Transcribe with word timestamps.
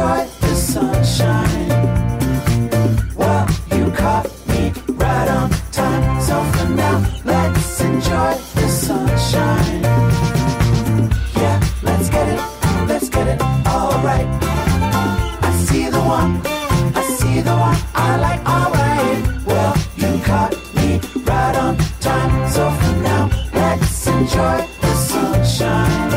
Enjoy 0.00 0.26
the 0.40 0.54
sunshine. 0.54 1.68
Well, 3.16 3.46
you 3.72 3.90
caught 3.92 4.26
me 4.48 4.72
right 4.94 5.28
on 5.28 5.50
time. 5.72 6.20
So 6.22 6.42
now, 6.74 7.04
let's 7.24 7.80
enjoy 7.82 8.32
the 8.54 8.68
sunshine. 8.68 9.82
Yeah, 11.36 11.60
let's 11.82 12.08
get 12.08 12.28
it, 12.28 12.40
let's 12.88 13.08
get 13.10 13.26
it 13.28 13.42
all 13.66 13.92
right. 14.02 14.26
I 15.42 15.50
see 15.66 15.90
the 15.90 16.00
one, 16.00 16.40
I 16.96 17.02
see 17.18 17.40
the 17.42 17.56
one 17.68 17.76
I 17.94 18.16
like, 18.26 18.42
alright. 18.54 19.46
Well, 19.46 19.76
you 19.96 20.22
caught 20.24 20.54
me 20.76 21.00
right 21.24 21.56
on 21.56 21.76
time. 22.00 22.48
So 22.50 22.70
for 22.70 22.96
now, 23.02 23.28
let's 23.52 24.06
enjoy 24.06 24.66
the 24.80 24.94
sunshine. 24.94 26.09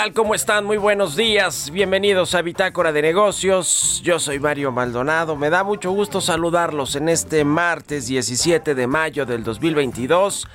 Tal? 0.00 0.12
¿Cómo 0.14 0.34
están? 0.34 0.64
Muy 0.64 0.78
buenos 0.78 1.14
días. 1.14 1.68
Bienvenidos 1.70 2.34
a 2.34 2.40
Bitácora 2.40 2.90
de 2.90 3.02
Negocios. 3.02 4.00
Yo 4.02 4.18
soy 4.18 4.38
Mario 4.38 4.72
Maldonado. 4.72 5.36
Me 5.36 5.50
da 5.50 5.62
mucho 5.62 5.90
gusto 5.90 6.22
saludarlos 6.22 6.96
en 6.96 7.10
este 7.10 7.44
martes 7.44 8.06
17 8.06 8.74
de 8.74 8.86
mayo 8.86 9.26
del 9.26 9.44
2022. 9.44 10.48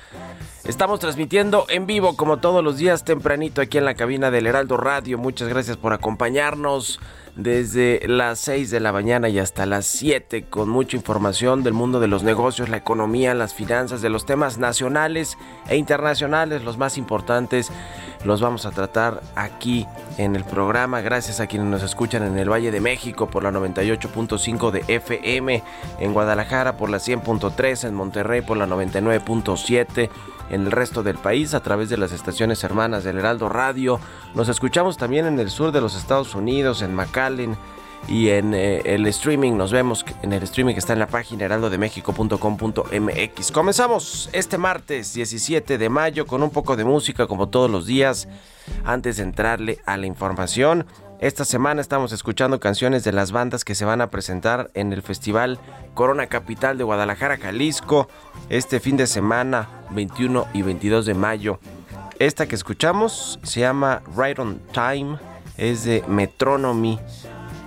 Estamos 0.64 0.98
transmitiendo 0.98 1.64
en 1.68 1.86
vivo 1.86 2.16
como 2.16 2.38
todos 2.38 2.64
los 2.64 2.78
días 2.78 3.04
tempranito 3.04 3.60
aquí 3.60 3.78
en 3.78 3.84
la 3.84 3.94
cabina 3.94 4.32
del 4.32 4.48
Heraldo 4.48 4.78
Radio. 4.78 5.16
Muchas 5.16 5.48
gracias 5.48 5.76
por 5.76 5.92
acompañarnos 5.92 6.98
desde 7.36 8.00
las 8.08 8.38
6 8.40 8.70
de 8.70 8.80
la 8.80 8.92
mañana 8.92 9.28
y 9.28 9.38
hasta 9.38 9.66
las 9.66 9.86
7 9.86 10.46
con 10.48 10.68
mucha 10.68 10.96
información 10.96 11.62
del 11.62 11.74
mundo 11.74 12.00
de 12.00 12.08
los 12.08 12.22
negocios, 12.22 12.70
la 12.70 12.78
economía, 12.78 13.34
las 13.34 13.54
finanzas, 13.54 14.00
de 14.02 14.08
los 14.08 14.24
temas 14.24 14.58
nacionales 14.58 15.36
e 15.68 15.76
internacionales, 15.76 16.64
los 16.64 16.78
más 16.78 16.98
importantes. 16.98 17.70
Los 18.26 18.40
vamos 18.40 18.66
a 18.66 18.72
tratar 18.72 19.22
aquí 19.36 19.86
en 20.18 20.34
el 20.34 20.42
programa. 20.42 21.00
Gracias 21.00 21.38
a 21.38 21.46
quienes 21.46 21.68
nos 21.68 21.84
escuchan 21.84 22.24
en 22.24 22.36
el 22.36 22.50
Valle 22.50 22.72
de 22.72 22.80
México 22.80 23.28
por 23.28 23.44
la 23.44 23.52
98.5 23.52 24.72
de 24.72 24.84
FM, 24.88 25.62
en 26.00 26.12
Guadalajara 26.12 26.76
por 26.76 26.90
la 26.90 26.98
100.3, 26.98 27.86
en 27.86 27.94
Monterrey 27.94 28.40
por 28.40 28.56
la 28.56 28.66
99.7 28.66 30.10
en 30.50 30.64
el 30.64 30.72
resto 30.72 31.04
del 31.04 31.18
país 31.18 31.54
a 31.54 31.60
través 31.60 31.88
de 31.88 31.98
las 31.98 32.10
estaciones 32.10 32.64
hermanas 32.64 33.04
del 33.04 33.18
Heraldo 33.18 33.48
Radio. 33.48 34.00
Nos 34.34 34.48
escuchamos 34.48 34.96
también 34.96 35.26
en 35.26 35.38
el 35.38 35.48
sur 35.48 35.70
de 35.70 35.80
los 35.80 35.96
Estados 35.96 36.34
Unidos, 36.34 36.82
en 36.82 36.96
McAllen 36.96 37.56
y 38.08 38.30
en 38.30 38.54
eh, 38.54 38.80
el 38.84 39.06
streaming. 39.06 39.56
Nos 39.56 39.70
vemos 39.72 40.04
en 40.22 40.32
el 40.32 40.42
streaming 40.42 40.74
que 40.74 40.80
está 40.80 40.92
en 40.92 40.98
la 40.98 41.06
página 41.08 41.44
heraldodemexico.com.mx. 41.44 43.52
Comenzamos 43.52 44.28
este 44.32 44.58
martes 44.58 45.14
17 45.14 45.78
de 45.78 45.88
mayo 45.88 46.26
con 46.26 46.42
un 46.42 46.50
poco 46.50 46.76
de 46.76 46.84
música 46.84 47.26
como 47.26 47.48
todos 47.48 47.70
los 47.70 47.86
días. 47.86 48.28
Antes 48.84 49.18
de 49.18 49.22
entrarle 49.22 49.78
a 49.86 49.96
la 49.96 50.06
información, 50.06 50.86
esta 51.18 51.46
semana 51.46 51.80
estamos 51.80 52.12
escuchando 52.12 52.60
canciones 52.60 53.02
de 53.02 53.12
las 53.12 53.32
bandas 53.32 53.64
que 53.64 53.74
se 53.74 53.86
van 53.86 54.02
a 54.02 54.10
presentar 54.10 54.70
en 54.74 54.92
el 54.92 55.00
Festival 55.02 55.58
Corona 55.94 56.26
Capital 56.26 56.76
de 56.76 56.84
Guadalajara, 56.84 57.38
Jalisco, 57.38 58.06
este 58.50 58.80
fin 58.80 58.98
de 58.98 59.06
semana 59.06 59.70
21 59.90 60.46
y 60.52 60.60
22 60.60 61.06
de 61.06 61.14
mayo. 61.14 61.58
Esta 62.18 62.46
que 62.46 62.54
escuchamos 62.54 63.38
se 63.42 63.60
llama 63.60 64.02
Right 64.14 64.38
on 64.38 64.60
Time, 64.72 65.16
es 65.56 65.84
de 65.84 66.04
Metronomy. 66.06 67.00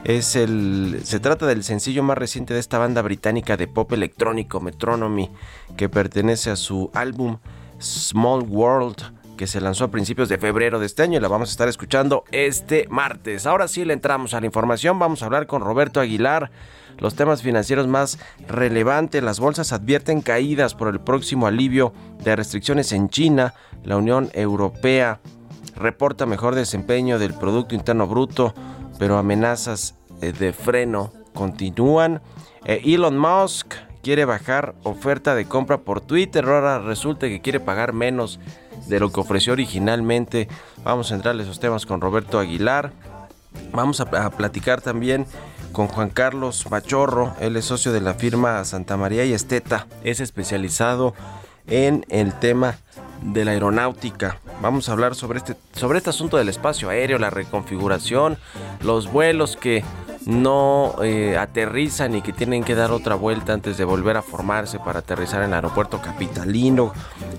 Es 0.04 0.36
el, 0.36 1.02
se 1.04 1.20
trata 1.20 1.46
del 1.46 1.64
sencillo 1.64 2.04
más 2.04 2.18
reciente 2.18 2.54
de 2.54 2.60
esta 2.60 2.78
banda 2.78 3.02
británica 3.02 3.58
de 3.58 3.68
pop 3.68 3.92
electrónico, 3.92 4.60
Metronomy, 4.60 5.30
que 5.76 5.90
pertenece 5.90 6.50
a 6.50 6.56
su 6.56 6.90
álbum 6.94 7.38
Small 7.80 8.44
World 8.48 9.20
que 9.40 9.48
se 9.48 9.62
lanzó 9.62 9.86
a 9.86 9.92
principios 9.92 10.28
de 10.28 10.38
febrero 10.38 10.80
de 10.80 10.86
este 10.86 11.02
año 11.02 11.18
y 11.18 11.22
la 11.22 11.30
vamos 11.30 11.48
a 11.48 11.52
estar 11.52 11.70
escuchando 11.70 12.26
este 12.34 12.88
martes. 12.90 13.46
Ahora 13.46 13.70
sí 13.70 13.86
le 13.86 13.94
entramos 13.94 14.34
a 14.34 14.42
la 14.42 14.46
información, 14.46 15.00
vamos 15.00 15.22
a 15.22 15.28
hablar 15.28 15.48
con 15.48 15.62
Roberto 15.62 16.02
Aguilar. 16.02 16.52
Los 16.98 17.16
temas 17.16 17.42
financieros 17.42 17.88
más 17.88 18.20
relevantes, 18.50 19.24
las 19.24 19.40
bolsas 19.40 19.72
advierten 19.72 20.20
caídas 20.20 20.76
por 20.76 20.90
el 20.90 21.00
próximo 21.00 21.48
alivio 21.48 21.94
de 22.22 22.36
restricciones 22.36 22.92
en 22.92 23.08
China. 23.08 23.54
La 23.86 23.96
Unión 23.96 24.30
Europea 24.34 25.22
reporta 25.74 26.26
mejor 26.26 26.56
desempeño 26.56 27.18
del 27.18 27.34
Producto 27.34 27.76
Interno 27.76 28.08
Bruto, 28.08 28.54
pero 29.00 29.18
amenazas 29.18 29.96
eh, 30.22 30.34
de 30.34 30.54
freno 30.54 31.12
continúan. 31.34 32.22
Eh, 32.66 32.82
Elon 32.86 33.18
Musk 33.18 33.74
quiere 34.04 34.26
bajar 34.26 34.76
oferta 34.84 35.34
de 35.34 35.46
compra 35.46 35.80
por 35.80 36.02
Twitter, 36.02 36.46
ahora 36.46 36.80
resulta 36.80 37.28
que 37.28 37.42
quiere 37.42 37.60
pagar 37.60 37.94
menos 37.94 38.40
de 38.88 39.00
lo 39.00 39.12
que 39.12 39.22
ofreció 39.22 39.54
originalmente. 39.54 40.48
Vamos 40.84 41.12
a 41.12 41.16
entrarle 41.16 41.44
esos 41.44 41.60
temas 41.60 41.86
con 41.86 42.02
Roberto 42.02 42.38
Aguilar. 42.38 42.92
Vamos 43.72 44.00
a, 44.02 44.04
a, 44.04 44.30
platicar 44.30 44.82
también 44.82 45.26
con 45.72 45.88
Juan 45.88 46.10
Carlos 46.10 46.70
Machorro, 46.70 47.34
él 47.40 47.56
es 47.56 47.66
socio 47.66 47.92
de 47.92 48.02
la 48.02 48.14
firma 48.16 48.64
Santa 48.66 48.98
María 48.98 49.26
y 49.26 49.34
Esteta, 49.34 49.88
es 50.04 50.20
especializado 50.20 51.14
en 51.68 52.06
el 52.10 52.34
tema 52.34 52.78
de 53.22 53.46
la 53.46 53.52
aeronáutica. 53.52 54.40
Vamos 54.62 54.90
a 54.90 54.92
hablar 54.92 55.16
sobre 55.16 55.38
este, 55.38 55.56
sobre 55.72 56.00
este 56.00 56.10
asunto 56.10 56.36
del 56.36 56.50
espacio 56.50 56.90
aéreo, 56.90 57.18
la 57.18 57.30
reconfiguración, 57.30 58.38
los 58.84 59.10
vuelos 59.10 59.56
que 59.56 59.86
no 60.26 60.96
eh, 61.02 61.38
aterrizan 61.38 62.14
y 62.16 62.22
que 62.22 62.34
tienen 62.34 62.66
que 62.66 62.76
dar 62.76 62.92
otra 62.92 63.16
vuelta 63.16 63.54
antes 63.54 63.78
de 63.78 63.86
volver 63.86 64.18
a 64.18 64.22
formarse 64.22 64.78
para 64.78 65.00
aterrizar 65.00 65.44
en 65.44 65.50
el 65.50 65.54
aeropuerto 65.54 66.02
capitalino, 66.02 66.92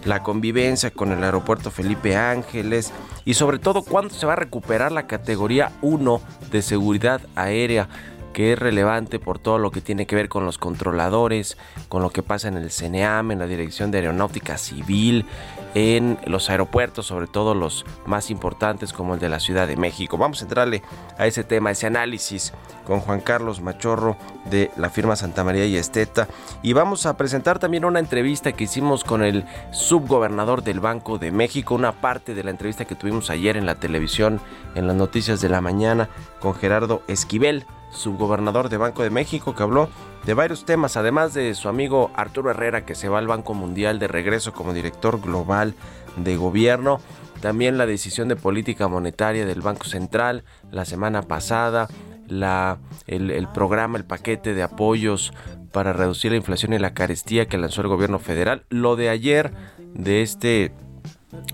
la 0.07 0.23
convivencia 0.23 0.91
con 0.91 1.13
el 1.13 1.23
aeropuerto 1.23 1.71
Felipe 1.71 2.17
Ángeles 2.17 2.91
y 3.27 3.35
sobre 3.35 3.59
todo 3.59 3.83
cuándo 3.83 4.15
se 4.15 4.25
va 4.25 4.33
a 4.33 4.37
recuperar 4.37 4.91
la 4.91 5.07
categoría 5.07 5.73
1 5.83 6.23
de 6.51 6.63
seguridad 6.63 7.21
aérea 7.37 7.89
que 8.33 8.53
es 8.53 8.59
relevante 8.59 9.19
por 9.19 9.39
todo 9.39 9.59
lo 9.59 9.71
que 9.71 9.81
tiene 9.81 10.07
que 10.07 10.17
ver 10.17 10.29
con 10.29 10.45
los 10.45 10.59
controladores, 10.59 11.59
con 11.89 12.03
lo 12.03 12.11
que 12.11 12.23
pasa 12.23 12.49
en 12.49 12.57
el 12.57 12.71
CNEAM, 12.71 13.33
en 13.33 13.39
la 13.41 13.47
Dirección 13.47 13.91
de 13.91 13.99
Aeronáutica 13.99 14.57
Civil, 14.57 15.27
en 15.75 16.19
los 16.27 16.51
aeropuertos, 16.51 17.07
sobre 17.07 17.27
todo 17.27 17.55
los 17.55 17.85
más 18.07 18.31
importantes 18.31 18.93
como 18.93 19.15
el 19.15 19.21
de 19.21 19.29
la 19.29 19.41
Ciudad 19.41 19.67
de 19.67 19.77
México. 19.77 20.19
Vamos 20.19 20.41
a 20.41 20.45
entrarle 20.45 20.83
a 21.19 21.27
ese 21.27 21.45
tema, 21.45 21.71
ese 21.71 21.87
análisis 21.87 22.53
con 22.87 23.01
Juan 23.01 23.21
Carlos 23.21 23.61
Machorro 23.61 24.17
de 24.51 24.71
la 24.77 24.91
firma 24.91 25.17
Santa 25.17 25.45
María 25.45 25.67
y 25.67 25.77
Esteta 25.77 26.29
y 26.63 26.73
vamos 26.73 27.07
a 27.07 27.17
presentar 27.17 27.59
también 27.59 27.85
una 27.85 28.01
entrevista 28.01 28.53
que 28.53 28.65
hicimos 28.65 29.05
con 29.05 29.23
el 29.23 29.45
subgobernador 29.71 30.63
del 30.63 30.81
Banco 30.81 31.19
de 31.19 31.31
México, 31.31 31.75
una 31.75 31.93
parte 31.93 32.35
de 32.35 32.45
la 32.45 32.51
entrevista 32.51 32.85
que 32.85 32.95
tuvimos 32.95 33.31
ayer 33.31 33.57
en 33.57 33.67
la 33.67 33.77
televisión, 33.77 34.41
en 34.75 34.87
las 34.87 34.97
noticias 34.97 35.41
de 35.41 35.49
la 35.49 35.61
mañana 35.61 36.09
con 36.41 36.55
Gerardo 36.55 37.03
Esquivel 37.07 37.65
subgobernador 37.91 38.69
de 38.69 38.77
Banco 38.77 39.03
de 39.03 39.11
México, 39.11 39.55
que 39.55 39.63
habló 39.63 39.89
de 40.25 40.35
varios 40.35 40.65
temas, 40.65 40.97
además 40.97 41.35
de 41.35 41.55
su 41.55 41.69
amigo 41.69 42.11
Arturo 42.15 42.51
Herrera, 42.51 42.85
que 42.85 42.95
se 42.95 43.09
va 43.09 43.19
al 43.19 43.27
Banco 43.27 43.55
Mundial 43.55 43.99
de 43.99 44.09
regreso 44.09 44.53
como 44.53 44.73
director 44.73 45.21
global 45.21 45.75
de 46.17 46.37
gobierno. 46.37 47.01
También 47.41 47.79
la 47.79 47.87
decisión 47.87 48.29
de 48.29 48.37
política 48.37 48.89
monetaria 48.89 49.47
del 49.47 49.63
Banco 49.63 49.85
Central 49.85 50.45
la 50.71 50.85
semana 50.85 51.23
pasada, 51.23 51.89
la, 52.29 52.79
el, 53.07 53.49
programa, 53.49 53.99
el 53.99 54.05
paquete 54.05 54.55
de 54.55 54.63
apoyos 54.63 55.33
para 55.73 55.93
reducir 55.93 56.33
la 56.33 56.37
inflación 56.37 56.73
y 56.73 56.79
la 56.79 56.95
carestía 56.95 57.47
que 57.47 57.59
lanzó 57.59 57.81
el 57.81 57.89
gobierno 57.89 58.19
federal. 58.19 58.65
Lo 58.69 58.97
de 58.97 59.09
ayer, 59.09 59.53
de 59.95 60.23
este 60.23 60.73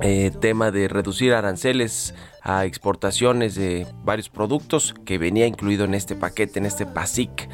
eh, 0.00 0.32
tema 0.40 0.70
de 0.70 0.88
reducir 0.88 1.34
aranceles 1.34 2.14
a 2.48 2.64
exportaciones 2.64 3.56
de 3.56 3.88
varios 4.04 4.28
productos 4.28 4.94
que 5.04 5.18
venía 5.18 5.48
incluido 5.48 5.84
en 5.84 5.94
este 5.94 6.14
paquete, 6.14 6.60
en 6.60 6.66
este 6.66 6.86
PASIC, 6.86 7.48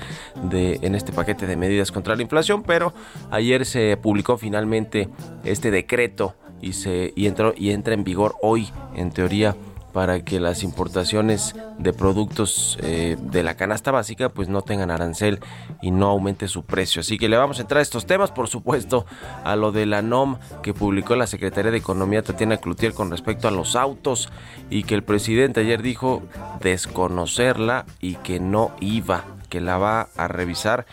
de, 0.51 0.79
en 0.83 0.95
este 0.95 1.13
paquete 1.13 1.47
de 1.47 1.57
medidas 1.57 1.91
contra 1.91 2.15
la 2.15 2.21
inflación, 2.21 2.63
pero 2.63 2.93
ayer 3.31 3.65
se 3.65 3.97
publicó 3.97 4.37
finalmente 4.37 5.09
este 5.45 5.71
decreto 5.71 6.37
y, 6.61 6.75
se, 6.75 7.15
y, 7.17 7.27
entró, 7.27 7.55
y 7.57 7.71
entra 7.71 7.95
en 7.95 8.05
vigor 8.05 8.35
hoy, 8.43 8.69
en 8.95 9.11
teoría, 9.11 9.57
para 9.93 10.25
que 10.25 10.41
las 10.41 10.63
importaciones 10.63 11.55
de 11.79 11.93
productos 11.93 12.79
eh, 12.83 13.17
de 13.21 13.43
la 13.43 13.57
canasta 13.57 13.91
básica 13.91 14.29
pues 14.29 14.49
no 14.49 14.63
tengan 14.63 14.91
arancel 14.91 15.41
y 15.81 15.91
no 15.91 16.09
aumente 16.09 16.49
su 16.49 16.65
precio. 16.65 17.01
Así 17.01 17.19
que 17.19 17.29
le 17.29 17.37
vamos 17.37 17.59
a 17.59 17.63
entrar 17.63 17.81
a 17.81 17.83
estos 17.83 18.07
temas, 18.07 18.31
por 18.31 18.49
supuesto, 18.49 19.07
a 19.45 19.57
lo 19.57 19.73
de 19.73 19.87
la 19.87 20.03
NOM 20.03 20.39
que 20.63 20.75
publicó 20.75 21.17
la 21.17 21.27
Secretaría 21.27 21.71
de 21.71 21.79
Economía 21.79 22.23
Tatiana 22.23 22.57
Cloutier 22.57 22.95
con 22.95 23.11
respecto 23.11 23.49
a 23.49 23.51
los 23.51 23.77
autos 23.77 24.29
y 24.71 24.85
que 24.85 24.95
el 24.95 25.03
presidente 25.03 25.61
ayer 25.61 25.83
dijo 25.83 26.23
desconocerla 26.61 27.85
y 28.01 28.15
que 28.17 28.41
no 28.41 28.73
iba, 28.81 29.25
que 29.49 29.61
la 29.61 29.79
va 29.79 30.09
a 30.17 30.29
revisar. 30.29 30.87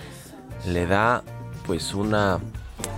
Le 0.68 0.86
da 0.86 1.24
pues 1.66 1.94
una 1.94 2.40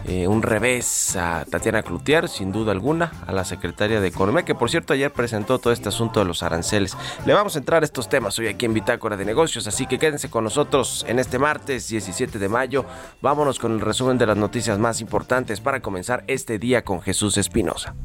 eh, 0.06 0.28
un 0.28 0.42
revés 0.42 1.16
a 1.16 1.46
Tatiana 1.50 1.84
Cloutier, 1.84 2.28
sin 2.28 2.52
duda 2.52 2.72
alguna, 2.72 3.12
a 3.28 3.32
la 3.32 3.46
secretaria 3.46 4.02
de 4.02 4.08
Economía, 4.08 4.44
que 4.44 4.56
por 4.56 4.70
cierto 4.70 4.94
ayer 4.94 5.12
presentó 5.12 5.60
todo 5.60 5.74
este 5.74 5.90
asunto 5.90 6.20
de 6.20 6.26
los 6.26 6.44
aranceles. 6.44 6.98
Le 7.26 7.34
vamos 7.34 7.56
a 7.56 7.60
entrar 7.60 7.84
a 7.84 7.86
estos 7.86 8.10
temas 8.10 8.38
hoy 8.40 8.48
aquí 8.48 8.66
en 8.66 8.74
Bitácora 8.74 9.18
de 9.18 9.26
Negocios, 9.26 9.68
así 9.68 9.86
que 9.86 10.00
quédense 10.00 10.30
con 10.30 10.44
nosotros 10.44 11.06
en 11.08 11.20
este 11.20 11.40
martes 11.40 11.88
17 11.88 12.40
de 12.40 12.50
mayo. 12.50 12.86
Vámonos 13.22 13.60
con 13.60 13.74
el 13.74 13.82
resumen 13.82 14.18
de 14.18 14.26
las 14.26 14.38
noticias 14.38 14.80
más 14.80 15.02
importantes 15.02 15.62
para 15.62 15.82
comenzar 15.82 16.24
este 16.28 16.60
día 16.60 16.84
con 16.84 17.02
Jesús 17.02 17.38
Espinosa. 17.38 17.96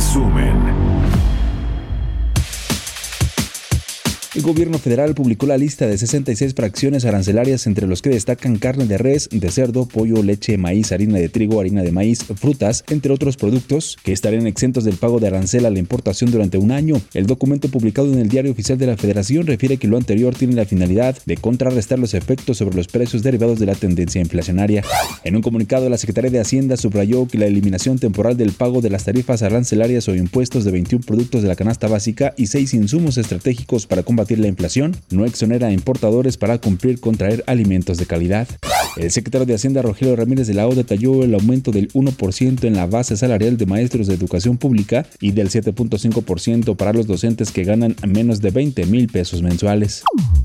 Resumen. 0.00 0.69
El 4.40 4.46
gobierno 4.46 4.78
federal 4.78 5.14
publicó 5.14 5.44
la 5.44 5.58
lista 5.58 5.86
de 5.86 5.98
66 5.98 6.54
fracciones 6.54 7.04
arancelarias 7.04 7.66
entre 7.66 7.86
los 7.86 8.00
que 8.00 8.08
destacan 8.08 8.56
carne 8.56 8.86
de 8.86 8.96
res, 8.96 9.28
de 9.30 9.50
cerdo, 9.50 9.84
pollo, 9.84 10.22
leche, 10.22 10.56
maíz, 10.56 10.92
harina 10.92 11.18
de 11.18 11.28
trigo, 11.28 11.60
harina 11.60 11.82
de 11.82 11.92
maíz, 11.92 12.24
frutas, 12.24 12.82
entre 12.88 13.12
otros 13.12 13.36
productos, 13.36 13.98
que 14.02 14.12
estarían 14.12 14.46
exentos 14.46 14.84
del 14.84 14.96
pago 14.96 15.20
de 15.20 15.26
arancel 15.26 15.66
a 15.66 15.70
la 15.70 15.78
importación 15.78 16.30
durante 16.30 16.56
un 16.56 16.70
año. 16.70 17.02
El 17.12 17.26
documento 17.26 17.68
publicado 17.68 18.10
en 18.10 18.18
el 18.18 18.30
Diario 18.30 18.52
Oficial 18.52 18.78
de 18.78 18.86
la 18.86 18.96
Federación 18.96 19.46
refiere 19.46 19.76
que 19.76 19.88
lo 19.88 19.98
anterior 19.98 20.34
tiene 20.34 20.54
la 20.54 20.64
finalidad 20.64 21.18
de 21.26 21.36
contrarrestar 21.36 21.98
los 21.98 22.14
efectos 22.14 22.56
sobre 22.56 22.76
los 22.76 22.88
precios 22.88 23.22
derivados 23.22 23.58
de 23.58 23.66
la 23.66 23.74
tendencia 23.74 24.22
inflacionaria. 24.22 24.82
En 25.22 25.36
un 25.36 25.42
comunicado, 25.42 25.90
la 25.90 25.98
Secretaría 25.98 26.30
de 26.30 26.40
Hacienda 26.40 26.78
subrayó 26.78 27.28
que 27.28 27.36
la 27.36 27.44
eliminación 27.44 27.98
temporal 27.98 28.38
del 28.38 28.52
pago 28.52 28.80
de 28.80 28.88
las 28.88 29.04
tarifas 29.04 29.42
arancelarias 29.42 30.08
o 30.08 30.14
impuestos 30.14 30.64
de 30.64 30.70
21 30.70 31.04
productos 31.04 31.42
de 31.42 31.48
la 31.48 31.56
canasta 31.56 31.88
básica 31.88 32.32
y 32.38 32.46
6 32.46 32.72
insumos 32.72 33.18
estratégicos 33.18 33.86
para 33.86 34.02
combatir 34.02 34.29
la 34.38 34.48
inflación, 34.48 34.96
no 35.10 35.24
exonera 35.24 35.68
a 35.68 35.72
importadores 35.72 36.36
para 36.36 36.58
cumplir 36.58 37.00
con 37.00 37.16
traer 37.16 37.42
alimentos 37.46 37.98
de 37.98 38.06
calidad. 38.06 38.48
El 38.96 39.10
secretario 39.10 39.46
de 39.46 39.54
Hacienda 39.54 39.82
Rogelio 39.82 40.16
Ramírez 40.16 40.46
de 40.46 40.54
la 40.54 40.66
O 40.66 40.74
detalló 40.74 41.22
el 41.22 41.34
aumento 41.34 41.70
del 41.70 41.92
1% 41.92 42.64
en 42.64 42.74
la 42.74 42.86
base 42.86 43.16
salarial 43.16 43.56
de 43.56 43.66
maestros 43.66 44.06
de 44.06 44.14
educación 44.14 44.58
pública 44.58 45.06
y 45.20 45.32
del 45.32 45.48
7.5% 45.48 46.76
para 46.76 46.92
los 46.92 47.06
docentes 47.06 47.52
que 47.52 47.64
ganan 47.64 47.94
menos 48.06 48.40
de 48.40 48.50
20 48.50 48.86
mil 48.86 49.08
pesos 49.08 49.42
mensuales. 49.42 50.02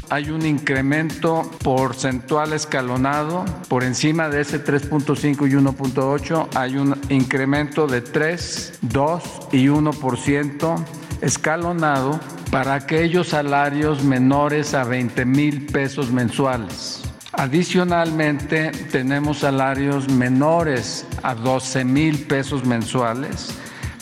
Hay 0.09 0.29
un 0.29 0.45
incremento 0.45 1.49
porcentual 1.63 2.53
escalonado 2.53 3.45
por 3.67 3.83
encima 3.83 4.29
de 4.29 4.41
ese 4.41 4.63
3.5 4.63 5.49
y 5.49 5.53
1.8. 5.53 6.47
Hay 6.55 6.77
un 6.77 6.95
incremento 7.09 7.87
de 7.87 8.01
3, 8.01 8.73
2 8.81 9.23
y 9.51 9.65
1% 9.65 10.85
escalonado 11.21 12.19
para 12.51 12.75
aquellos 12.75 13.29
salarios 13.29 14.03
menores 14.03 14.73
a 14.73 14.83
20 14.83 15.25
mil 15.25 15.65
pesos 15.67 16.11
mensuales. 16.11 17.03
Adicionalmente, 17.33 18.71
tenemos 18.91 19.39
salarios 19.39 20.07
menores 20.09 21.05
a 21.21 21.35
12 21.35 21.83
mil 21.83 22.25
pesos 22.25 22.65
mensuales, 22.65 23.49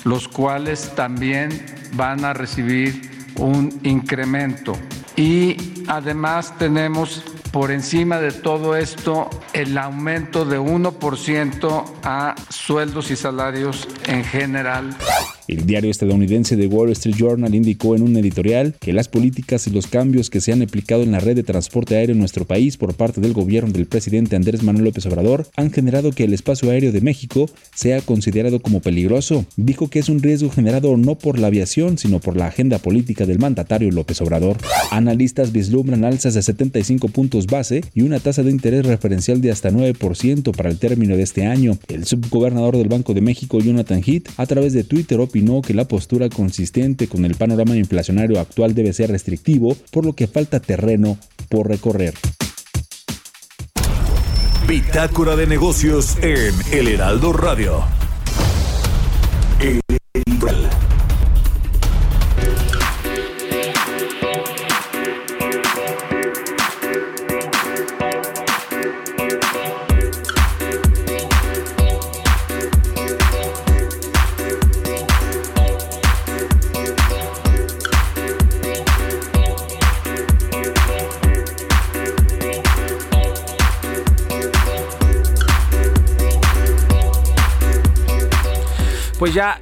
los 0.04 0.28
cuales 0.28 0.94
también 0.96 1.66
van 1.94 2.26
a 2.26 2.34
recibir 2.34 3.10
un 3.38 3.80
incremento. 3.84 4.74
Y 5.16 5.84
además 5.88 6.58
tenemos 6.58 7.24
por 7.52 7.72
encima 7.72 8.20
de 8.20 8.32
todo 8.32 8.76
esto 8.76 9.30
el 9.54 9.78
aumento 9.78 10.44
de 10.44 10.60
1% 10.60 11.86
a 12.04 12.36
sueldos 12.50 13.12
y 13.12 13.16
salarios 13.16 13.88
en 14.06 14.24
general. 14.24 14.96
El 15.48 15.66
diario 15.66 15.92
estadounidense 15.92 16.56
The 16.56 16.68
Wall 16.68 16.92
Street 16.92 17.16
Journal 17.18 17.54
indicó 17.54 17.96
en 17.96 18.02
un 18.02 18.16
editorial 18.16 18.76
que 18.80 18.94
las 18.94 19.10
políticas 19.10 19.68
y 19.68 19.72
los 19.72 19.88
cambios 19.88 20.30
que 20.30 20.40
se 20.40 20.54
han 20.54 20.62
aplicado 20.62 21.04
en 21.04 21.12
la 21.12 21.20
red 21.20 21.36
de 21.36 21.44
transporte 21.44 21.98
aéreo 21.98 22.14
en 22.14 22.20
nuestro 22.20 22.46
país 22.46 22.78
por 22.78 22.94
parte 22.94 23.20
del 23.20 23.34
gobierno 23.34 23.74
del 23.74 23.86
presidente 23.86 24.36
Andrés 24.36 24.64
Manuel 24.64 24.86
López 24.86 25.06
Obrador 25.06 25.48
han 25.56 25.72
generado 25.72 26.12
que 26.12 26.24
el 26.24 26.34
espacio 26.34 26.70
aéreo 26.70 26.92
de 26.92 27.02
México 27.02 27.50
sea 27.76 28.02
considerado 28.02 28.62
como 28.62 28.80
peligroso. 28.80 29.46
Dijo 29.58 29.90
que 29.90 30.00
es 30.00 30.10
un 30.10 30.22
riesgo 30.22 30.50
generado 30.50 30.96
no 30.98 31.16
por 31.16 31.40
la 31.40 31.48
aviación, 31.48 31.98
sino 31.98 32.20
por 32.20 32.38
la 32.38 32.48
agenda 32.48 32.78
política 32.78 33.26
del 33.26 33.40
mandatario 33.40 33.92
López 33.92 34.22
Obrador. 34.22 34.58
Analistas 34.92 35.52
vislumbran 35.52 36.06
alzas 36.06 36.34
de 36.36 36.42
75 36.42 37.10
puntos 37.10 37.48
base 37.48 37.84
y 37.94 38.02
una 38.02 38.20
tasa 38.20 38.44
de 38.44 38.52
interés 38.52 38.86
referencial 38.86 39.42
de 39.42 39.52
hasta 39.52 39.72
9% 39.72 40.56
para 40.56 40.70
el 40.70 40.78
término 40.78 41.18
de 41.18 41.24
este 41.24 41.46
año. 41.46 41.78
El 41.88 42.06
subgobernador 42.06 42.78
del 42.78 42.88
Banco 42.88 43.14
de 43.14 43.22
México, 43.22 43.60
Jonathan 43.60 44.02
Heath, 44.06 44.30
a 44.38 44.46
través 44.46 44.74
de 44.74 44.84
Twitter 44.84 45.20
opinó 45.34 45.64
que 45.64 45.74
la 45.74 45.88
postura 45.88 46.30
consistente 46.30 47.08
con 47.08 47.26
el 47.26 47.34
panorama 47.34 47.76
inflacionario 47.76 48.40
actual 48.40 48.76
debe 48.76 48.94
ser 48.94 49.10
restrictivo, 49.10 49.76
por 49.90 50.06
lo 50.06 50.14
que 50.14 50.28
falta 50.28 50.60
terreno 50.60 51.18
por 51.50 51.68
recorrer. 51.68 52.14
Bitácora 54.68 55.36
de 55.36 55.48
negocios 55.48 56.18
en 56.22 56.54
El 56.72 56.88
Heraldo 56.88 57.34
Radio. 57.34 57.84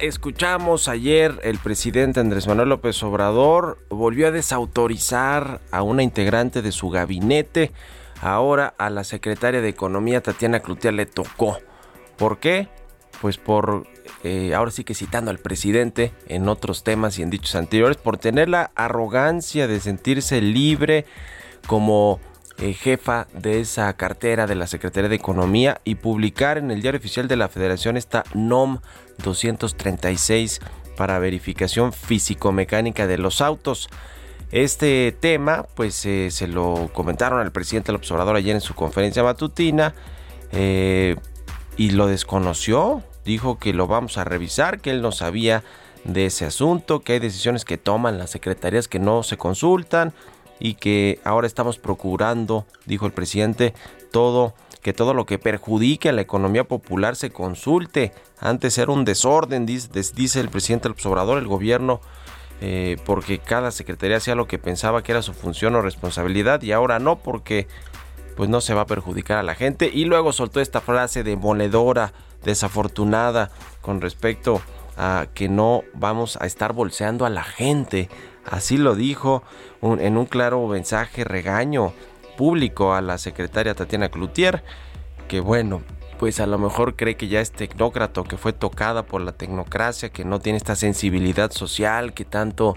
Escuchamos 0.00 0.88
ayer 0.88 1.40
el 1.42 1.58
presidente 1.58 2.20
Andrés 2.20 2.46
Manuel 2.46 2.68
López 2.68 3.02
Obrador 3.02 3.78
volvió 3.90 4.28
a 4.28 4.30
desautorizar 4.30 5.60
a 5.70 5.82
una 5.82 6.02
integrante 6.02 6.62
de 6.62 6.72
su 6.72 6.90
gabinete. 6.90 7.72
Ahora 8.20 8.74
a 8.78 8.90
la 8.90 9.04
secretaria 9.04 9.60
de 9.60 9.68
Economía 9.68 10.22
Tatiana 10.22 10.60
Cloutier 10.60 10.94
le 10.94 11.06
tocó. 11.06 11.58
¿Por 12.16 12.38
qué? 12.38 12.68
Pues 13.20 13.38
por, 13.38 13.86
eh, 14.24 14.54
ahora 14.54 14.70
sí 14.70 14.84
que 14.84 14.94
citando 14.94 15.30
al 15.30 15.38
presidente 15.38 16.12
en 16.28 16.48
otros 16.48 16.84
temas 16.84 17.18
y 17.18 17.22
en 17.22 17.30
dichos 17.30 17.54
anteriores, 17.54 17.96
por 17.96 18.18
tener 18.18 18.48
la 18.48 18.70
arrogancia 18.74 19.66
de 19.66 19.80
sentirse 19.80 20.40
libre 20.40 21.06
como 21.66 22.20
eh, 22.58 22.74
jefa 22.74 23.26
de 23.32 23.60
esa 23.60 23.92
cartera 23.94 24.46
de 24.46 24.54
la 24.54 24.66
Secretaría 24.66 25.08
de 25.08 25.16
Economía 25.16 25.80
y 25.84 25.96
publicar 25.96 26.58
en 26.58 26.70
el 26.70 26.82
diario 26.82 26.98
oficial 26.98 27.28
de 27.28 27.36
la 27.36 27.48
Federación 27.48 27.96
esta 27.96 28.24
NOM 28.34 28.78
236 29.18 30.60
para 30.96 31.18
verificación 31.18 31.92
físico-mecánica 31.92 33.06
de 33.06 33.18
los 33.18 33.40
autos. 33.40 33.88
Este 34.50 35.16
tema, 35.18 35.64
pues 35.74 36.04
eh, 36.04 36.30
se 36.30 36.46
lo 36.46 36.90
comentaron 36.92 37.40
al 37.40 37.52
presidente 37.52 37.86
del 37.86 37.96
observador 37.96 38.36
ayer 38.36 38.54
en 38.54 38.60
su 38.60 38.74
conferencia 38.74 39.22
matutina 39.22 39.94
eh, 40.52 41.16
y 41.78 41.90
lo 41.90 42.06
desconoció. 42.06 43.02
Dijo 43.24 43.58
que 43.58 43.72
lo 43.72 43.86
vamos 43.86 44.18
a 44.18 44.24
revisar, 44.24 44.80
que 44.80 44.90
él 44.90 45.00
no 45.00 45.10
sabía 45.10 45.64
de 46.04 46.26
ese 46.26 46.44
asunto, 46.44 47.00
que 47.00 47.14
hay 47.14 47.18
decisiones 47.18 47.64
que 47.64 47.78
toman 47.78 48.18
las 48.18 48.30
secretarías 48.30 48.88
que 48.88 48.98
no 48.98 49.22
se 49.22 49.38
consultan 49.38 50.12
y 50.64 50.74
que 50.74 51.18
ahora 51.24 51.48
estamos 51.48 51.76
procurando, 51.76 52.66
dijo 52.86 53.04
el 53.04 53.12
presidente, 53.12 53.74
todo 54.12 54.54
que 54.80 54.92
todo 54.92 55.12
lo 55.12 55.26
que 55.26 55.38
perjudique 55.38 56.08
a 56.08 56.12
la 56.12 56.22
economía 56.22 56.64
popular 56.64 57.16
se 57.16 57.30
consulte. 57.30 58.12
Antes 58.38 58.78
era 58.78 58.92
un 58.92 59.04
desorden, 59.04 59.66
dice, 59.66 60.40
el 60.40 60.48
presidente 60.50 60.88
del 60.88 60.96
Obrador, 61.04 61.38
el 61.38 61.48
gobierno, 61.48 62.00
eh, 62.60 62.96
porque 63.04 63.38
cada 63.38 63.72
secretaría 63.72 64.18
hacía 64.18 64.36
lo 64.36 64.46
que 64.46 64.58
pensaba 64.58 65.02
que 65.02 65.10
era 65.10 65.22
su 65.22 65.34
función 65.34 65.74
o 65.74 65.82
responsabilidad 65.82 66.62
y 66.62 66.70
ahora 66.70 67.00
no, 67.00 67.16
porque 67.16 67.66
pues 68.36 68.48
no 68.48 68.60
se 68.60 68.74
va 68.74 68.82
a 68.82 68.86
perjudicar 68.86 69.38
a 69.38 69.42
la 69.42 69.56
gente. 69.56 69.90
Y 69.92 70.04
luego 70.04 70.32
soltó 70.32 70.60
esta 70.60 70.80
frase 70.80 71.24
demoledora, 71.24 72.12
desafortunada, 72.44 73.50
con 73.80 74.00
respecto 74.00 74.62
a 74.96 75.26
que 75.34 75.48
no 75.48 75.82
vamos 75.94 76.38
a 76.40 76.46
estar 76.46 76.72
bolseando 76.72 77.26
a 77.26 77.30
la 77.30 77.42
gente. 77.42 78.08
Así 78.44 78.78
lo 78.78 78.94
dijo 78.94 79.42
en 79.82 80.16
un 80.16 80.26
claro 80.26 80.66
mensaje 80.68 81.24
regaño 81.24 81.92
público 82.36 82.94
a 82.94 83.00
la 83.00 83.18
secretaria 83.18 83.74
Tatiana 83.74 84.08
Cloutier, 84.08 84.62
que 85.28 85.40
bueno, 85.40 85.82
pues 86.18 86.38
a 86.38 86.46
lo 86.46 86.56
mejor 86.56 86.94
cree 86.94 87.16
que 87.16 87.26
ya 87.26 87.40
es 87.40 87.50
tecnócrata 87.50 88.22
que 88.22 88.36
fue 88.36 88.52
tocada 88.52 89.02
por 89.02 89.20
la 89.20 89.32
tecnocracia, 89.32 90.10
que 90.10 90.24
no 90.24 90.38
tiene 90.38 90.56
esta 90.56 90.76
sensibilidad 90.76 91.50
social 91.50 92.14
que 92.14 92.24
tanto 92.24 92.76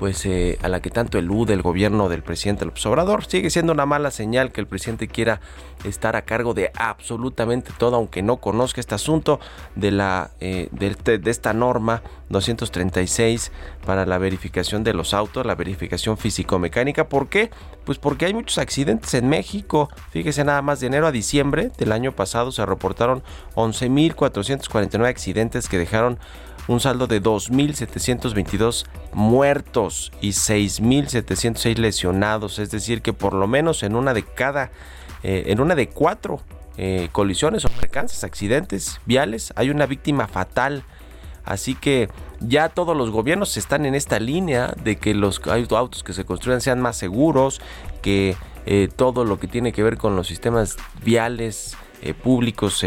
pues 0.00 0.24
eh, 0.24 0.58
a 0.62 0.68
la 0.68 0.80
que 0.80 0.88
tanto 0.88 1.18
elude 1.18 1.52
el 1.52 1.60
gobierno 1.60 2.08
del 2.08 2.22
presidente 2.22 2.64
López 2.64 2.86
Obrador. 2.86 3.26
Sigue 3.26 3.50
siendo 3.50 3.74
una 3.74 3.84
mala 3.84 4.10
señal 4.10 4.50
que 4.50 4.62
el 4.62 4.66
presidente 4.66 5.08
quiera 5.08 5.42
estar 5.84 6.16
a 6.16 6.22
cargo 6.22 6.54
de 6.54 6.72
absolutamente 6.74 7.70
todo, 7.76 7.96
aunque 7.96 8.22
no 8.22 8.38
conozca 8.38 8.80
este 8.80 8.94
asunto 8.94 9.40
de, 9.76 9.90
la, 9.90 10.30
eh, 10.40 10.68
de, 10.72 11.18
de, 11.18 11.30
esta 11.30 11.52
norma 11.52 12.02
236 12.30 13.52
para 13.84 14.06
la 14.06 14.16
verificación 14.16 14.84
de 14.84 14.94
los 14.94 15.12
autos, 15.12 15.44
la 15.44 15.54
verificación 15.54 16.16
físico-mecánica. 16.16 17.10
¿Por 17.10 17.28
qué? 17.28 17.50
Pues 17.84 17.98
porque 17.98 18.24
hay 18.24 18.32
muchos 18.32 18.56
accidentes 18.56 19.12
en 19.12 19.28
México. 19.28 19.90
Fíjese 20.12 20.44
nada 20.44 20.62
más 20.62 20.80
de 20.80 20.86
enero 20.86 21.08
a 21.08 21.12
diciembre 21.12 21.72
del 21.76 21.92
año 21.92 22.12
pasado 22.12 22.52
se 22.52 22.64
reportaron 22.64 23.22
11.449 23.54 25.06
accidentes 25.06 25.68
que 25.68 25.76
dejaron 25.76 26.18
un 26.68 26.80
saldo 26.80 27.06
de 27.06 27.22
2.722 27.22 28.86
muertos 29.12 30.12
y 30.20 30.30
6.706 30.30 31.76
lesionados, 31.76 32.58
es 32.58 32.70
decir 32.70 33.02
que 33.02 33.12
por 33.12 33.34
lo 33.34 33.46
menos 33.46 33.82
en 33.82 33.96
una 33.96 34.14
de 34.14 34.22
cada, 34.22 34.70
eh, 35.22 35.44
en 35.46 35.60
una 35.60 35.74
de 35.74 35.88
cuatro 35.88 36.40
eh, 36.76 37.08
colisiones 37.12 37.64
o 37.64 37.68
percances, 37.68 38.24
accidentes 38.24 39.00
viales, 39.06 39.52
hay 39.56 39.70
una 39.70 39.86
víctima 39.86 40.28
fatal. 40.28 40.84
Así 41.44 41.74
que 41.74 42.08
ya 42.40 42.68
todos 42.68 42.96
los 42.96 43.10
gobiernos 43.10 43.56
están 43.56 43.86
en 43.86 43.94
esta 43.94 44.20
línea 44.20 44.74
de 44.84 44.96
que 44.96 45.14
los 45.14 45.40
autos 45.46 46.04
que 46.04 46.12
se 46.12 46.24
construyan 46.24 46.60
sean 46.60 46.80
más 46.80 46.96
seguros, 46.96 47.60
que 48.02 48.36
eh, 48.66 48.88
todo 48.94 49.24
lo 49.24 49.40
que 49.40 49.48
tiene 49.48 49.72
que 49.72 49.82
ver 49.82 49.96
con 49.96 50.16
los 50.16 50.26
sistemas 50.28 50.76
viales 51.02 51.76
públicos 52.22 52.82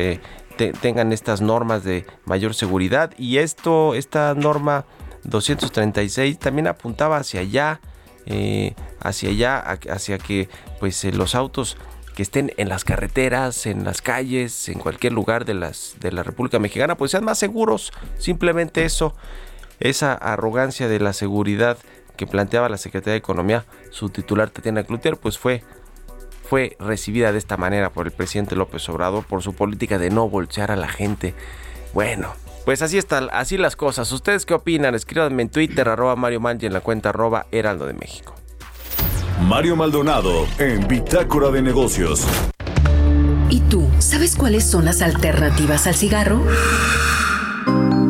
tengan 0.58 1.14
estas 1.14 1.42
normas 1.42 1.84
de 1.84 2.06
mayor 2.26 2.54
seguridad 2.54 3.14
y 3.18 3.38
esto, 3.38 3.96
esta 3.96 4.34
norma 4.36 4.86
236 5.24 6.40
también 6.40 6.68
apuntaba 6.68 7.18
hacia 7.18 7.42
allá, 7.42 7.80
eh, 8.26 8.76
hacia 9.00 9.30
allá, 9.30 9.60
hacia 9.90 10.18
que 10.18 10.50
pues 10.80 11.04
eh, 11.06 11.12
los 11.12 11.36
autos 11.36 11.78
que 12.16 12.22
estén 12.22 12.54
en 12.58 12.70
las 12.70 12.84
carreteras, 12.84 13.66
en 13.66 13.84
las 13.84 14.02
calles, 14.02 14.70
en 14.70 14.80
cualquier 14.80 15.14
lugar 15.14 15.46
de, 15.46 15.56
las, 15.56 15.96
de 16.00 16.12
la 16.12 16.24
República 16.24 16.60
Mexicana, 16.60 16.96
pues 16.96 17.12
sean 17.12 17.24
más 17.24 17.40
seguros. 17.40 17.92
Simplemente 18.20 18.86
eso, 18.86 19.16
esa 19.80 20.14
arrogancia 20.14 20.88
de 20.88 21.00
la 21.00 21.14
seguridad 21.14 21.78
que 22.16 22.28
planteaba 22.28 22.70
la 22.70 22.78
Secretaría 22.78 23.14
de 23.14 23.20
Economía, 23.20 23.66
su 23.90 24.10
titular 24.10 24.52
Tatiana 24.52 24.84
Cloutier, 24.84 25.18
pues 25.18 25.40
fue 25.40 25.64
fue 26.54 26.78
recibida 26.78 27.32
de 27.32 27.40
esta 27.40 27.58
manera 27.58 27.90
por 27.90 28.06
el 28.06 28.12
presidente 28.12 28.56
López 28.56 28.88
Obrador 28.88 29.24
por 29.26 29.42
su 29.42 29.56
política 29.56 29.98
de 29.98 30.12
no 30.12 30.30
bolsear 30.30 30.70
a 30.70 30.76
la 30.76 30.88
gente. 30.88 31.34
Bueno, 31.96 32.32
pues 32.64 32.84
así 32.84 33.00
están, 33.00 33.28
así 33.34 33.58
las 33.58 33.76
cosas. 33.76 34.12
¿Ustedes 34.12 34.46
qué 34.46 34.54
opinan? 34.54 34.94
Escríbanme 34.94 35.42
en 35.42 35.50
Twitter, 35.50 35.90
arroba 35.90 36.16
Mario 36.16 36.42
Manji 36.42 36.68
en 36.68 36.74
la 36.74 36.82
cuenta 36.82 37.10
arroba 37.10 37.48
Heraldo 37.52 37.88
de 37.88 37.94
México. 37.94 38.36
Mario 39.42 39.76
Maldonado 39.76 40.46
en 40.60 40.88
Bitácora 40.88 41.50
de 41.50 41.64
Negocios. 41.64 42.24
¿Y 43.50 43.62
tú 43.62 43.90
sabes 43.98 44.36
cuáles 44.36 44.64
son 44.64 44.86
las 44.86 45.02
alternativas 45.02 45.88
al 45.88 45.96
cigarro? 45.96 46.44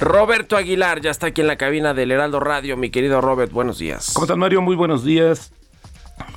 Roberto 0.00 0.56
Aguilar 0.56 1.02
ya 1.02 1.10
está 1.10 1.26
aquí 1.26 1.42
en 1.42 1.46
la 1.46 1.56
cabina 1.56 1.92
del 1.92 2.10
Heraldo 2.10 2.40
Radio. 2.40 2.76
Mi 2.78 2.88
querido 2.88 3.20
Robert, 3.20 3.52
buenos 3.52 3.78
días. 3.78 4.12
¿Cómo 4.14 4.24
estás, 4.24 4.38
Mario? 4.38 4.62
Muy 4.62 4.74
buenos 4.74 5.04
días. 5.04 5.52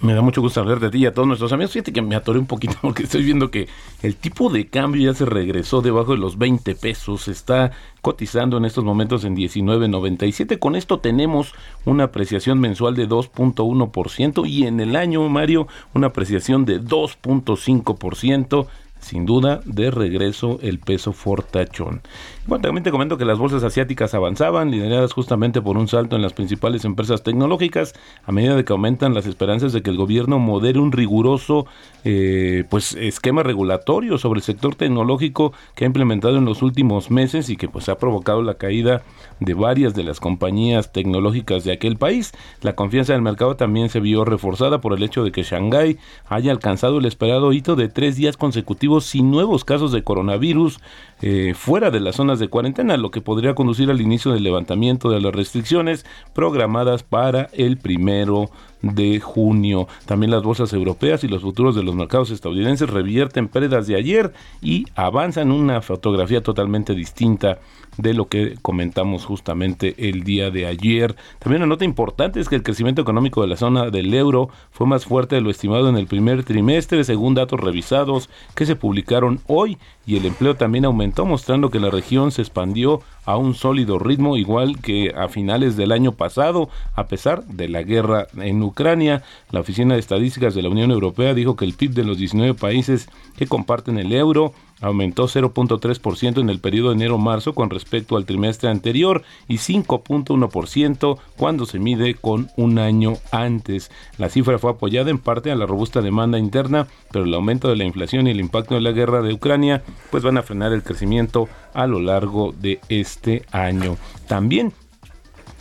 Me 0.01 0.13
da 0.13 0.21
mucho 0.21 0.41
gusto 0.41 0.59
hablar 0.59 0.81
de 0.81 0.89
ti 0.89 0.97
y 0.99 1.05
a 1.05 1.13
todos 1.13 1.27
nuestros 1.27 1.53
amigos. 1.53 1.71
Fíjate 1.71 1.93
que 1.93 2.01
me 2.01 2.15
atoré 2.15 2.39
un 2.39 2.45
poquito 2.45 2.75
porque 2.81 3.03
estoy 3.03 3.23
viendo 3.23 3.51
que 3.51 3.69
el 4.01 4.17
tipo 4.17 4.49
de 4.49 4.67
cambio 4.67 5.09
ya 5.09 5.17
se 5.17 5.25
regresó 5.25 5.81
debajo 5.81 6.11
de 6.11 6.17
los 6.17 6.37
20 6.37 6.75
pesos. 6.75 7.29
Está 7.29 7.71
cotizando 8.01 8.57
en 8.57 8.65
estos 8.65 8.83
momentos 8.83 9.23
en 9.23 9.33
19.97. 9.33 10.59
Con 10.59 10.75
esto 10.75 10.99
tenemos 10.99 11.53
una 11.85 12.05
apreciación 12.05 12.59
mensual 12.59 12.95
de 12.95 13.07
2.1% 13.07 14.45
y 14.45 14.67
en 14.67 14.81
el 14.81 14.97
año, 14.97 15.27
Mario, 15.29 15.67
una 15.93 16.07
apreciación 16.07 16.65
de 16.65 16.81
2.5% 16.81 18.67
sin 19.03 19.25
duda 19.25 19.61
de 19.65 19.91
regreso 19.91 20.59
el 20.61 20.79
peso 20.79 21.13
fortachón. 21.13 22.01
Bueno, 22.45 22.61
también 22.61 22.83
te 22.83 22.91
comento 22.91 23.17
que 23.17 23.25
las 23.25 23.37
bolsas 23.37 23.63
asiáticas 23.63 24.13
avanzaban, 24.13 24.71
lideradas 24.71 25.13
justamente 25.13 25.61
por 25.61 25.77
un 25.77 25.87
salto 25.87 26.15
en 26.15 26.21
las 26.21 26.33
principales 26.33 26.83
empresas 26.85 27.23
tecnológicas, 27.23 27.93
a 28.25 28.31
medida 28.31 28.55
de 28.55 28.65
que 28.65 28.73
aumentan 28.73 29.13
las 29.13 29.25
esperanzas 29.25 29.71
de 29.73 29.81
que 29.81 29.89
el 29.89 29.97
gobierno 29.97 30.39
modere 30.39 30.79
un 30.79 30.91
riguroso 30.91 31.65
eh, 32.03 32.65
pues 32.69 32.93
esquema 32.95 33.43
regulatorio 33.43 34.17
sobre 34.17 34.39
el 34.39 34.43
sector 34.43 34.75
tecnológico 34.75 35.53
que 35.75 35.85
ha 35.85 35.87
implementado 35.87 36.37
en 36.37 36.45
los 36.45 36.61
últimos 36.61 37.11
meses 37.11 37.49
y 37.49 37.55
que 37.55 37.69
pues 37.69 37.87
ha 37.89 37.97
provocado 37.97 38.41
la 38.41 38.55
caída 38.55 39.03
de 39.39 39.53
varias 39.53 39.93
de 39.93 40.03
las 40.03 40.19
compañías 40.19 40.91
tecnológicas 40.91 41.63
de 41.63 41.71
aquel 41.71 41.97
país. 41.97 42.31
La 42.61 42.75
confianza 42.75 43.13
del 43.13 43.21
mercado 43.21 43.55
también 43.55 43.89
se 43.89 43.99
vio 43.99 44.25
reforzada 44.25 44.81
por 44.81 44.93
el 44.93 45.03
hecho 45.03 45.23
de 45.23 45.31
que 45.31 45.43
Shanghái 45.43 45.97
haya 46.27 46.51
alcanzado 46.51 46.99
el 46.99 47.05
esperado 47.05 47.53
hito 47.53 47.75
de 47.75 47.89
tres 47.89 48.15
días 48.15 48.37
consecutivos 48.37 49.05
sin 49.05 49.31
nuevos 49.31 49.65
casos 49.65 49.91
de 49.91 50.03
coronavirus 50.03 50.79
eh, 51.21 51.53
fuera 51.55 51.89
de 51.89 51.99
las 51.99 52.17
zonas 52.17 52.39
de 52.39 52.49
cuarentena, 52.49 52.97
lo 52.97 53.11
que 53.11 53.21
podría 53.21 53.55
conducir 53.55 53.89
al 53.89 54.01
inicio 54.01 54.33
del 54.33 54.43
levantamiento 54.43 55.09
de 55.09 55.21
las 55.21 55.33
restricciones 55.33 56.05
programadas 56.33 57.03
para 57.03 57.49
el 57.53 57.77
primero 57.77 58.49
de 58.83 59.19
junio. 59.19 59.87
También 60.05 60.29
las 60.29 60.43
bolsas 60.43 60.71
europeas 60.73 61.23
y 61.23 61.27
los 61.27 61.41
futuros 61.41 61.75
de 61.75 61.81
los 61.81 61.95
mercados 61.95 62.29
estadounidenses 62.29 62.89
revierten 62.89 63.47
pérdidas 63.47 63.87
de 63.87 63.95
ayer 63.95 64.33
y 64.61 64.85
avanzan 64.93 65.51
una 65.51 65.81
fotografía 65.81 66.43
totalmente 66.43 66.93
distinta 66.93 67.59
de 67.97 68.13
lo 68.13 68.27
que 68.27 68.55
comentamos 68.61 69.25
justamente 69.25 70.09
el 70.09 70.23
día 70.23 70.51
de 70.51 70.65
ayer. 70.65 71.15
También 71.39 71.61
una 71.61 71.69
nota 71.69 71.85
importante 71.85 72.39
es 72.39 72.49
que 72.49 72.55
el 72.55 72.63
crecimiento 72.63 73.01
económico 73.01 73.41
de 73.41 73.47
la 73.47 73.55
zona 73.55 73.89
del 73.89 74.13
euro 74.13 74.49
fue 74.71 74.87
más 74.87 75.05
fuerte 75.05 75.35
de 75.35 75.41
lo 75.41 75.49
estimado 75.49 75.89
en 75.89 75.97
el 75.97 76.07
primer 76.07 76.43
trimestre, 76.43 77.03
según 77.03 77.35
datos 77.35 77.59
revisados 77.59 78.29
que 78.55 78.65
se 78.65 78.75
publicaron 78.75 79.39
hoy, 79.47 79.77
y 80.05 80.17
el 80.17 80.25
empleo 80.25 80.55
también 80.55 80.85
aumentó, 80.85 81.25
mostrando 81.25 81.69
que 81.69 81.79
la 81.79 81.89
región 81.89 82.31
se 82.31 82.41
expandió 82.41 83.01
a 83.25 83.37
un 83.37 83.55
sólido 83.55 83.99
ritmo, 83.99 84.37
igual 84.37 84.79
que 84.79 85.13
a 85.15 85.27
finales 85.29 85.77
del 85.77 85.91
año 85.91 86.13
pasado, 86.13 86.69
a 86.95 87.07
pesar 87.07 87.45
de 87.45 87.69
la 87.69 87.83
guerra 87.83 88.27
en 88.37 88.61
Ucrania. 88.63 89.23
La 89.51 89.61
Oficina 89.61 89.93
de 89.93 89.99
Estadísticas 89.99 90.55
de 90.55 90.61
la 90.61 90.69
Unión 90.69 90.91
Europea 90.91 91.33
dijo 91.33 91.55
que 91.55 91.65
el 91.65 91.73
PIB 91.73 91.91
de 91.91 92.03
los 92.03 92.17
19 92.17 92.53
países 92.53 93.09
que 93.37 93.47
comparten 93.47 93.97
el 93.97 94.11
euro 94.13 94.53
aumentó 94.83 95.27
0.3% 95.27 96.41
en 96.41 96.49
el 96.49 96.59
periodo 96.59 96.89
de 96.89 96.95
enero-marzo 96.95 97.53
con 97.53 97.69
respecto 97.69 98.17
al 98.17 98.25
trimestre 98.25 98.69
anterior 98.69 99.23
y 99.47 99.55
5.1% 99.55 101.17
cuando 101.37 101.65
se 101.65 101.79
mide 101.79 102.15
con 102.15 102.49
un 102.57 102.77
año 102.77 103.13
antes. 103.31 103.89
La 104.17 104.29
cifra 104.29 104.59
fue 104.59 104.71
apoyada 104.71 105.09
en 105.09 105.19
parte 105.19 105.51
a 105.51 105.55
la 105.55 105.65
robusta 105.65 106.01
demanda 106.01 106.37
interna, 106.37 106.87
pero 107.11 107.25
el 107.25 107.33
aumento 107.33 107.69
de 107.69 107.77
la 107.77 107.85
inflación 107.85 108.27
y 108.27 108.31
el 108.31 108.39
impacto 108.39 108.75
de 108.75 108.81
la 108.81 108.91
guerra 108.91 109.21
de 109.21 109.33
Ucrania 109.33 109.83
pues 110.11 110.21
van 110.21 110.37
a 110.37 110.43
frenar 110.43 110.73
el 110.73 110.83
crecimiento 110.83 111.47
a 111.73 111.87
lo 111.87 111.99
largo 111.99 112.53
de 112.59 112.79
este 112.89 113.43
año. 113.51 113.95
También 114.27 114.73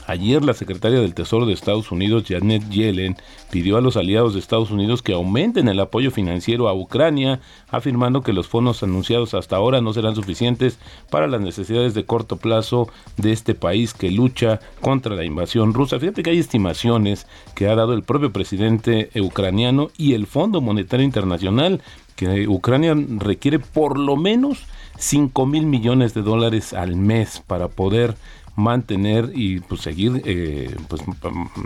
Ayer 0.07 0.45
la 0.45 0.55
secretaria 0.55 1.01
del 1.01 1.15
Tesoro 1.15 1.47
de 1.47 1.53
Estados 1.53 1.93
Unidos, 1.93 2.25
Janet 2.27 2.69
Yellen, 2.69 3.17
pidió 3.51 3.77
a 3.77 3.81
los 3.81 3.97
aliados 3.97 4.35
de 4.35 4.41
Estados 4.41 4.71
Unidos 4.71 5.03
que 5.03 5.13
aumenten 5.13 5.69
el 5.69 5.79
apoyo 5.81 6.11
financiero 6.11 6.69
a 6.69 6.75
Ucrania, 6.75 7.41
afirmando 7.71 8.23
que 8.23 8.33
los 8.33 8.49
fondos 8.49 8.83
anunciados 8.83 9.35
hasta 9.35 9.57
ahora 9.57 9.81
no 9.81 9.93
serán 9.93 10.17
suficientes 10.17 10.79
para 11.11 11.29
las 11.29 11.41
necesidades 11.41 11.95
de 11.95 12.05
corto 12.05 12.37
plazo 12.37 12.89
de 13.17 13.33
este 13.33 13.55
país 13.55 13.95
que 13.95 14.11
lucha 14.11 14.61
contra 14.81 15.15
la 15.15 15.25
invasión 15.25 15.73
rusa. 15.73 16.01
Fíjate 16.01 16.23
que 16.23 16.31
hay 16.31 16.39
estimaciones 16.39 17.27
que 17.55 17.69
ha 17.69 17.77
dado 17.77 17.93
el 17.95 18.03
propio 18.03 18.33
presidente 18.33 19.11
ucraniano 19.21 19.91
y 19.97 20.15
el 20.15 20.27
Fondo 20.27 20.61
Monetario 20.61 21.05
Internacional 21.05 21.81
que 22.17 22.47
Ucrania 22.49 22.95
requiere 23.19 23.59
por 23.59 23.99
lo 23.99 24.17
menos 24.17 24.65
5 24.99 25.47
mil 25.47 25.67
millones 25.67 26.15
de 26.15 26.23
dólares 26.23 26.73
al 26.73 26.97
mes 26.97 27.43
para 27.47 27.69
poder 27.69 28.15
mantener 28.55 29.31
y 29.35 29.61
pues 29.61 29.81
seguir 29.81 30.23
eh, 30.27 30.75
pues 30.89 31.03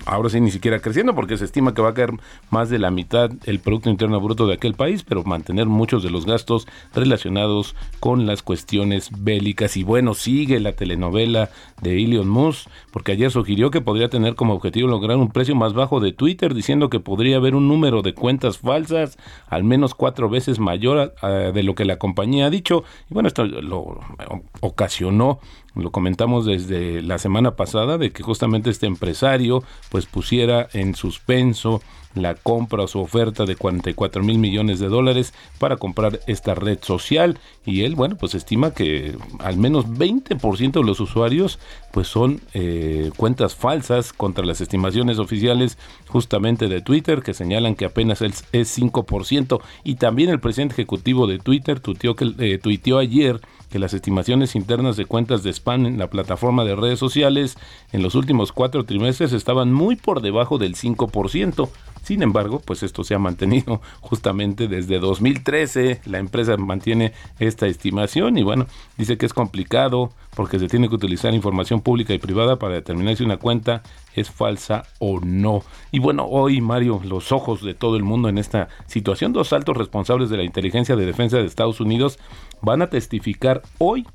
ahora 0.05 0.29
sí 0.29 0.41
ni 0.41 0.51
siquiera 0.51 0.81
creciendo 0.81 1.15
porque 1.15 1.37
se 1.37 1.45
estima 1.45 1.75
que 1.75 1.83
va 1.83 1.91
a 1.91 1.95
caer 1.95 2.13
más 2.51 2.71
de 2.71 2.79
la 2.79 2.91
mitad 2.91 3.31
el 3.45 3.59
producto 3.59 3.91
interno 3.91 4.21
bruto 4.21 4.47
de 4.47 4.55
aquel 4.55 4.75
país 4.75 5.03
pero 5.03 5.25
mantener 5.25 5.67
muchos 5.67 6.05
de 6.05 6.11
los 6.11 6.27
gastos 6.27 6.69
relacionados 6.95 7.75
con 7.99 8.27
las 8.27 8.43
cuestiones 8.43 9.11
bélicas. 9.19 9.77
Y 9.77 9.83
bueno 9.83 10.15
sigue 10.15 10.61
la 10.61 10.73
telenovela 10.73 11.51
de 11.83 12.03
Elon 12.03 12.29
Musk 12.29 12.69
porque 12.93 13.13
ayer 13.13 13.31
sugirió 13.31 13.71
que 13.71 13.81
podría 13.81 14.09
tener 14.09 14.37
como 14.37 14.55
objetivo 14.55 14.89
lograr 14.89 15.17
un 15.17 15.31
precio 15.31 15.57
más 15.57 15.73
bajo 15.73 15.99
de 15.99 16.13
Twitter 16.13 16.55
diciendo 16.55 16.89
que 16.89 17.01
podría 17.01 17.39
haber 17.39 17.57
un 17.57 17.67
número 17.67 18.03
de 18.03 18.15
cuentas 18.15 18.59
falsas 18.59 19.19
al 19.49 19.65
menos 19.65 19.95
cuatro 19.95 20.29
veces 20.29 20.61
mayor 20.61 21.15
de 21.23 21.63
lo 21.63 21.75
que 21.75 21.85
la 21.85 21.99
compañía 21.99 22.47
ha 22.47 22.51
dicho. 22.51 22.85
Y 23.11 23.15
bueno 23.15 23.29
esto 23.29 23.45
lo 23.45 23.99
ocasionó 24.61 25.41
lo 25.77 25.91
comentamos 25.91 26.47
desde 26.47 27.03
la 27.03 27.19
semana 27.19 27.55
pasada 27.55 27.99
de 27.99 28.11
que 28.11 28.23
justamente 28.23 28.71
este 28.71 28.87
empresario 28.87 29.63
pues 29.91 30.07
pusiera 30.07 30.69
en 30.73 30.95
suspenso 30.95 31.83
la 32.17 32.35
compra 32.35 32.83
o 32.83 32.89
su 32.89 33.01
oferta 33.01 33.45
de 33.45 33.57
44 33.57 34.23
mil 34.23 34.39
millones 34.39 34.81
de 34.81 34.89
dólares 34.89 35.35
para 35.59 35.77
comprar 35.77 36.21
esta 36.27 36.55
red 36.55 36.79
social 36.83 37.39
y 37.65 37.83
él 37.83 37.95
bueno 37.95 38.17
pues 38.17 38.35
estima 38.35 38.73
que 38.73 39.17
al 39.39 39.57
menos 39.57 39.87
20% 39.87 40.73
de 40.73 40.85
los 40.85 41.01
usuarios 41.01 41.59
pues 41.93 42.09
son 42.09 42.41
eh, 42.55 43.11
cuentas 43.17 43.55
falsas 43.55 44.13
contra 44.13 44.45
las 44.45 44.61
estimaciones 44.61 45.19
oficiales 45.19 45.79
justamente 46.09 46.69
de 46.69 46.81
Twitter 46.81 47.23
que 47.23 47.35
señalan 47.35 47.75
que 47.75 47.85
apenas 47.85 48.23
es, 48.23 48.45
5% 48.53 49.61
y 49.85 49.95
también 49.97 50.31
el 50.31 50.41
presidente 50.41 50.75
ejecutivo 50.75 51.27
de 51.27 51.39
Twitter 51.39 51.81
tuiteó, 51.81 52.17
que, 52.17 52.33
eh, 52.39 52.59
tuiteó 52.59 52.99
ayer 52.99 53.41
que 53.71 53.79
las 53.79 53.95
estimaciones 53.95 54.55
internas 54.55 54.97
de 54.97 55.07
cuentas 55.07 55.43
de 55.43 55.51
spam 55.51 55.87
en 55.87 55.99
la 55.99 56.09
plataforma 56.09 56.65
de 56.65 56.77
redes 56.77 56.99
sociales 56.99 57.57
en 57.93 58.03
los 58.03 58.15
últimos 58.15 58.53
cuatro 58.53 58.85
trimestres 58.85 59.33
estaban 59.33 59.73
muy 59.73 59.97
por 59.97 60.23
debajo 60.23 60.59
del 60.59 60.77
5%. 60.77 61.69
Sin 62.07 62.23
embargo, 62.23 62.63
pues 62.65 62.85
esto 62.85 63.03
se 63.03 63.17
ha 63.17 63.19
mantenido 63.19 63.81
justamente 64.01 64.69
desde 64.69 65.01
2013. 65.01 66.03
La 66.05 66.19
empresa 66.19 66.57
mantiene 66.57 67.13
esta 67.41 67.67
estimación 67.67 68.39
y 68.39 68.45
bueno, 68.45 68.69
dice 68.97 69.19
que 69.19 69.27
es 69.27 69.35
complicado 69.35 70.13
porque 70.37 70.61
se 70.61 70.69
tiene 70.69 70.89
que 70.89 70.95
utilizar 70.95 71.35
información 71.35 71.81
pública 71.81 72.15
y 72.15 72.21
privada 72.21 72.61
para 72.61 72.75
determinar 72.75 73.17
si 73.17 73.25
una 73.25 73.39
cuenta 73.39 73.83
es 74.15 74.31
falsa 74.31 74.85
o 75.01 75.19
no. 75.19 75.65
Y 75.91 75.99
bueno, 75.99 76.27
hoy 76.27 76.61
Mario, 76.61 77.01
los 77.05 77.33
ojos 77.33 77.61
de 77.61 77.75
todo 77.75 77.97
el 77.97 78.05
mundo 78.05 78.29
en 78.29 78.39
esta 78.39 78.69
situación, 78.87 79.33
dos 79.33 79.53
altos 79.53 79.77
responsables 79.77 80.31
de 80.31 80.37
la 80.37 80.45
inteligencia 80.45 80.95
de 80.95 81.07
defensa 81.07 81.39
de 81.39 81.47
Estados 81.47 81.81
Unidos 81.81 82.21
van 82.63 82.83
a 82.83 82.89
testificar 82.89 83.63
hoy 83.79 84.07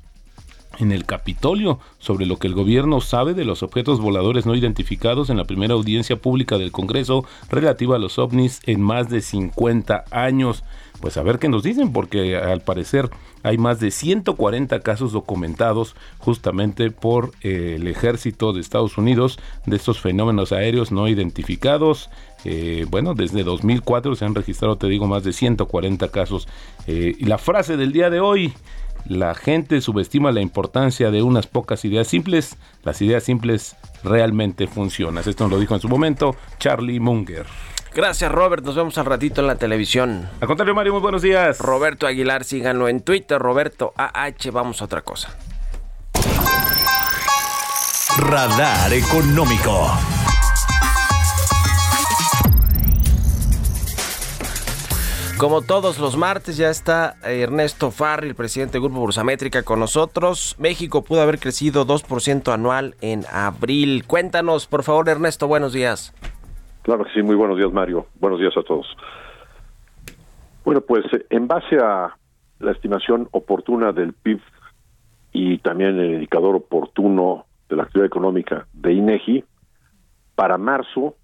en 0.78 0.92
el 0.92 1.04
Capitolio 1.04 1.78
sobre 1.98 2.26
lo 2.26 2.38
que 2.38 2.46
el 2.46 2.54
gobierno 2.54 3.00
sabe 3.00 3.34
de 3.34 3.44
los 3.44 3.62
objetos 3.62 4.00
voladores 4.00 4.46
no 4.46 4.54
identificados 4.54 5.30
en 5.30 5.36
la 5.36 5.44
primera 5.44 5.74
audiencia 5.74 6.16
pública 6.16 6.58
del 6.58 6.72
Congreso 6.72 7.24
relativa 7.50 7.96
a 7.96 7.98
los 7.98 8.18
ovnis 8.18 8.60
en 8.66 8.80
más 8.80 9.08
de 9.08 9.20
50 9.20 10.04
años. 10.10 10.64
Pues 11.00 11.16
a 11.16 11.22
ver 11.22 11.40
qué 11.40 11.48
nos 11.48 11.64
dicen, 11.64 11.92
porque 11.92 12.36
al 12.36 12.60
parecer 12.60 13.10
hay 13.42 13.58
más 13.58 13.80
de 13.80 13.90
140 13.90 14.80
casos 14.80 15.12
documentados 15.12 15.96
justamente 16.18 16.92
por 16.92 17.32
eh, 17.42 17.74
el 17.76 17.88
ejército 17.88 18.52
de 18.52 18.60
Estados 18.60 18.96
Unidos 18.98 19.38
de 19.66 19.76
estos 19.76 20.00
fenómenos 20.00 20.52
aéreos 20.52 20.92
no 20.92 21.08
identificados. 21.08 22.08
Eh, 22.44 22.86
bueno, 22.88 23.14
desde 23.14 23.42
2004 23.42 24.14
se 24.14 24.24
han 24.24 24.34
registrado, 24.34 24.76
te 24.76 24.86
digo, 24.86 25.08
más 25.08 25.24
de 25.24 25.32
140 25.32 26.08
casos. 26.10 26.46
Eh, 26.86 27.16
y 27.18 27.24
la 27.24 27.38
frase 27.38 27.76
del 27.76 27.92
día 27.92 28.08
de 28.08 28.20
hoy, 28.20 28.52
la 29.06 29.34
gente 29.34 29.80
subestima 29.80 30.32
la 30.32 30.40
importancia 30.40 31.10
de 31.10 31.22
unas 31.22 31.46
pocas 31.46 31.84
ideas 31.84 32.06
simples. 32.06 32.56
Las 32.82 33.02
ideas 33.02 33.24
simples 33.24 33.76
realmente 34.04 34.66
funcionan. 34.66 35.24
Esto 35.26 35.44
nos 35.44 35.52
lo 35.52 35.60
dijo 35.60 35.74
en 35.74 35.80
su 35.80 35.88
momento 35.88 36.36
Charlie 36.58 37.00
Munger. 37.00 37.46
Gracias, 37.94 38.32
Robert. 38.32 38.64
Nos 38.64 38.74
vemos 38.74 38.96
al 38.96 39.04
ratito 39.04 39.40
en 39.42 39.46
la 39.46 39.56
televisión. 39.56 40.28
Al 40.40 40.48
contrario, 40.48 40.74
Mario, 40.74 40.92
muy 40.92 41.02
buenos 41.02 41.22
días. 41.22 41.58
Roberto 41.58 42.06
Aguilar, 42.06 42.44
síganlo 42.44 42.88
en 42.88 43.02
Twitter. 43.02 43.38
Roberto 43.38 43.92
AH. 43.96 44.50
Vamos 44.50 44.80
a 44.80 44.86
otra 44.86 45.02
cosa. 45.02 45.36
Radar 48.18 48.92
Económico. 48.92 49.90
Como 55.42 55.60
todos 55.60 55.98
los 55.98 56.16
martes 56.16 56.56
ya 56.56 56.70
está 56.70 57.16
Ernesto 57.24 57.90
Farri, 57.90 58.28
el 58.28 58.36
presidente 58.36 58.74
del 58.74 58.82
Grupo 58.82 59.00
Bursamétrica, 59.00 59.64
con 59.64 59.80
nosotros. 59.80 60.54
México 60.60 61.02
pudo 61.02 61.20
haber 61.20 61.40
crecido 61.40 61.84
2% 61.84 62.54
anual 62.54 62.94
en 63.00 63.24
abril. 63.28 64.04
Cuéntanos, 64.06 64.68
por 64.68 64.84
favor, 64.84 65.08
Ernesto, 65.08 65.48
buenos 65.48 65.72
días. 65.72 66.14
Claro 66.82 67.02
que 67.02 67.10
sí, 67.12 67.24
muy 67.24 67.34
buenos 67.34 67.58
días, 67.58 67.72
Mario. 67.72 68.06
Buenos 68.20 68.38
días 68.38 68.56
a 68.56 68.62
todos. 68.62 68.86
Bueno, 70.64 70.80
pues 70.80 71.06
en 71.28 71.48
base 71.48 71.76
a 71.76 72.16
la 72.60 72.70
estimación 72.70 73.28
oportuna 73.32 73.90
del 73.90 74.12
PIB 74.12 74.40
y 75.32 75.58
también 75.58 75.98
el 75.98 76.12
indicador 76.12 76.54
oportuno 76.54 77.46
de 77.68 77.74
la 77.74 77.82
actividad 77.82 78.06
económica 78.06 78.68
de 78.74 78.92
INEGI, 78.92 79.44
para 80.36 80.56
marzo 80.56 81.16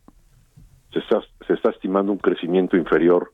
se 0.92 0.98
está, 0.98 1.20
se 1.46 1.52
está 1.52 1.70
estimando 1.70 2.11
un 2.11 2.18
crecimiento 2.18 2.76
inferior 2.76 3.31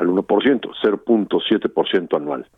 al 0.00 0.08
1%, 0.08 0.26
0.7% 0.26 2.16
anual. 2.16 2.48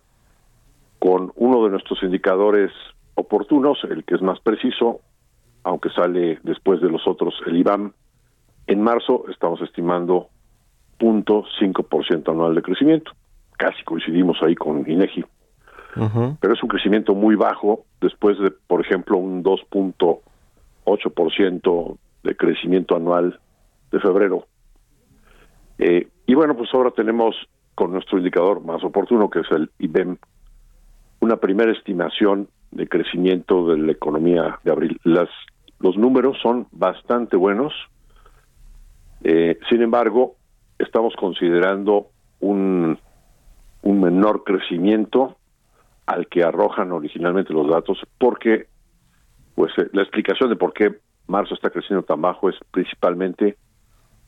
Con 0.98 1.32
uno 1.34 1.64
de 1.64 1.70
nuestros 1.70 2.02
indicadores 2.02 2.70
oportunos, 3.14 3.78
el 3.90 4.04
que 4.04 4.14
es 4.14 4.22
más 4.22 4.40
preciso, 4.40 5.00
aunque 5.64 5.90
sale 5.90 6.38
después 6.44 6.80
de 6.80 6.88
los 6.88 7.06
otros, 7.06 7.34
el 7.46 7.56
IBAM, 7.56 7.92
en 8.68 8.80
marzo 8.80 9.24
estamos 9.28 9.60
estimando 9.60 10.28
0.5% 10.98 12.30
anual 12.30 12.54
de 12.54 12.62
crecimiento. 12.62 13.10
Casi 13.58 13.84
coincidimos 13.84 14.40
ahí 14.42 14.54
con 14.54 14.88
INEGI. 14.88 15.26
Pero 16.40 16.54
es 16.54 16.62
un 16.62 16.70
crecimiento 16.70 17.14
muy 17.14 17.34
bajo 17.34 17.84
después 18.00 18.38
de, 18.38 18.50
por 18.50 18.80
ejemplo, 18.80 19.18
un 19.18 19.44
2.8% 19.44 21.98
de 22.22 22.36
crecimiento 22.36 22.96
anual 22.96 23.38
de 23.90 24.00
febrero. 24.00 24.46
Eh, 25.78 26.08
y 26.26 26.34
bueno, 26.34 26.56
pues 26.56 26.70
ahora 26.72 26.90
tenemos 26.90 27.34
con 27.74 27.92
nuestro 27.92 28.18
indicador 28.18 28.62
más 28.64 28.82
oportuno, 28.84 29.30
que 29.30 29.40
es 29.40 29.50
el 29.50 29.70
IBEM, 29.78 30.16
una 31.20 31.36
primera 31.36 31.72
estimación 31.72 32.48
de 32.70 32.88
crecimiento 32.88 33.66
de 33.68 33.78
la 33.78 33.92
economía 33.92 34.58
de 34.64 34.72
abril. 34.72 35.00
Las, 35.04 35.28
los 35.78 35.96
números 35.96 36.38
son 36.42 36.66
bastante 36.72 37.36
buenos. 37.36 37.72
Eh, 39.24 39.58
sin 39.68 39.82
embargo, 39.82 40.36
estamos 40.78 41.14
considerando 41.16 42.08
un, 42.40 42.98
un 43.82 44.00
menor 44.00 44.44
crecimiento 44.44 45.36
al 46.06 46.26
que 46.26 46.42
arrojan 46.42 46.92
originalmente 46.92 47.52
los 47.52 47.68
datos, 47.68 47.98
porque 48.18 48.66
pues 49.54 49.72
eh, 49.78 49.88
la 49.92 50.02
explicación 50.02 50.50
de 50.50 50.56
por 50.56 50.72
qué 50.72 50.98
marzo 51.26 51.54
está 51.54 51.70
creciendo 51.70 52.04
tan 52.04 52.20
bajo 52.20 52.48
es 52.48 52.56
principalmente 52.70 53.56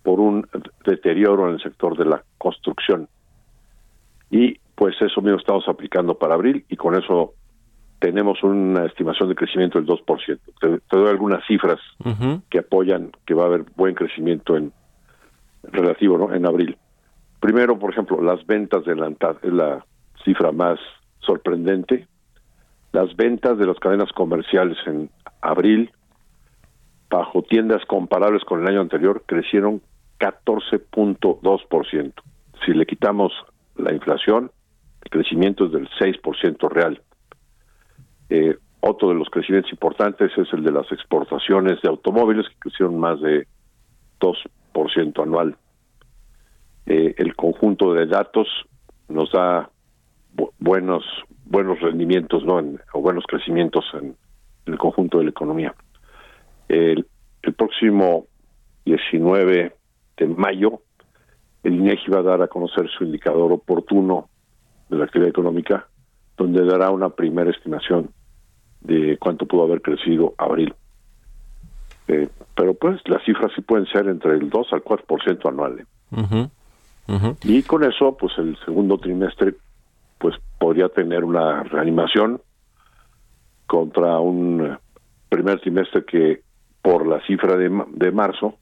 por 0.05 0.21
un 0.21 0.47
deterioro 0.85 1.49
en 1.49 1.55
el 1.55 1.63
sector 1.63 1.97
de 1.97 2.05
la 2.05 2.23
construcción. 2.39 3.09
Y 4.31 4.59
pues 4.77 4.95
eso 5.01 5.21
mismo 5.23 5.39
estamos 5.39 5.67
aplicando 5.67 6.17
para 6.17 6.35
abril 6.35 6.65
y 6.69 6.77
con 6.77 6.95
eso 6.95 7.35
tenemos 7.99 8.43
una 8.43 8.85
estimación 8.85 9.31
de 9.31 9.35
crecimiento 9.35 9.81
del 9.81 9.89
2%. 9.89 10.39
Te, 10.61 10.79
te 10.79 10.97
doy 10.97 11.09
algunas 11.09 11.45
cifras 11.47 11.81
que 12.51 12.59
apoyan 12.59 13.13
que 13.27 13.35
va 13.35 13.45
a 13.45 13.47
haber 13.47 13.65
buen 13.75 13.95
crecimiento 13.95 14.57
en 14.57 14.73
relativo 15.63 16.19
¿no? 16.19 16.35
en 16.35 16.47
abril. 16.47 16.77
Primero, 17.41 17.79
por 17.79 17.93
ejemplo, 17.93 18.21
las 18.23 18.45
ventas 18.47 18.85
de 18.85 18.93
adelantadas 18.93 19.43
es 19.43 19.53
la 19.53 19.85
cifra 20.23 20.53
más 20.53 20.79
sorprendente. 21.21 22.07
Las 22.93 23.17
ventas 23.17 23.59
de 23.59 23.67
las 23.67 23.79
cadenas 23.79 24.13
comerciales 24.13 24.77
en 24.87 25.11
abril, 25.41 25.91
bajo 27.09 27.43
tiendas 27.43 27.85
comparables 27.87 28.45
con 28.45 28.61
el 28.61 28.69
año 28.69 28.81
anterior, 28.83 29.23
crecieron 29.27 29.81
14.2%. 30.19 32.13
Si 32.65 32.73
le 32.73 32.87
quitamos 32.87 33.33
la 33.77 33.93
inflación, 33.93 34.51
el 35.03 35.11
crecimiento 35.11 35.67
es 35.67 35.73
del 35.73 35.89
6% 35.91 36.71
real. 36.71 37.03
Eh, 38.31 38.57
otro 38.81 39.09
de 39.09 39.15
los 39.15 39.29
crecimientos 39.31 39.73
importantes 39.73 40.31
es 40.37 40.53
el 40.53 40.63
de 40.63 40.73
las 40.73 40.91
exportaciones 40.93 41.81
de 41.83 41.89
automóviles, 41.89 42.49
que 42.49 42.55
crecieron 42.59 42.99
más 42.99 43.21
de 43.21 43.47
2% 44.21 45.23
anual. 45.23 45.57
Eh, 46.87 47.15
el 47.17 47.35
conjunto 47.35 47.95
de 47.95 48.07
datos 48.07 48.47
nos 49.09 49.33
da 49.33 49.71
buenos 50.59 51.05
buenos 51.45 51.81
rendimientos 51.81 52.45
no 52.45 52.61
o 52.93 53.01
buenos 53.01 53.25
crecimientos 53.27 53.85
en, 53.95 54.17
el 54.67 54.79
conjunto 54.79 55.19
de 55.19 55.25
la 55.25 55.31
economía 55.31 55.75
el, 56.69 57.07
próximo 57.57 58.27
19 58.87 59.75
de 60.17 60.27
mayo 60.29 60.81
el 61.63 61.75
INEGI 61.77 62.11
va 62.11 62.21
a 62.21 62.23
dar 62.23 62.43
a 62.43 62.49
conocer 62.49 62.89
su 62.91 63.05
indicador 63.05 63.53
oportuno 63.53 64.29
de 64.89 64.99
la 64.99 65.05
actividad 65.05 65.31
económica 65.31 65.89
donde 66.37 66.65
dará 66.65 66.91
una 66.91 67.11
primera 67.11 67.51
estimación 67.51 68.11
de 68.81 69.17
cuánto 69.19 69.47
pudo 69.47 69.65
haber 69.65 69.81
crecido 69.81 70.35
abril 70.39 70.75
eh, 72.07 72.29
pero 72.55 72.75
pues 72.75 73.01
las 73.07 73.25
cifras 73.25 73.51
sí 73.55 73.63
pueden 73.63 73.87
ser 73.87 74.09
entre 74.09 74.33
el 74.35 74.51
2 74.51 74.73
al 74.73 74.85
4% 74.85 75.49
anual 75.49 75.81
¿eh? 75.81 76.49
y 77.45 77.63
con 77.63 77.85
eso 77.85 78.17
pues 78.17 78.33
el 78.39 78.57
segundo 78.65 78.99
trimestre 78.99 79.55
pues 80.19 80.37
podría 80.59 80.89
tener 80.89 81.25
una 81.25 81.63
reanimación 81.65 82.41
contra 83.67 84.19
un 84.21 84.79
primer 85.29 85.61
trimestre 85.61 86.05
que 86.05 86.43
por 86.83 87.07
la 87.07 87.21
cifra 87.27 87.57
de, 87.57 87.71
de 87.93 88.13
marzo 88.13 88.59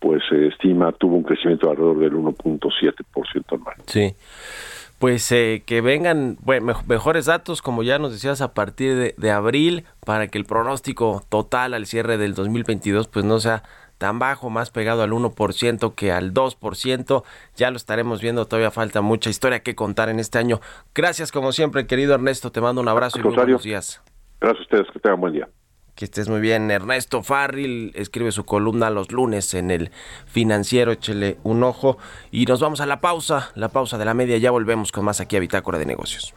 pues 0.00 0.22
se 0.28 0.46
estima 0.48 0.92
tuvo 0.92 1.16
un 1.16 1.22
crecimiento 1.22 1.70
alrededor 1.70 1.98
del 1.98 2.12
1.7% 2.12 3.44
anual. 3.52 3.76
Sí. 3.86 4.14
Pues 4.98 5.30
eh, 5.30 5.62
que 5.64 5.80
vengan 5.80 6.36
bueno, 6.40 6.74
mejores 6.88 7.26
datos, 7.26 7.62
como 7.62 7.82
ya 7.82 7.98
nos 7.98 8.12
decías, 8.12 8.40
a 8.40 8.52
partir 8.52 8.96
de, 8.96 9.14
de, 9.16 9.30
abril, 9.30 9.84
para 10.04 10.26
que 10.26 10.38
el 10.38 10.44
pronóstico 10.44 11.22
total 11.28 11.74
al 11.74 11.86
cierre 11.86 12.18
del 12.18 12.34
2022 12.34 13.06
pues 13.06 13.24
no 13.24 13.38
sea 13.38 13.62
tan 13.98 14.18
bajo, 14.18 14.48
más 14.48 14.70
pegado 14.70 15.02
al 15.02 15.10
1% 15.10 15.94
que 15.94 16.12
al 16.12 16.32
2%. 16.32 17.24
Ya 17.56 17.70
lo 17.70 17.76
estaremos 17.76 18.22
viendo, 18.22 18.46
todavía 18.46 18.70
falta 18.70 19.00
mucha 19.02 19.28
historia 19.28 19.60
que 19.60 19.74
contar 19.74 20.08
en 20.08 20.20
este 20.20 20.38
año. 20.38 20.60
Gracias 20.94 21.30
como 21.32 21.52
siempre, 21.52 21.86
querido 21.86 22.14
Ernesto, 22.14 22.50
te 22.50 22.60
mando 22.60 22.80
un 22.80 22.88
abrazo 22.88 23.18
y 23.18 23.22
muy 23.22 23.34
buenos 23.34 23.62
días. 23.62 24.02
Gracias 24.40 24.60
a 24.60 24.62
ustedes, 24.62 24.86
que 24.92 25.00
tengan 25.00 25.20
buen 25.20 25.32
día. 25.32 25.48
Que 25.98 26.04
estés 26.04 26.28
muy 26.28 26.38
bien. 26.38 26.70
Ernesto 26.70 27.24
Farril 27.24 27.90
escribe 27.96 28.30
su 28.30 28.44
columna 28.44 28.88
los 28.88 29.10
lunes 29.10 29.52
en 29.54 29.72
el 29.72 29.90
financiero. 30.26 30.92
Échele 30.92 31.38
un 31.42 31.64
ojo. 31.64 31.98
Y 32.30 32.46
nos 32.46 32.60
vamos 32.60 32.80
a 32.80 32.86
la 32.86 33.00
pausa, 33.00 33.50
la 33.56 33.70
pausa 33.70 33.98
de 33.98 34.04
la 34.04 34.14
media. 34.14 34.38
Ya 34.38 34.52
volvemos 34.52 34.92
con 34.92 35.04
más 35.04 35.20
aquí 35.20 35.34
a 35.36 35.40
Bitácora 35.40 35.76
de 35.76 35.86
Negocios. 35.86 36.32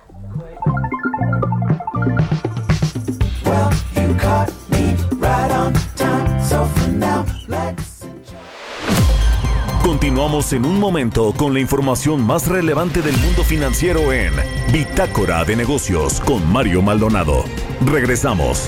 Continuamos 9.84 10.54
en 10.54 10.65
un 10.65 10.80
momento 10.80 11.34
con 11.38 11.54
la 11.54 11.60
información 11.60 12.26
más 12.26 12.47
relevante 12.47 13.04
del 13.04 13.15
mundo 13.17 13.43
financiero 13.43 14.12
en 14.12 14.34
Bitácora 14.74 15.45
de 15.45 15.56
Negocios 15.56 16.19
con 16.21 16.52
Mario 16.52 16.82
Maldonado. 16.82 17.43
Regresamos. 17.86 18.67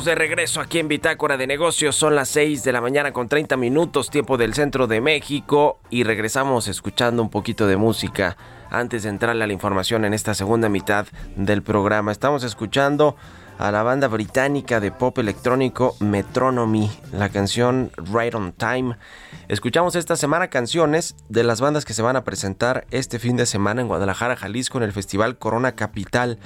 De 0.00 0.14
regreso 0.14 0.62
aquí 0.62 0.78
en 0.78 0.88
Bitácora 0.88 1.36
de 1.36 1.46
Negocios. 1.46 1.94
Son 1.94 2.14
las 2.14 2.30
6 2.30 2.64
de 2.64 2.72
la 2.72 2.80
mañana 2.80 3.12
con 3.12 3.28
30 3.28 3.58
minutos, 3.58 4.08
tiempo 4.08 4.38
del 4.38 4.54
centro 4.54 4.86
de 4.86 5.02
México. 5.02 5.80
Y 5.90 6.04
regresamos 6.04 6.66
escuchando 6.66 7.22
un 7.22 7.28
poquito 7.28 7.66
de 7.66 7.76
música 7.76 8.38
antes 8.70 9.02
de 9.02 9.10
entrarle 9.10 9.44
a 9.44 9.46
la 9.46 9.52
información 9.52 10.06
en 10.06 10.14
esta 10.14 10.32
segunda 10.32 10.70
mitad 10.70 11.06
del 11.36 11.62
programa. 11.62 12.10
Estamos 12.10 12.42
escuchando 12.42 13.16
a 13.58 13.70
la 13.70 13.82
banda 13.82 14.08
británica 14.08 14.80
de 14.80 14.90
pop 14.90 15.18
electrónico 15.18 15.94
Metronomy, 16.00 16.90
la 17.12 17.28
canción 17.28 17.92
Right 17.96 18.34
on 18.34 18.52
Time. 18.52 18.96
Escuchamos 19.48 19.94
esta 19.94 20.16
semana 20.16 20.48
canciones 20.48 21.16
de 21.28 21.44
las 21.44 21.60
bandas 21.60 21.84
que 21.84 21.92
se 21.92 22.00
van 22.00 22.16
a 22.16 22.24
presentar 22.24 22.86
este 22.90 23.18
fin 23.18 23.36
de 23.36 23.44
semana 23.44 23.82
en 23.82 23.88
Guadalajara, 23.88 24.36
Jalisco, 24.36 24.78
en 24.78 24.84
el 24.84 24.92
Festival 24.92 25.36
Corona 25.36 25.72
Capital 25.72 26.38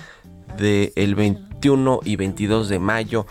del 0.56 1.14
21 1.14 2.00
y 2.04 2.16
22 2.16 2.68
de 2.68 2.78
mayo. 2.78 3.26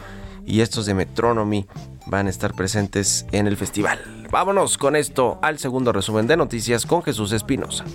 Y 0.45 0.62
estos 0.62 0.86
de 0.86 0.93
Metronomy 0.93 1.65
van 2.08 2.28
a 2.28 2.30
estar 2.30 2.54
presentes 2.54 3.25
en 3.32 3.47
el 3.47 3.58
festival. 3.58 3.99
Vámonos 4.32 4.78
con 4.78 4.95
esto 4.95 5.39
al 5.41 5.60
segundo 5.60 5.91
resumen 5.91 6.28
de 6.28 6.38
noticias 6.38 6.86
con 6.86 7.01
Jesús 7.04 7.32
Espinosa. 7.32 7.86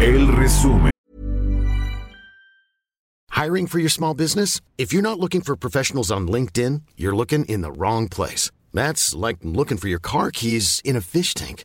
El 0.00 0.28
resumen. 0.28 0.90
Hiring 3.32 3.66
for 3.66 3.78
your 3.78 3.88
small 3.90 4.12
business? 4.12 4.60
If 4.76 4.92
you're 4.92 5.02
not 5.02 5.18
looking 5.18 5.40
for 5.40 5.56
professionals 5.56 6.10
on 6.10 6.28
LinkedIn, 6.28 6.82
you're 6.96 7.16
looking 7.16 7.44
in 7.46 7.62
the 7.62 7.72
wrong 7.72 8.06
place. 8.08 8.50
That's 8.74 9.14
like 9.14 9.38
looking 9.42 9.78
for 9.78 9.88
your 9.88 9.98
car 9.98 10.30
keys 10.30 10.82
in 10.84 10.94
a 10.94 11.00
fish 11.00 11.32
tank. 11.32 11.64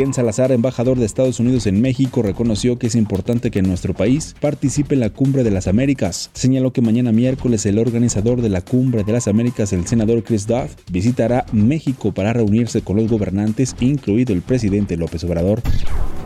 Ken 0.00 0.14
Salazar, 0.14 0.50
embajador 0.50 0.98
de 0.98 1.04
Estados 1.04 1.40
Unidos 1.40 1.66
en 1.66 1.82
México, 1.82 2.22
reconoció 2.22 2.78
que 2.78 2.86
es 2.86 2.94
importante 2.94 3.50
que 3.50 3.60
nuestro 3.60 3.92
país 3.92 4.34
participe 4.40 4.94
en 4.94 5.00
la 5.00 5.10
Cumbre 5.10 5.44
de 5.44 5.50
las 5.50 5.66
Américas. 5.66 6.30
Señaló 6.32 6.72
que 6.72 6.80
mañana 6.80 7.12
miércoles 7.12 7.66
el 7.66 7.78
organizador 7.78 8.40
de 8.40 8.48
la 8.48 8.62
Cumbre 8.62 9.04
de 9.04 9.12
las 9.12 9.28
Américas, 9.28 9.74
el 9.74 9.86
senador 9.86 10.22
Chris 10.22 10.46
Duff, 10.46 10.74
visitará 10.90 11.44
México 11.52 12.12
para 12.12 12.32
reunirse 12.32 12.80
con 12.80 12.96
los 12.96 13.10
gobernantes, 13.10 13.76
incluido 13.78 14.32
el 14.32 14.40
presidente 14.40 14.96
López 14.96 15.22
Obrador. 15.24 15.60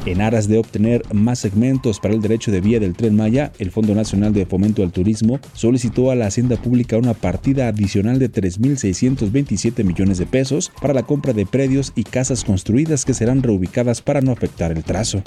En 0.06 0.20
aras 0.20 0.48
de 0.48 0.58
obtener 0.58 1.02
más 1.14 1.38
segmentos 1.38 1.98
para 1.98 2.12
el 2.12 2.20
derecho 2.20 2.52
de 2.52 2.60
vía 2.60 2.78
del 2.78 2.92
tren 2.92 3.16
Maya, 3.16 3.52
el 3.58 3.70
Fondo 3.70 3.94
Nacional 3.94 4.34
de 4.34 4.44
Fomento 4.44 4.82
al 4.82 4.92
Turismo 4.92 5.40
solicitó 5.54 6.10
a 6.10 6.14
la 6.14 6.26
Hacienda 6.26 6.56
Pública 6.56 6.98
una 6.98 7.14
partida 7.14 7.68
adicional 7.68 8.18
de 8.18 8.30
3.627 8.30 9.82
millones 9.82 10.18
de 10.18 10.26
pesos 10.26 10.70
para 10.78 10.92
la 10.92 11.04
compra 11.04 11.32
de 11.32 11.46
predios 11.46 11.92
y 11.96 12.04
casas 12.04 12.44
construidas 12.44 13.06
que 13.06 13.14
serán 13.14 13.42
reubicadas 13.42 13.63
para 14.04 14.20
no 14.20 14.32
afectar 14.32 14.72
el 14.72 14.84
trazo. 14.84 15.22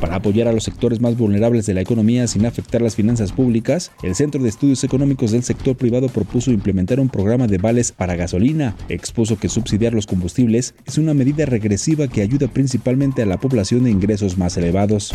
Para 0.00 0.16
apoyar 0.16 0.48
a 0.48 0.52
los 0.52 0.64
sectores 0.64 1.00
más 1.00 1.16
vulnerables 1.16 1.66
de 1.66 1.74
la 1.74 1.80
economía 1.80 2.26
sin 2.26 2.44
afectar 2.44 2.82
las 2.82 2.94
finanzas 2.94 3.32
públicas, 3.32 3.92
el 4.02 4.14
Centro 4.14 4.42
de 4.42 4.48
Estudios 4.48 4.84
Económicos 4.84 5.30
del 5.30 5.42
Sector 5.42 5.76
Privado 5.76 6.08
propuso 6.08 6.50
implementar 6.50 7.00
un 7.00 7.08
programa 7.08 7.46
de 7.46 7.58
vales 7.58 7.92
para 7.92 8.16
gasolina. 8.16 8.76
Expuso 8.88 9.38
que 9.38 9.48
subsidiar 9.48 9.94
los 9.94 10.06
combustibles 10.06 10.74
es 10.84 10.98
una 10.98 11.14
medida 11.14 11.46
regresiva 11.46 12.08
que 12.08 12.22
ayuda 12.22 12.48
principalmente 12.48 13.22
a 13.22 13.26
la 13.26 13.38
población 13.38 13.84
de 13.84 13.90
ingresos 13.90 14.36
más 14.36 14.56
elevados. 14.56 15.14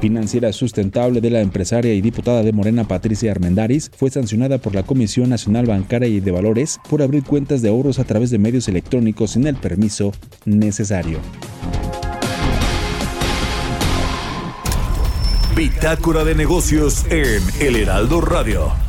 Financiera 0.00 0.52
sustentable 0.52 1.20
de 1.20 1.30
la 1.30 1.40
empresaria 1.40 1.94
y 1.94 2.02
diputada 2.02 2.42
de 2.42 2.52
Morena 2.52 2.86
Patricia 2.86 3.30
Armendaris 3.30 3.90
fue 3.96 4.10
sancionada 4.10 4.58
por 4.58 4.74
la 4.74 4.82
Comisión 4.82 5.30
Nacional 5.30 5.66
Bancaria 5.66 6.08
y 6.08 6.20
de 6.20 6.30
Valores 6.30 6.78
por 6.90 7.02
abrir 7.02 7.24
cuentas 7.24 7.62
de 7.62 7.70
ahorros 7.70 7.98
a 7.98 8.04
través 8.04 8.30
de 8.30 8.38
medios 8.38 8.68
electrónicos 8.68 9.32
sin 9.32 9.46
el 9.46 9.56
permiso 9.56 10.12
necesario. 10.44 11.18
Bitácora 15.56 16.22
de 16.22 16.34
negocios 16.34 17.06
en 17.08 17.42
El 17.60 17.76
Heraldo 17.76 18.20
Radio. 18.20 18.85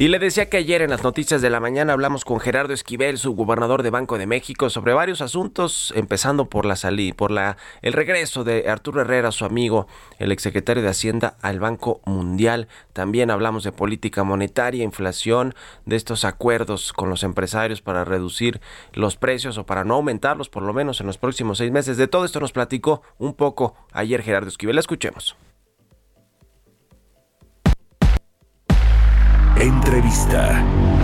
Y 0.00 0.06
le 0.06 0.20
decía 0.20 0.48
que 0.48 0.58
ayer 0.58 0.80
en 0.82 0.90
las 0.90 1.02
noticias 1.02 1.42
de 1.42 1.50
la 1.50 1.58
mañana 1.58 1.92
hablamos 1.92 2.24
con 2.24 2.38
Gerardo 2.38 2.72
Esquivel, 2.72 3.18
subgobernador 3.18 3.82
de 3.82 3.90
Banco 3.90 4.16
de 4.16 4.28
México, 4.28 4.70
sobre 4.70 4.92
varios 4.92 5.20
asuntos, 5.20 5.92
empezando 5.96 6.48
por 6.48 6.66
la 6.66 6.76
salida, 6.76 7.16
por 7.16 7.32
la 7.32 7.56
el 7.82 7.94
regreso 7.94 8.44
de 8.44 8.70
Arturo 8.70 9.00
Herrera, 9.00 9.32
su 9.32 9.44
amigo, 9.44 9.88
el 10.20 10.30
exsecretario 10.30 10.84
de 10.84 10.90
Hacienda 10.90 11.36
al 11.42 11.58
Banco 11.58 12.00
Mundial. 12.04 12.68
También 12.92 13.32
hablamos 13.32 13.64
de 13.64 13.72
política 13.72 14.22
monetaria, 14.22 14.84
inflación, 14.84 15.56
de 15.84 15.96
estos 15.96 16.24
acuerdos 16.24 16.92
con 16.92 17.10
los 17.10 17.24
empresarios 17.24 17.82
para 17.82 18.04
reducir 18.04 18.60
los 18.92 19.16
precios 19.16 19.58
o 19.58 19.66
para 19.66 19.82
no 19.82 19.94
aumentarlos, 19.94 20.48
por 20.48 20.62
lo 20.62 20.72
menos 20.72 21.00
en 21.00 21.08
los 21.08 21.18
próximos 21.18 21.58
seis 21.58 21.72
meses. 21.72 21.96
De 21.96 22.06
todo 22.06 22.24
esto 22.24 22.38
nos 22.38 22.52
platicó 22.52 23.02
un 23.18 23.34
poco 23.34 23.74
ayer 23.90 24.22
Gerardo 24.22 24.46
Esquivel. 24.46 24.78
Escuchemos. 24.78 25.36
Entrevista. 29.60 30.97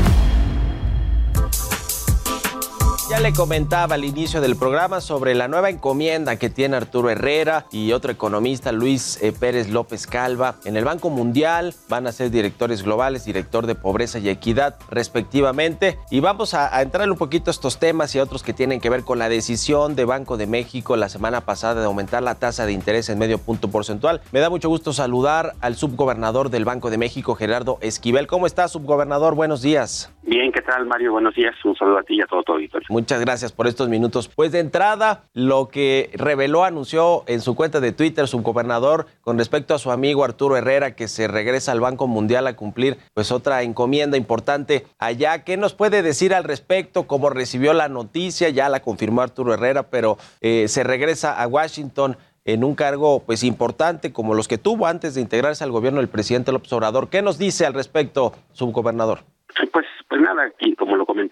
Ya 3.10 3.20
le 3.20 3.34
comentaba 3.34 3.96
al 3.96 4.04
inicio 4.04 4.40
del 4.40 4.56
programa 4.56 5.02
sobre 5.02 5.34
la 5.34 5.46
nueva 5.46 5.68
encomienda 5.68 6.38
que 6.38 6.48
tiene 6.48 6.76
Arturo 6.76 7.10
Herrera 7.10 7.66
y 7.70 7.92
otro 7.92 8.10
economista, 8.10 8.72
Luis 8.72 9.22
eh, 9.22 9.30
Pérez 9.38 9.68
López 9.68 10.06
Calva. 10.06 10.54
En 10.64 10.78
el 10.78 10.86
Banco 10.86 11.10
Mundial 11.10 11.74
van 11.90 12.06
a 12.06 12.12
ser 12.12 12.30
directores 12.30 12.82
globales, 12.82 13.26
director 13.26 13.66
de 13.66 13.74
pobreza 13.74 14.18
y 14.20 14.30
equidad, 14.30 14.76
respectivamente. 14.88 15.98
Y 16.10 16.20
vamos 16.20 16.54
a, 16.54 16.80
entrar 16.80 17.10
un 17.10 17.18
poquito 17.18 17.50
a 17.50 17.52
estos 17.52 17.78
temas 17.78 18.14
y 18.14 18.20
a 18.20 18.22
otros 18.22 18.42
que 18.42 18.54
tienen 18.54 18.80
que 18.80 18.88
ver 18.88 19.04
con 19.04 19.18
la 19.18 19.28
decisión 19.28 19.96
de 19.96 20.06
Banco 20.06 20.38
de 20.38 20.46
México 20.46 20.96
la 20.96 21.10
semana 21.10 21.42
pasada 21.42 21.82
de 21.82 21.86
aumentar 21.86 22.22
la 22.22 22.36
tasa 22.36 22.64
de 22.64 22.72
interés 22.72 23.10
en 23.10 23.18
medio 23.18 23.36
punto 23.36 23.68
porcentual. 23.68 24.22
Me 24.32 24.40
da 24.40 24.48
mucho 24.48 24.70
gusto 24.70 24.94
saludar 24.94 25.52
al 25.60 25.76
subgobernador 25.76 26.48
del 26.48 26.64
Banco 26.64 26.88
de 26.88 26.96
México, 26.96 27.34
Gerardo 27.34 27.76
Esquivel. 27.82 28.26
¿Cómo 28.26 28.46
está, 28.46 28.66
subgobernador? 28.66 29.34
Buenos 29.34 29.60
días. 29.60 30.10
Bien, 30.22 30.50
¿qué 30.50 30.62
tal, 30.62 30.86
Mario? 30.86 31.12
Buenos 31.12 31.34
días. 31.34 31.54
Un 31.66 31.76
saludo 31.76 31.98
a 31.98 32.02
ti 32.02 32.14
y 32.16 32.22
a 32.22 32.26
todo 32.26 32.42
tu 32.42 32.52
auditorio. 32.52 32.88
Muchas 32.94 33.20
gracias 33.20 33.50
por 33.50 33.66
estos 33.66 33.88
minutos. 33.88 34.30
Pues 34.32 34.52
de 34.52 34.60
entrada, 34.60 35.24
lo 35.32 35.66
que 35.66 36.10
reveló, 36.14 36.62
anunció 36.62 37.24
en 37.26 37.40
su 37.40 37.56
cuenta 37.56 37.80
de 37.80 37.90
Twitter 37.90 38.28
su 38.28 38.40
gobernador 38.40 39.06
con 39.20 39.36
respecto 39.36 39.74
a 39.74 39.80
su 39.80 39.90
amigo 39.90 40.22
Arturo 40.22 40.56
Herrera, 40.56 40.94
que 40.94 41.08
se 41.08 41.26
regresa 41.26 41.72
al 41.72 41.80
Banco 41.80 42.06
Mundial 42.06 42.46
a 42.46 42.54
cumplir 42.54 42.98
pues 43.12 43.32
otra 43.32 43.64
encomienda 43.64 44.16
importante 44.16 44.86
allá. 45.00 45.42
¿Qué 45.42 45.56
nos 45.56 45.74
puede 45.74 46.02
decir 46.02 46.34
al 46.34 46.44
respecto? 46.44 47.08
¿Cómo 47.08 47.30
recibió 47.30 47.72
la 47.72 47.88
noticia? 47.88 48.48
Ya 48.50 48.68
la 48.68 48.78
confirmó 48.78 49.22
Arturo 49.22 49.54
Herrera, 49.54 49.90
pero 49.90 50.16
eh, 50.40 50.68
se 50.68 50.84
regresa 50.84 51.42
a 51.42 51.48
Washington 51.48 52.16
en 52.44 52.62
un 52.62 52.76
cargo 52.76 53.24
pues 53.26 53.42
importante 53.42 54.12
como 54.12 54.34
los 54.34 54.46
que 54.46 54.56
tuvo 54.56 54.86
antes 54.86 55.16
de 55.16 55.20
integrarse 55.20 55.64
al 55.64 55.72
gobierno 55.72 55.98
del 55.98 56.08
presidente 56.08 56.52
López 56.52 56.72
Obrador. 56.72 57.08
¿Qué 57.08 57.22
nos 57.22 57.38
dice 57.38 57.66
al 57.66 57.74
respecto, 57.74 58.34
subgobernador? 58.52 59.24
Pues, 59.72 59.86
pues 60.08 60.20
nada, 60.20 60.52
y 60.60 60.73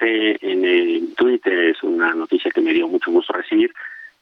en 0.02 0.64
el 0.64 1.14
Twitter, 1.14 1.70
es 1.70 1.82
una 1.82 2.14
noticia 2.14 2.50
que 2.50 2.60
me 2.60 2.72
dio 2.72 2.88
mucho 2.88 3.10
gusto 3.10 3.32
recibir. 3.32 3.72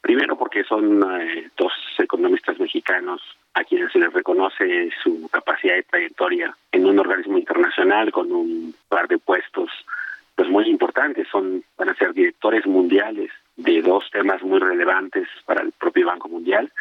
Primero 0.00 0.36
porque 0.36 0.64
son 0.64 1.02
eh, 1.20 1.50
dos 1.56 1.72
economistas 1.98 2.58
mexicanos 2.58 3.20
a 3.54 3.64
quienes 3.64 3.92
se 3.92 3.98
les 3.98 4.12
reconoce 4.12 4.90
su 5.02 5.28
capacidad 5.30 5.74
de 5.74 5.82
trayectoria 5.82 6.56
en 6.72 6.86
un 6.86 6.98
organismo 6.98 7.36
internacional 7.36 8.10
con 8.10 8.32
un 8.32 8.74
par 8.88 9.08
de 9.08 9.18
puestos 9.18 9.70
pues 10.34 10.48
muy 10.48 10.68
importantes. 10.68 11.28
Son 11.30 11.62
van 11.76 11.90
a 11.90 11.94
ser 11.94 12.14
directores 12.14 12.66
mundiales 12.66 13.30
de 13.56 13.82
dos 13.82 14.08
temas 14.10 14.42
muy 14.42 14.58
relevantes 14.58 15.28
para 15.44 15.62
el 15.62 15.72
propio 15.72 16.06
Banco 16.06 16.28
Mundial 16.28 16.72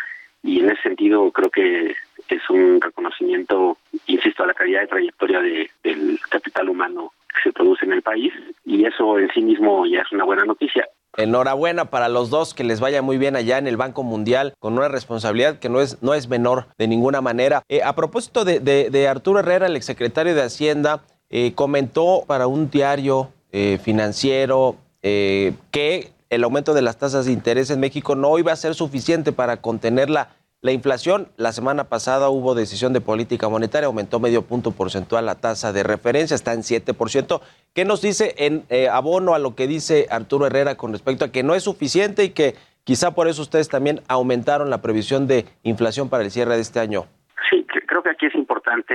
y 0.43 0.59
en 0.59 0.69
ese 0.69 0.83
sentido 0.83 1.31
creo 1.31 1.49
que 1.49 1.95
es 2.29 2.49
un 2.49 2.79
reconocimiento, 2.79 3.77
insisto, 4.07 4.43
a 4.43 4.47
la 4.47 4.53
calidad 4.53 4.81
de 4.81 4.87
trayectoria 4.87 5.41
de, 5.41 5.69
del 5.83 6.19
capital 6.29 6.69
humano 6.69 7.11
que 7.33 7.41
se 7.41 7.53
produce 7.53 7.85
en 7.85 7.93
el 7.93 8.01
país 8.01 8.33
y 8.65 8.85
eso 8.85 9.19
en 9.19 9.29
sí 9.33 9.41
mismo 9.41 9.85
ya 9.85 10.01
es 10.01 10.11
una 10.11 10.23
buena 10.23 10.45
noticia. 10.45 10.87
Enhorabuena 11.29 11.85
para 11.85 12.09
los 12.09 12.31
dos, 12.31 12.55
que 12.55 12.63
les 12.63 12.79
vaya 12.79 13.03
muy 13.03 13.19
bien 13.19 13.35
allá 13.35 13.59
en 13.59 13.67
el 13.67 13.77
Banco 13.77 14.01
Mundial, 14.01 14.55
con 14.57 14.73
una 14.73 14.87
responsabilidad 14.87 15.59
que 15.59 15.69
no 15.69 15.79
es, 15.79 16.01
no 16.01 16.15
es 16.15 16.27
menor 16.27 16.65
de 16.79 16.87
ninguna 16.87 17.21
manera. 17.21 17.61
Eh, 17.69 17.83
a 17.83 17.93
propósito 17.93 18.45
de, 18.45 19.07
Arturo 19.07 19.39
Herrera, 19.39 19.67
el 19.67 19.75
exsecretario 19.75 20.33
de 20.33 20.41
Hacienda, 20.41 21.03
eh, 21.29 21.53
comentó 21.53 22.23
para 22.25 22.47
un 22.47 22.71
diario 22.71 23.29
eh, 23.51 23.79
financiero 23.81 24.75
que 25.01 26.11
el 26.29 26.43
aumento 26.43 26.73
de 26.73 26.81
las 26.81 26.97
tasas 26.97 27.25
de 27.25 27.31
interés 27.31 27.69
en 27.69 27.79
México 27.79 28.15
no 28.15 28.37
iba 28.37 28.51
a 28.51 28.55
ser 28.55 28.75
suficiente 28.75 29.31
para 29.31 29.57
contener 29.57 30.09
la, 30.09 30.29
la 30.61 30.71
inflación. 30.71 31.27
La 31.37 31.51
semana 31.51 31.85
pasada 31.85 32.29
hubo 32.29 32.55
decisión 32.55 32.93
de 32.93 33.01
política 33.01 33.49
monetaria, 33.49 33.87
aumentó 33.87 34.19
medio 34.19 34.43
punto 34.43 34.71
porcentual 34.71 35.25
la 35.25 35.35
tasa 35.35 35.71
de 35.71 35.83
referencia, 35.83 36.35
está 36.35 36.53
en 36.53 36.61
7%. 36.61 37.41
¿Qué 37.73 37.85
nos 37.85 38.01
dice 38.01 38.35
en 38.37 38.63
eh, 38.69 38.89
abono 38.89 39.33
a 39.33 39.39
lo 39.39 39.55
que 39.55 39.67
dice 39.67 40.07
Arturo 40.09 40.47
Herrera 40.47 40.75
con 40.75 40.91
respecto 40.91 41.25
a 41.25 41.31
que 41.31 41.43
no 41.43 41.55
es 41.55 41.63
suficiente 41.63 42.23
y 42.23 42.29
que 42.31 42.55
quizá 42.83 43.11
por 43.11 43.27
eso 43.27 43.41
ustedes 43.41 43.69
también 43.69 44.01
aumentaron 44.07 44.69
la 44.69 44.81
previsión 44.81 45.27
de 45.27 45.45
inflación 45.63 46.09
para 46.09 46.23
el 46.23 46.31
cierre 46.31 46.55
de 46.55 46.61
este 46.61 46.79
año? 46.79 47.05
Sí, 47.49 47.65
creo 47.87 48.03
que 48.03 48.09
aquí 48.09 48.25
es 48.25 48.35
importante 48.35 48.93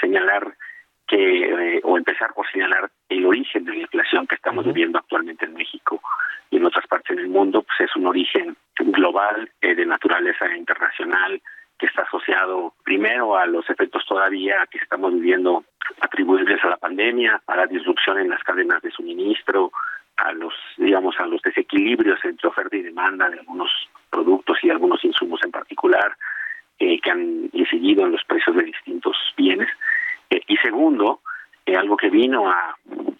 señalar 0.00 0.54
que, 1.06 1.76
eh, 1.76 1.80
o 1.84 1.96
empezar 1.96 2.32
por 2.34 2.50
señalar 2.50 2.90
el 3.08 3.24
origen 3.24 3.64
de 3.64 3.72
la 3.72 3.78
inflación 3.78 4.26
que 4.26 4.34
estamos 4.34 4.64
uh 4.64 4.68
-huh. 4.68 4.74
viviendo 4.74 4.98
actualmente 4.98 5.44
en 5.44 5.54
México 5.54 6.00
y 6.50 6.56
en 6.56 6.66
otras 6.66 6.86
partes 6.86 7.16
del 7.16 7.28
mundo, 7.28 7.62
pues 7.62 7.88
es 7.88 7.96
un 7.96 8.06
origen 8.06 8.56
global 8.78 9.50
eh, 9.60 9.74
de 9.74 9.86
naturaleza 9.86 10.54
internacional 10.56 11.40
que 11.78 11.86
está 11.86 12.02
asociado 12.02 12.74
primero 12.84 13.36
a 13.36 13.46
los 13.46 13.68
efectos 13.68 14.04
todavía 14.06 14.66
que 14.70 14.78
estamos 14.78 15.12
viviendo 15.12 15.64
atribuibles 16.00 16.62
a 16.64 16.70
la 16.70 16.76
pandemia, 16.76 17.42
a 17.46 17.56
la 17.56 17.66
disrupción 17.66 18.18
en 18.18 18.30
las 18.30 18.42
cadenas 18.42 18.80
de 18.82 18.90
suministro, 18.90 19.72
a 20.16 20.32
los 20.32 20.54
digamos 20.78 21.14
a 21.20 21.26
los 21.26 21.42
desequilibrios 21.42 22.24
entre 22.24 22.48
oferta 22.48 22.76
y 22.76 22.82
demanda 22.82 23.28
de 23.28 23.38
algunos 23.38 23.70
productos 24.10 24.58
y 24.62 24.70
algunos 24.70 25.04
insumos 25.04 25.40
en 25.44 25.50
particular 25.50 26.16
eh, 26.78 26.98
que 27.00 27.10
han 27.10 27.50
incidido 27.52 28.06
en 28.06 28.12
los 28.12 28.24
precios 28.24 28.56
de 28.56 28.64
distintos 28.64 29.16
bienes 29.36 29.68
eh, 30.30 30.40
y 30.46 30.56
segundo 30.56 31.20
eh, 31.64 31.76
algo 31.76 31.96
que 31.96 32.10
vino 32.10 32.48
a, 32.48 32.76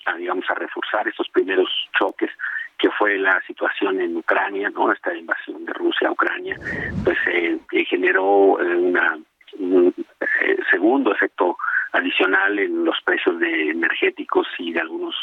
a 0.06 0.16
digamos 0.16 0.44
a 0.50 0.54
reforzar 0.54 1.06
estos 1.08 1.28
primeros 1.28 1.68
choques 1.98 2.30
que 2.78 2.90
fue 2.90 3.18
la 3.18 3.40
situación 3.46 4.00
en 4.00 4.16
Ucrania, 4.16 4.70
no 4.70 4.92
esta 4.92 5.14
invasión 5.14 5.64
de 5.64 5.72
Rusia 5.72 6.08
a 6.08 6.12
Ucrania, 6.12 6.56
pues 7.04 7.16
eh, 7.28 7.58
generó 7.88 8.60
eh, 8.60 8.76
una, 8.76 9.18
un 9.58 9.94
eh, 10.20 10.56
segundo 10.70 11.12
efecto 11.12 11.56
adicional 11.92 12.58
en 12.58 12.84
los 12.84 12.96
precios 13.04 13.38
de 13.38 13.70
energéticos 13.70 14.46
y 14.58 14.72
de 14.72 14.80
algunos 14.80 15.14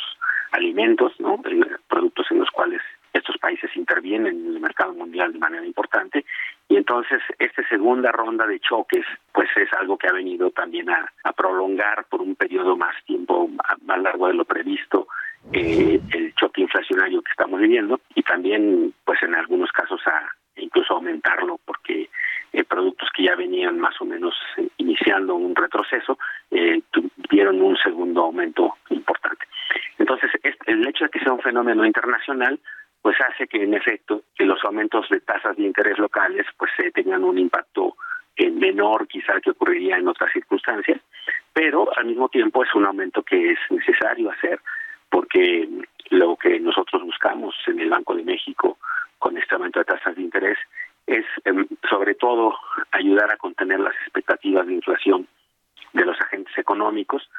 alimentos, 0.51 1.13
¿no? 1.19 1.39
productos 1.87 2.27
en 2.31 2.39
los 2.39 2.49
cuales 2.49 2.81
estos 3.13 3.37
países 3.37 3.69
intervienen 3.75 4.35
en 4.39 4.55
el 4.55 4.59
mercado 4.59 4.93
mundial 4.93 5.33
de 5.33 5.39
manera 5.39 5.65
importante 5.65 6.25
y 6.67 6.77
entonces 6.77 7.21
esta 7.39 7.67
segunda 7.69 8.11
ronda 8.11 8.45
de 8.47 8.59
choques 8.59 9.05
pues 9.31 9.49
es 9.55 9.71
algo 9.73 9.97
que 9.97 10.07
ha 10.07 10.13
venido 10.13 10.49
también 10.51 10.89
a, 10.89 11.11
prolongar 11.35 12.05
por 12.09 12.21
un 12.21 12.35
periodo 12.35 12.77
más 12.77 12.95
tiempo 13.05 13.49
más 13.85 14.01
largo 14.01 14.27
de 14.27 14.33
lo 14.33 14.45
previsto 14.45 15.07
eh, 15.51 15.99
el 16.13 16.33
choque 16.35 16.61
inflacionario 16.61 17.21
que 17.21 17.31
estamos 17.31 17.59
viviendo 17.59 17.99
y 18.15 18.23
también 18.23 18.93
pues 19.03 19.21
en 19.23 19.35
algunos 19.35 19.71
casos 19.71 19.99
a 20.07 20.29
incluso 20.55 20.93
aumentarlo 20.93 21.59
porque 21.65 22.09
eh, 22.51 22.63
productos 22.63 23.09
que 23.15 23.23
ya 23.23 23.35
venían 23.35 23.79
más 23.79 23.99
o 23.99 24.05
menos 24.05 24.35
eh, 24.57 24.67
iniciando 24.77 25.35
un 25.35 25.55
retroceso 25.55 26.17
eh, 26.51 26.81
tuvieron 26.91 27.61
un 27.61 27.75
segundo 27.77 28.21
aumento 28.21 28.75
importante. 28.89 29.47
Entonces, 29.97 30.29
el 30.67 30.87
hecho 30.87 31.05
de 31.05 31.09
que 31.09 31.19
sea 31.19 31.33
un 31.33 31.39
fenómeno 31.39 31.85
internacional 31.85 32.59
pues 33.03 33.17
hace 33.19 33.47
que 33.47 33.61
en 33.61 33.73
efecto 33.73 34.23
que 34.33 34.45
los 34.45 34.63
aumentos 34.63 35.07
de 35.09 35.19
tasas 35.19 35.57
de 35.57 35.63
interés 35.63 35.99
locales 35.99 36.47
pues 36.57 36.71
eh, 36.79 36.89
tengan 36.91 37.25
un 37.25 37.37
impacto 37.37 37.97
eh, 38.37 38.49
menor 38.49 39.07
quizá 39.09 39.41
que 39.41 39.51
ocurriría 39.51 39.97
en 39.97 40.07
otras 40.07 40.31
circunstancias, 40.31 41.01
pero 41.51 41.95
al 41.97 42.05
mismo 42.05 42.29
tiempo 42.29 42.63
es 42.63 42.73
un 42.73 42.85
aumento 42.85 43.21
que 43.21 43.51
es 43.51 43.59
necesario 43.69 44.31
hacer 44.31 44.59
porque 45.09 45.67
lo 46.11 46.37
que 46.37 46.59
nosotros 46.61 47.03
buscamos 47.03 47.53
en 47.67 47.81
el 47.81 47.89
Banco 47.89 48.15
de 48.15 48.23
México 48.23 48.77
con 49.19 49.37
este 49.37 49.53
aumento 49.53 49.79
de 49.79 49.85
tasas 49.85 50.15
de 50.15 50.21
interés 50.21 50.57
es 51.05 51.25
em, 51.43 51.67
sobre 51.89 52.15
todo 52.15 52.55
ayudar 52.91 53.29
a 53.33 53.37
contener 53.37 53.81
las 53.81 53.95
expectativas 53.95 54.65
de 54.65 54.75
inflación 54.75 55.27
de 55.91 56.05
los 56.05 56.19
agentes 56.21 56.57
económicos 56.57 57.29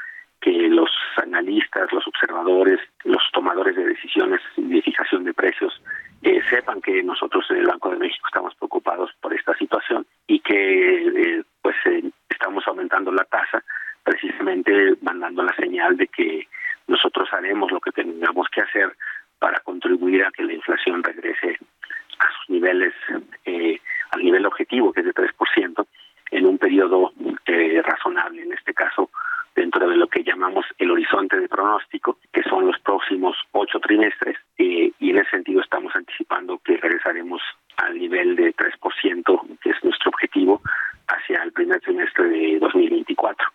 que 0.44 0.68
los 0.68 0.90
analistas, 1.16 1.90
los 1.90 2.06
observadores, 2.06 2.78
los 3.04 3.22
tomadores 3.32 3.74
de 3.76 3.86
decisiones 3.86 4.42
de 4.58 4.82
fijación 4.82 5.24
de 5.24 5.32
precios 5.32 5.80
eh, 6.22 6.42
sepan 6.50 6.82
que 6.82 7.02
nosotros 7.02 7.46
en 7.48 7.56
el 7.56 7.66
Banco 7.66 7.88
de 7.88 7.96
México 7.96 8.26
estamos 8.26 8.54
preocupados 8.56 9.10
por 9.22 9.32
esta 9.32 9.56
situación 9.56 10.04
y 10.26 10.40
que 10.40 11.06
eh, 11.06 11.42
estamos 12.28 12.62
aumentando 12.68 13.10
la 13.10 13.24
tasa 13.24 13.64
precisamente 14.02 14.96
mandando 15.00 15.42
la 15.42 15.56
señal 15.56 15.96
de 15.96 16.08
que 16.08 16.46
nosotros 16.88 17.26
haremos 17.32 17.72
lo 17.72 17.80
que 17.80 17.92
tengamos 17.92 18.46
que 18.50 18.60
hacer 18.60 18.94
para 19.38 19.60
contribuir 19.60 20.26
a 20.26 20.30
que 20.30 20.42
la 20.42 20.52
inflación 20.52 21.02
regrese 21.02 21.58
a 22.18 22.26
sus 22.36 22.50
niveles, 22.50 22.92
al 24.10 24.22
nivel 24.22 24.44
objetivo 24.44 24.92
que 24.92 25.00
es 25.00 25.06
de 25.06 25.14
3%, 25.14 25.86
en 26.32 26.46
un 26.46 26.58
periodo 26.58 27.14
razonable, 27.82 28.42
en 28.42 28.52
este 28.52 28.74
caso 28.74 29.10
dentro 29.54 29.88
de 29.88 29.96
lo 29.96 30.08
que 30.08 30.24
llamamos 30.24 30.64
el 30.78 30.90
horizonte 30.90 31.38
de 31.38 31.48
pronóstico, 31.48 32.18
que 32.32 32.42
son 32.42 32.66
los 32.66 32.78
próximos 32.80 33.36
ocho 33.52 33.78
trimestres, 33.80 34.36
eh, 34.58 34.90
y 34.98 35.10
en 35.10 35.18
ese 35.18 35.30
sentido 35.30 35.60
estamos 35.60 35.94
anticipando 35.94 36.58
que 36.58 36.76
regresaremos 36.76 37.40
al 37.76 37.98
nivel 37.98 38.36
de 38.36 38.54
3%, 38.54 39.58
que 39.62 39.70
es 39.70 39.76
nuestro 39.84 40.10
objetivo, 40.10 40.60
hacia 41.06 41.42
el 41.42 41.52
primer 41.52 41.80
trimestre 41.80 42.28
de 42.28 42.58
2024. 42.58 43.46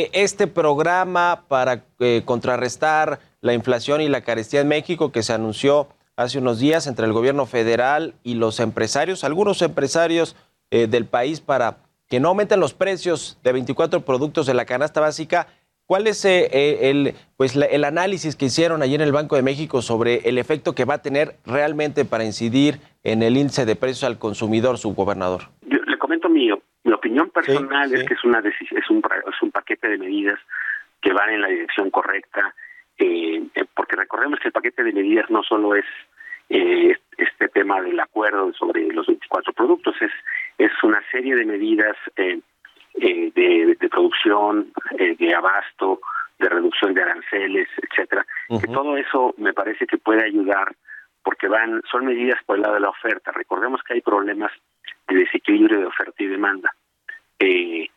Eh, 0.00 0.10
este 0.12 0.46
programa 0.46 1.42
para 1.48 1.82
eh, 1.98 2.22
contrarrestar 2.24 3.18
la 3.40 3.52
inflación 3.52 4.00
y 4.00 4.08
la 4.08 4.20
carestía 4.20 4.60
en 4.60 4.68
México 4.68 5.10
que 5.10 5.24
se 5.24 5.32
anunció 5.32 5.88
hace 6.14 6.38
unos 6.38 6.60
días 6.60 6.86
entre 6.86 7.04
el 7.04 7.12
gobierno 7.12 7.46
federal 7.46 8.14
y 8.22 8.34
los 8.34 8.60
empresarios, 8.60 9.24
algunos 9.24 9.60
empresarios 9.62 10.36
del 10.70 11.06
país 11.06 11.40
para 11.40 11.78
que 12.08 12.20
no 12.20 12.28
aumenten 12.28 12.60
los 12.60 12.74
precios 12.74 13.38
de 13.42 13.52
24 13.52 14.02
productos 14.02 14.46
de 14.46 14.54
la 14.54 14.66
canasta 14.66 15.00
básica. 15.00 15.48
¿Cuál 15.86 16.06
es 16.06 16.24
eh, 16.24 16.48
eh, 16.52 16.90
el, 16.90 17.14
pues, 17.36 17.56
el 17.56 17.84
análisis 17.84 18.36
que 18.36 18.46
hicieron 18.46 18.82
allí 18.82 18.94
en 18.94 19.00
el 19.00 19.12
Banco 19.12 19.36
de 19.36 19.42
México 19.42 19.82
sobre 19.82 20.28
el 20.28 20.38
efecto 20.38 20.74
que 20.74 20.84
va 20.84 20.94
a 20.94 21.02
tener 21.02 21.36
realmente 21.44 22.04
para 22.04 22.24
incidir 22.24 22.78
en 23.02 23.22
el 23.22 23.36
índice 23.36 23.64
de 23.64 23.74
precios 23.74 24.04
al 24.04 24.18
consumidor, 24.18 24.78
subgobernador? 24.78 25.42
Yo 25.62 25.78
le 25.86 25.98
comento 25.98 26.28
mi, 26.28 26.50
personal, 27.40 27.92
es 27.92 28.04
que 28.04 28.14
es, 28.14 28.24
una 28.24 28.38
es, 28.40 28.90
un, 28.90 29.02
es 29.26 29.42
un 29.42 29.50
paquete 29.50 29.88
de 29.88 29.98
medidas 29.98 30.38
que 31.00 31.12
van 31.12 31.30
en 31.30 31.40
la 31.40 31.48
dirección 31.48 31.90
correcta, 31.90 32.54
eh, 32.98 33.42
porque 33.74 33.96
recordemos 33.96 34.40
que 34.40 34.48
el 34.48 34.52
paquete 34.52 34.82
de 34.82 34.92
medidas 34.92 35.30
no 35.30 35.42
solo 35.42 35.74
es 35.74 35.84
este 36.48 37.48
tema 37.48 37.82
del 37.82 38.00
acuerdo 38.00 38.52
sobre 38.54 38.86
los 38.88 39.06
24 39.06 39.52
productos, 39.52 39.94
es 40.00 40.10
es 40.58 40.72
una 40.82 41.00
serie 41.10 41.36
de 41.36 41.44
medidas 41.44 41.96
eh, 42.16 42.40
eh, 42.94 43.32
de, 43.34 43.88
producción, 43.88 44.72
eh, 44.98 45.16
de 45.16 45.34
abasto, 45.34 46.00
de 46.38 46.48
reducción 46.48 46.94
de 46.94 47.02
aranceles, 47.02 47.68
etcétera. 47.76 48.26
Que 48.48 48.66
todo 48.66 48.96
eso 48.96 49.34
me 49.38 49.52
parece 49.52 49.86
que 49.86 49.98
puede 49.98 50.24
ayudar 50.24 50.74
porque 51.22 51.48
van 51.48 51.82
son 51.90 52.06
medidas 52.06 52.38
por 52.44 52.56
el 52.56 52.62
lado 52.62 52.74
de 52.74 52.80
la 52.80 52.90
oferta. 52.90 53.30
Recordemos 53.32 53.82
que 53.82 53.94
hay 53.94 54.00
problemas 54.00 54.50
de 55.06 55.16
desequilibrio 55.16 55.80
de 55.80 55.86
oferta 55.86 56.22
y 56.22 56.26
demanda. 56.26 56.74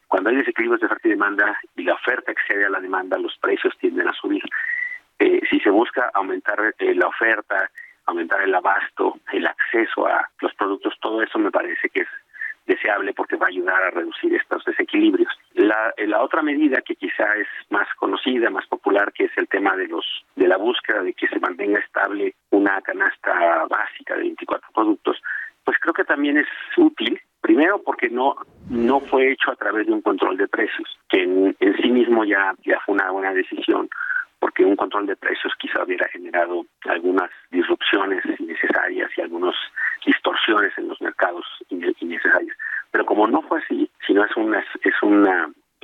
Cuando 0.07 0.29
hay 0.29 0.35
desequilibrios 0.37 0.81
de 0.81 0.85
oferta 0.87 1.07
y 1.07 1.11
demanda 1.11 1.57
y 1.75 1.83
la 1.83 1.93
oferta 1.93 2.31
excede 2.31 2.65
a 2.65 2.69
la 2.69 2.79
demanda, 2.79 3.17
los 3.17 3.35
precios 3.37 3.75
tienden 3.79 4.07
a 4.07 4.13
subir. 4.13 4.43
si 5.17 5.59
se 5.59 5.69
busca 5.69 6.11
aumentar 6.13 6.73
la 6.79 7.07
oferta, 7.07 7.69
aumentar 8.05 8.41
el 8.41 8.53
abasto, 8.53 9.19
el 9.31 9.47
acceso 9.47 10.07
a 10.07 10.29
los 10.41 10.53
productos, 10.55 10.93
todo 11.01 11.21
eso 11.21 11.39
me 11.39 11.51
parece 11.51 11.89
que 11.89 12.01
es 12.01 12.07
deseable 12.65 13.13
porque 13.13 13.35
va 13.35 13.47
a 13.47 13.49
ayudar 13.49 13.81
a 13.83 13.91
reducir 13.91 14.33
estos 14.35 14.63
desequilibrios. 14.65 15.31
La, 15.53 15.93
la 15.97 16.21
otra 16.21 16.41
medida 16.41 16.81
que 16.81 16.95
quizá 16.95 17.35
es 17.35 17.47
más 17.69 17.87
conocida, 17.95 18.49
más 18.49 18.67
popular, 18.67 19.11
que 19.13 19.25
es 19.25 19.31
el 19.37 19.47
tema 19.47 19.75
de 19.75 19.87
los 19.87 20.05
de 20.35 20.47
la 20.47 20.57
búsqueda 20.57 21.03
de 21.03 21.13
que 21.13 21.27
se 21.27 21.39
mantenga 21.39 21.79
estable 21.79 22.35
una 22.51 22.81
canasta 22.81 23.65
básica 23.69 24.15
de 24.15 24.21
24 24.21 24.69
productos, 24.73 25.21
pues 25.63 25.77
creo 25.79 25.93
que 25.93 26.05
también 26.05 26.37
es 26.37 26.47
útil 26.77 27.19
Primero 27.41 27.81
porque 27.81 28.09
no 28.09 28.35
no 28.69 29.01
fue 29.01 29.31
hecho 29.31 29.51
a 29.51 29.55
través 29.55 29.85
de 29.85 29.91
un 29.91 30.01
control 30.01 30.37
de 30.37 30.47
precios, 30.47 30.87
que 31.09 31.23
en, 31.23 31.55
sí 31.81 31.89
mismo 31.89 32.23
ya, 32.23 32.55
ya 32.63 32.79
fue 32.85 32.95
una 32.95 33.11
buena 33.11 33.33
decisión, 33.33 33.89
porque 34.39 34.63
un 34.63 34.77
control 34.77 35.07
de 35.07 35.17
precios 35.17 35.53
quizá 35.59 35.83
hubiera 35.83 36.07
generado 36.07 36.65
algunas 36.85 37.29
disrupciones 37.51 38.23
innecesarias 38.39 39.11
y 39.17 39.21
algunas 39.21 39.55
distorsiones 40.05 40.71
en 40.77 40.87
los 40.87 41.01
mercados 41.01 41.45
innecesarias. 41.69 42.55
Pero 42.91 43.05
como 43.05 43.27
no 43.27 43.41
fue 43.41 43.59
así, 43.59 43.89
sino 44.07 44.23
es 44.23 44.35
un 44.37 44.55
es 44.55 45.03
un 45.03 45.27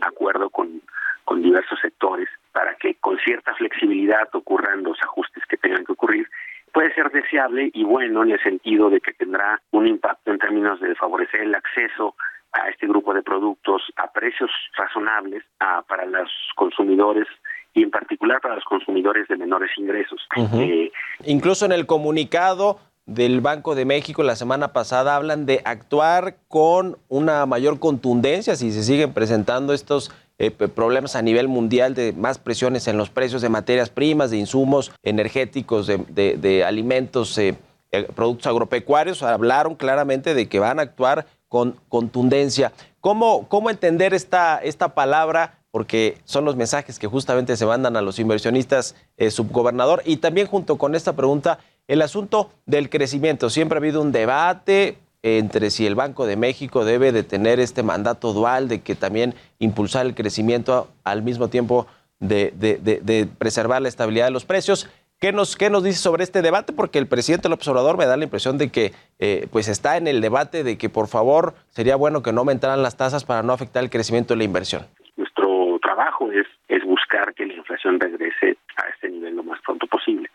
acuerdo 0.01 0.49
con, 0.49 0.81
con 1.25 1.41
diversos 1.41 1.79
sectores 1.81 2.29
para 2.53 2.73
que 2.75 2.95
con 2.95 3.17
cierta 3.19 3.53
flexibilidad 3.55 4.29
ocurran 4.33 4.83
los 4.83 4.97
ajustes 5.03 5.43
que 5.49 5.57
tengan 5.57 5.83
que 5.83 5.91
ocurrir, 5.91 6.27
puede 6.77 6.93
ser 6.93 7.09
deseable 7.09 7.71
y 7.73 7.83
bueno 7.83 8.21
en 8.21 8.33
el 8.33 8.43
sentido 8.43 8.91
de 8.91 9.01
que 9.01 9.11
tendrá 9.11 9.59
un 9.71 9.87
impacto 9.87 10.29
en 10.29 10.37
términos 10.37 10.79
de 10.79 10.93
favorecer 10.93 11.41
el 11.41 11.55
acceso 11.55 12.13
a 12.51 12.69
este 12.69 12.85
grupo 12.85 13.15
de 13.15 13.23
productos 13.23 13.81
a 13.95 14.11
precios 14.11 14.51
razonables 14.77 15.43
para 15.57 16.05
los 16.05 16.29
consumidores 16.55 17.25
y 17.73 17.81
en 17.81 17.89
particular 17.89 18.39
para 18.41 18.53
los 18.53 18.63
consumidores 18.65 19.27
de 19.27 19.37
menores 19.37 19.71
ingresos. 19.75 20.21
Eh, 20.53 20.91
Incluso 21.25 21.65
en 21.65 21.71
el 21.71 21.87
comunicado 21.87 22.79
del 23.07 23.41
Banco 23.41 23.73
de 23.73 23.85
México 23.85 24.21
la 24.21 24.35
semana 24.35 24.71
pasada 24.71 25.15
hablan 25.15 25.47
de 25.47 25.63
actuar 25.65 26.35
con 26.47 26.99
una 27.07 27.43
mayor 27.47 27.79
contundencia 27.79 28.55
si 28.55 28.71
se 28.71 28.83
siguen 28.83 29.15
presentando 29.15 29.73
estos 29.73 30.11
eh, 30.39 30.51
problemas 30.51 31.15
a 31.15 31.23
nivel 31.23 31.47
mundial 31.47 31.95
de 31.95 32.13
más 32.13 32.37
presiones 32.37 32.87
en 32.87 32.95
los 32.95 33.09
precios 33.09 33.41
de 33.41 33.49
materias 33.49 33.89
primas, 33.89 34.29
de 34.29 34.37
insumos 34.37 34.91
energéticos, 35.01 35.87
de, 35.87 36.63
alimentos, 36.63 37.35
eh, 37.39 37.55
eh, 37.91 38.03
productos 38.13 38.45
agropecuarios. 38.45 39.23
Hablaron 39.23 39.73
claramente 39.73 40.35
de 40.35 40.47
que 40.47 40.59
van 40.59 40.77
a 40.77 40.83
actuar 40.83 41.25
con 41.47 41.75
contundencia. 41.89 42.71
¿Cómo, 43.01 43.47
cómo 43.47 43.71
entender 43.71 44.13
esta, 44.13 44.59
esta 44.59 44.93
palabra? 44.93 45.57
Porque 45.71 46.19
son 46.23 46.45
los 46.45 46.55
mensajes 46.55 46.99
que 46.99 47.07
justamente 47.07 47.57
se 47.57 47.65
mandan 47.65 47.97
a 47.97 48.01
los 48.01 48.19
inversionistas, 48.19 48.95
subgobernador. 49.31 50.03
Y 50.05 50.17
también 50.17 50.45
junto 50.45 50.77
con 50.77 50.93
esta 50.93 51.13
pregunta, 51.13 51.59
el 51.87 52.01
asunto 52.03 52.51
del 52.65 52.89
crecimiento. 52.89 53.49
Siempre 53.49 53.77
ha 53.77 53.79
habido 53.79 54.01
un 54.01 54.11
debate 54.11 54.97
entre 55.23 55.69
si 55.69 55.85
el 55.85 55.95
Banco 55.95 56.25
de 56.25 56.37
México 56.37 56.85
debe 56.85 57.11
de 57.11 57.23
tener 57.23 57.59
este 57.59 57.83
mandato 57.83 58.33
dual 58.33 58.67
de 58.67 58.81
que 58.81 58.95
también 58.95 59.33
impulsar 59.59 60.05
el 60.05 60.15
crecimiento 60.15 60.89
al 61.03 61.23
mismo 61.23 61.49
tiempo 61.49 61.87
de, 62.19 63.27
preservar 63.37 63.81
la 63.81 63.89
estabilidad 63.89 64.25
de 64.25 64.31
los 64.31 64.45
precios. 64.45 64.89
¿Qué 65.19 65.31
nos, 65.31 65.55
¿Qué 65.55 65.71
nos 65.71 65.83
dice 65.83 65.97
sobre 65.97 66.23
este 66.23 66.43
debate? 66.43 66.73
Porque 66.73 66.99
el 66.99 67.07
presidente 67.07 67.49
López 67.49 67.67
Obrador 67.69 67.97
me 67.97 68.05
da 68.05 68.17
la 68.17 68.23
impresión 68.23 68.59
de 68.59 68.69
que 68.69 68.93
eh, 69.17 69.47
pues 69.51 69.67
está 69.67 69.97
en 69.97 70.07
el 70.07 70.21
debate 70.21 70.63
de 70.63 70.77
que 70.77 70.89
por 70.89 71.07
favor 71.07 71.55
sería 71.69 71.95
bueno 71.95 72.21
que 72.21 72.31
no 72.31 72.41
aumentaran 72.41 72.83
las 72.83 72.97
tasas 72.97 73.25
para 73.25 73.41
no 73.41 73.51
afectar 73.51 73.83
el 73.83 73.89
crecimiento 73.89 74.35
de 74.35 74.37
la 74.39 74.43
inversión. 74.43 74.85
Nuestro 75.15 75.79
trabajo 75.81 76.31
es, 76.31 76.45
es 76.67 76.85
buscar 76.85 77.33
que 77.33 77.47
la 77.47 77.53
inflación 77.53 77.99
regrese 77.99 78.57
a 78.75 78.89
este 78.93 79.09
nivel 79.09 79.35
lo 79.35 79.43
más 79.43 79.59
pronto 79.65 79.87
posible. 79.87 80.29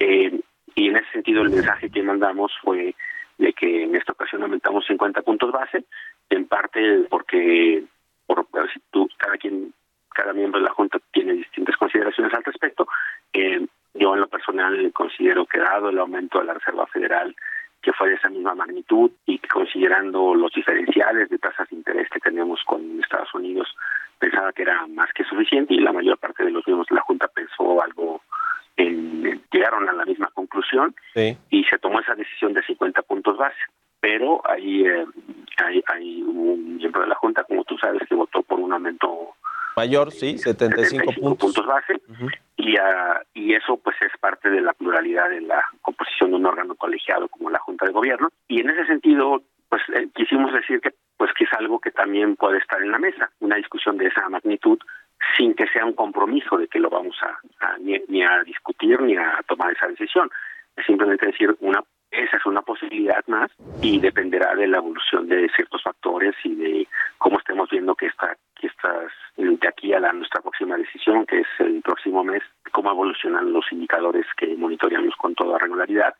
Eh, 0.00 0.40
en 0.76 0.96
ese 0.96 1.12
sentido 1.12 1.42
el 1.42 1.50
mensaje 1.50 1.90
que 1.90 2.02
mandamos 2.02 2.50
fue 2.62 2.94
de 3.38 3.52
que 3.52 3.84
en 3.84 3.94
esta 3.94 4.12
ocasión 4.12 4.42
aumentamos 4.42 4.86
50 4.86 5.22
puntos 5.22 5.52
base, 5.52 5.84
en 6.30 6.46
parte 6.46 7.06
porque 7.10 7.84
por, 8.26 8.46
si 8.72 8.80
tú, 8.90 9.08
cada 9.18 9.36
quien, 9.36 9.72
cada 10.14 10.32
miembro 10.32 10.60
de 10.60 10.66
la 10.66 10.72
Junta 10.72 10.98
tiene 11.12 11.34
distintas 11.34 11.76
consideraciones 11.76 12.32
al 12.34 12.44
respecto. 12.44 12.86
Eh, 13.32 13.66
yo 13.94 14.14
en 14.14 14.20
lo 14.20 14.28
personal 14.28 14.92
considero 14.92 15.46
que 15.46 15.58
dado 15.58 15.90
el 15.90 15.98
aumento 15.98 16.38
de 16.38 16.46
la 16.46 16.54
Reserva 16.54 16.86
Federal 16.86 17.34
que 17.84 17.92
fue 17.92 18.08
de 18.08 18.14
esa 18.14 18.30
misma 18.30 18.54
magnitud 18.54 19.10
y 19.26 19.38
considerando 19.40 20.34
los 20.34 20.50
diferenciales 20.52 21.28
de 21.28 21.38
tasas 21.38 21.68
de 21.68 21.76
interés 21.76 22.08
que 22.08 22.18
tenemos 22.18 22.64
con 22.64 22.80
Estados 22.98 23.32
Unidos, 23.34 23.68
pensaba 24.18 24.54
que 24.54 24.62
era 24.62 24.86
más 24.86 25.12
que 25.12 25.22
suficiente 25.24 25.74
y 25.74 25.80
la 25.80 25.92
mayor 25.92 26.16
parte 26.16 26.44
de 26.44 26.50
los 26.50 26.66
miembros 26.66 26.88
de 26.88 26.94
la 26.94 27.02
Junta 27.02 27.28
pensó 27.28 27.82
algo, 27.82 28.22
en, 28.76 29.42
llegaron 29.52 29.88
a 29.88 29.92
la 29.92 30.04
misma 30.04 30.30
conclusión 30.34 30.94
y 31.14 31.64
se 31.64 31.78
tomó 31.78 32.00
esa 32.00 32.14
decisión 32.14 32.52
de 32.52 32.62
50 32.62 33.02
puntos 33.02 33.36
base. 33.36 33.56
Pero 34.00 34.42
ahí 34.48 34.86
eh, 34.86 35.06
hay, 35.64 35.82
hay 35.86 36.22
un 36.22 36.76
miembro 36.76 37.02
de 37.02 37.08
la 37.08 37.14
Junta, 37.14 37.44
como 37.44 37.64
tú 37.64 37.78
sabes, 37.78 38.02
que 38.08 38.14
votó 38.14 38.42
por 38.42 38.60
un 38.60 38.72
aumento 38.72 39.34
mayor, 39.76 40.12
sí, 40.12 40.38
75, 40.38 41.36
puntos, 41.36 41.66
base, 41.66 42.00
y, 42.56 42.78
uh, 42.78 43.18
y 43.34 43.54
eso 43.54 43.76
pues 43.78 43.96
es 44.02 44.12
parte 44.20 44.48
de 44.50 44.60
la 44.60 44.72
pluralidad 44.72 45.30
de 45.30 45.40
la 45.40 45.64
composición 45.82 46.30
de 46.30 46.36
un 46.36 46.46
órgano 46.46 46.74
colegiado 46.76 47.28
como 47.28 47.50
la 47.50 47.58
Junta 47.58 47.86
de 47.86 47.92
Gobierno, 47.92 48.28
y 48.48 48.60
en 48.60 48.70
ese 48.70 48.86
sentido 48.86 49.42
pues 49.68 49.82
eh, 49.94 50.08
quisimos 50.14 50.52
decir 50.52 50.80
que 50.80 50.90
pues 51.16 51.32
que 51.36 51.44
es 51.44 51.52
algo 51.54 51.80
que 51.80 51.90
también 51.90 52.36
puede 52.36 52.58
estar 52.58 52.82
en 52.82 52.90
la 52.90 52.98
mesa, 52.98 53.30
una 53.40 53.56
discusión 53.56 53.96
de 53.96 54.06
esa 54.06 54.28
magnitud 54.28 54.78
sin 55.36 55.54
que 55.54 55.66
sea 55.68 55.84
un 55.84 55.94
compromiso 55.94 56.56
de 56.56 56.68
que 56.68 56.78
lo 56.78 56.90
vamos 56.90 57.16
a, 57.22 57.78
ni, 57.78 58.22
a 58.22 58.42
discutir 58.44 59.00
ni 59.00 59.16
a 59.16 59.40
tomar 59.46 59.72
esa 59.72 59.88
decisión, 59.88 60.30
simplemente 60.86 61.26
decir 61.26 61.54
una 61.60 61.82
esa 62.10 62.36
es 62.36 62.46
una 62.46 62.62
posibilidad 62.62 63.24
más 63.26 63.50
y 63.82 63.98
dependerá 63.98 64.54
de 64.54 64.68
la 64.68 64.76
evolución 64.76 65.26
de 65.26 65.48
ciertos 65.56 65.82
factores 65.82 66.34
y 66.44 66.54
de 66.54 66.88
cómo 67.18 67.38
estemos 67.38 67.68
viendo 67.70 67.96
que 67.96 68.06
esta 68.06 68.36
que 68.54 68.68
estas 68.68 69.10
de 69.36 69.68
aquí 69.68 69.92
a 69.92 69.98
la 69.98 70.12
nuestra 70.12 70.40
próxima 70.40 70.76
decisión 70.76 71.26
que 71.26 71.40
es 71.40 71.46
el 71.58 71.82
próximo 71.82 72.22
mes 72.22 72.42
cómo 72.70 72.92
evolucionan 72.92 73.52
los 73.52 73.64
indicadores 73.72 74.26
que 74.36 74.46
monitoreamos 74.56 75.16
con 75.16 75.34
toda 75.34 75.58
regularidad 75.58 76.14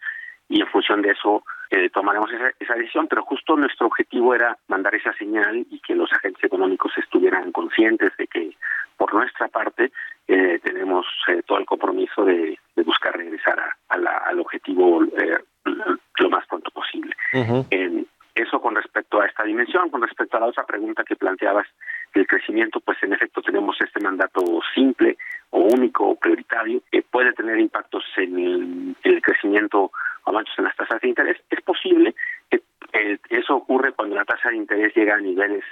y 0.48 0.60
en 0.60 0.66
función 0.68 1.02
de 1.02 1.10
eso 1.10 1.42
eh, 1.70 1.90
tomaremos 1.90 2.30
esa, 2.32 2.52
esa, 2.60 2.74
decisión, 2.74 3.08
pero 3.08 3.22
justo 3.22 3.56
nuestro 3.56 3.86
objetivo 3.86 4.34
era 4.34 4.56
mandar 4.68 4.94
esa 4.94 5.12
señal 5.14 5.66
y 5.70 5.80
que 5.80 5.94
los 5.94 6.12
agentes 6.12 6.44
económicos 6.44 6.92
estuvieran 6.98 7.52
conscientes 7.52 8.16
de 8.16 8.26
que 8.26 8.56
por 8.96 9.12
nuestra 9.14 9.48
parte 9.48 9.90
eh, 10.28 10.60
tenemos 10.62 11.06
eh, 11.28 11.42
todo 11.46 11.58
el 11.58 11.66
compromiso 11.66 12.24
de, 12.24 12.58
de 12.76 12.82
buscar 12.82 13.16
regresar 13.16 13.58
a, 13.58 13.76
a 13.88 13.98
la, 13.98 14.16
al 14.26 14.40
objetivo 14.40 15.04
eh, 15.04 15.38
lo 15.64 16.30
más 16.30 16.46
pronto 16.46 16.70
posible. 16.70 17.14
Uh 17.32 17.38
-huh. 17.38 18.06
eso 18.34 18.60
con 18.60 18.74
respecto 18.74 19.20
a 19.20 19.26
esta 19.26 19.44
dimensión, 19.44 19.90
con 19.90 20.02
respecto 20.02 20.36
a 20.36 20.40
la 20.40 20.46
otra 20.46 20.64
pregunta 20.64 21.04
que 21.04 21.16
planteabas 21.16 21.66
del 22.14 22.26
crecimiento, 22.26 22.80
pues 22.80 23.02
en 23.02 23.12
efecto 23.12 23.42
tenemos 23.42 23.76
este 23.80 24.00
mandato 24.00 24.40
simple 24.74 25.16
o 25.50 25.60
único 25.60 26.08
o 26.08 26.16
prioritario 26.16 26.80
que 26.90 27.02
puede 27.02 27.32
tener 27.32 27.58
impactos 27.58 28.04
en 28.16 28.38
el, 28.38 28.96
en 29.02 29.14
el 29.14 29.22
crecimiento 29.22 29.90
avances 30.24 30.54
en 30.58 30.64
las 30.64 30.76
tasas 30.76 31.00
de 31.00 31.08
interés. 31.08 31.38
Es 31.50 31.60
posible 31.62 32.14
que 32.50 32.62
eh, 32.92 33.18
eso 33.30 33.56
ocurre 33.56 33.92
cuando 33.92 34.16
la 34.16 34.24
tasa 34.24 34.50
de 34.50 34.56
interés 34.56 34.94
llega 34.94 35.16
a 35.16 35.20
niveles 35.20 35.64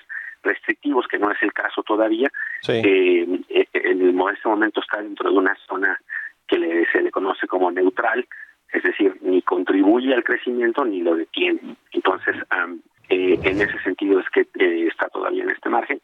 restrictivos, 0.43 1.07
que 1.07 1.19
no 1.19 1.31
es 1.31 1.43
el 1.43 1.53
caso 1.53 1.83
todavía. 1.83 2.29
Sí. 2.61 2.83
Eh, 2.85 3.27
en 3.49 4.21
este 4.31 4.49
momento 4.49 4.81
está 4.81 5.01
dentro 5.01 5.31
de 5.31 5.37
una 5.37 5.57
zona 5.69 5.99
que 6.47 6.59
le, 6.59 6.87
se 6.91 7.01
le 7.01 7.11
conoce 7.11 7.47
como 7.47 7.71
neutral, 7.71 8.27
es 8.73 8.83
decir, 8.83 9.17
ni 9.21 9.43
contribuye 9.43 10.15
al 10.15 10.25
crecimiento 10.25 10.85
ni 10.85 11.01
lo 11.01 11.15
detiene. 11.15 11.77
Entonces, 11.93 12.37
um, 12.53 12.81
eh, 13.09 13.39
en 13.43 13.61
ese 13.61 13.79
sentido 13.83 14.21
es 14.21 14.29
que 14.31 14.41
eh, 14.59 14.89
está 14.89 15.09
todavía 15.09 15.45
en 15.45 15.51
este 15.51 15.69
margen. 15.69 16.01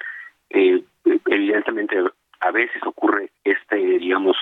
Eh, 0.51 0.83
evidentemente, 1.27 1.97
a 2.41 2.51
veces 2.51 2.83
ocurre 2.85 3.31
este, 3.45 3.77
digamos, 3.77 4.37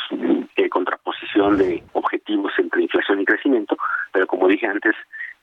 eh, 0.57 0.69
contraposición 0.69 1.59
de 1.59 1.83
objetivos 1.93 2.53
entre 2.59 2.83
inflación 2.83 3.21
y 3.21 3.25
crecimiento, 3.25 3.77
pero 4.13 4.27
como 4.27 4.49
dije 4.49 4.67
antes, 4.67 4.95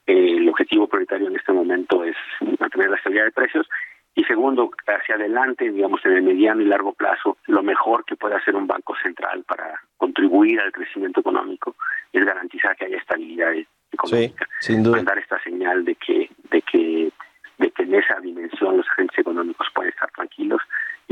eh, 0.06 0.36
el 0.38 0.50
objetivo 0.50 0.88
prioritario 0.88 1.28
en 1.28 1.36
este 1.36 1.54
momento 1.54 2.04
es 2.04 2.16
mantener 2.60 2.90
la 2.90 2.98
estabilidad 2.98 3.26
de 3.26 3.32
precios 3.32 3.68
y 4.16 4.24
segundo, 4.26 4.70
hacia 4.86 5.16
adelante, 5.16 5.72
digamos, 5.72 6.06
en 6.06 6.12
el 6.12 6.22
mediano 6.22 6.62
y 6.62 6.66
largo 6.66 6.94
plazo, 6.94 7.38
lo 7.48 7.64
mejor 7.64 8.06
que 8.06 8.16
puede 8.16 8.36
hacer 8.36 8.56
un 8.56 8.68
banco 8.68 8.96
central 9.02 9.44
para 9.44 9.80
contribuir 9.98 10.60
al 10.60 10.72
crecimiento 10.72 11.22
económico 11.22 11.76
es 12.12 12.24
garantizar 12.24 12.76
que 12.76 12.86
haya 12.86 12.98
estabilidad 12.98 13.54
económica. 13.92 14.48
Sí, 14.60 14.74
sin 14.74 14.84
duda. 14.84 14.98
Mandar 14.98 15.18
esta 15.18 15.42
señal 15.42 15.84
de 15.84 15.96
que, 15.96 16.30
de 16.52 16.62
que, 16.62 17.12
de 17.58 17.72
que 17.72 17.84
en 17.84 17.96
esa 17.96 18.20
dimensión 18.20 18.78
los 18.78 18.88
agentes 18.90 19.18
económicos 19.18 19.68
pueden 19.74 19.93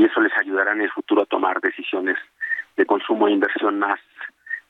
y 0.02 0.06
eso 0.06 0.20
les 0.20 0.36
ayudará 0.36 0.72
en 0.72 0.80
el 0.80 0.90
futuro 0.90 1.22
a 1.22 1.26
tomar 1.26 1.60
decisiones 1.60 2.16
de 2.76 2.84
consumo 2.84 3.28
e 3.28 3.32
inversión 3.32 3.78
más 3.78 4.00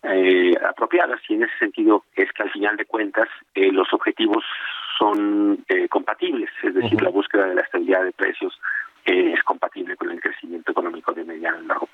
eh, 0.03 0.53
apropiadas 0.69 1.21
y 1.27 1.35
en 1.35 1.45
ese 1.45 1.57
sentido 1.59 2.05
es 2.15 2.31
que 2.33 2.43
al 2.43 2.51
final 2.51 2.77
de 2.77 2.85
cuentas 2.85 3.29
eh, 3.55 3.73
los 3.73 3.91
objetivos 3.95 4.45
son 4.99 5.65
eh, 5.69 5.89
compatibles, 5.89 6.51
es 6.63 6.75
decir, 6.75 6.97
uh 6.97 6.99
-huh. 6.99 7.05
la 7.05 7.11
búsqueda 7.11 7.47
de 7.47 7.55
la 7.55 7.63
estabilidad 7.63 8.05
de 8.05 8.13
precios 8.13 8.61
eh, 9.07 9.33
es 9.33 9.43
compatible 9.43 9.97
con 9.97 10.11
el 10.11 10.21
crecimiento 10.21 10.71
económico 10.71 11.13
de 11.15 11.25
mediano 11.25 11.63
y 11.63 11.67
largo 11.67 11.87
plazo. 11.87 11.92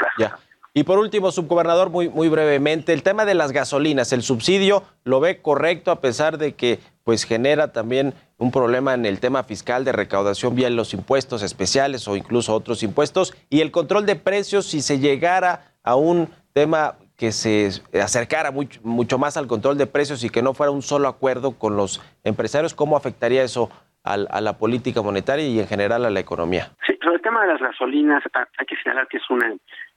Y 0.78 0.84
por 0.84 1.00
último, 1.00 1.32
subgobernador, 1.32 1.90
muy, 1.90 2.08
muy 2.08 2.28
brevemente, 2.28 2.92
el 2.92 3.02
tema 3.02 3.24
de 3.24 3.34
las 3.34 3.50
gasolinas, 3.50 4.12
el 4.12 4.22
subsidio 4.22 4.84
lo 5.02 5.18
ve 5.18 5.42
correcto 5.42 5.90
a 5.90 6.00
pesar 6.00 6.38
de 6.38 6.54
que 6.54 6.78
pues 7.02 7.24
genera 7.24 7.72
también 7.72 8.14
un 8.36 8.52
problema 8.52 8.94
en 8.94 9.04
el 9.04 9.18
tema 9.18 9.42
fiscal 9.42 9.84
de 9.84 9.90
recaudación 9.90 10.54
vía 10.54 10.70
los 10.70 10.94
impuestos 10.94 11.42
especiales 11.42 12.06
o 12.06 12.14
incluso 12.14 12.54
otros 12.54 12.84
impuestos 12.84 13.34
y 13.50 13.60
el 13.60 13.72
control 13.72 14.06
de 14.06 14.14
precios 14.14 14.66
si 14.66 14.80
se 14.80 15.00
llegara 15.00 15.64
a 15.82 15.96
un 15.96 16.28
tema 16.52 16.94
que 17.16 17.32
se 17.32 17.70
acercara 18.00 18.52
mucho, 18.52 18.78
mucho 18.84 19.18
más 19.18 19.36
al 19.36 19.48
control 19.48 19.78
de 19.78 19.88
precios 19.88 20.22
y 20.22 20.30
que 20.30 20.42
no 20.42 20.54
fuera 20.54 20.70
un 20.70 20.82
solo 20.82 21.08
acuerdo 21.08 21.58
con 21.58 21.76
los 21.76 22.00
empresarios, 22.22 22.72
¿cómo 22.72 22.96
afectaría 22.96 23.42
eso 23.42 23.68
a 24.04 24.40
la 24.40 24.56
política 24.56 25.02
monetaria 25.02 25.44
y 25.44 25.58
en 25.58 25.66
general 25.66 26.04
a 26.04 26.10
la 26.10 26.20
economía? 26.20 26.70
Sí, 26.86 26.96
sobre 27.02 27.16
el 27.16 27.22
tema 27.22 27.42
de 27.42 27.48
las 27.48 27.60
gasolinas 27.60 28.22
hay 28.32 28.66
que 28.66 28.76
señalar 28.76 29.08
que 29.08 29.18
es 29.18 29.28
una 29.28 29.48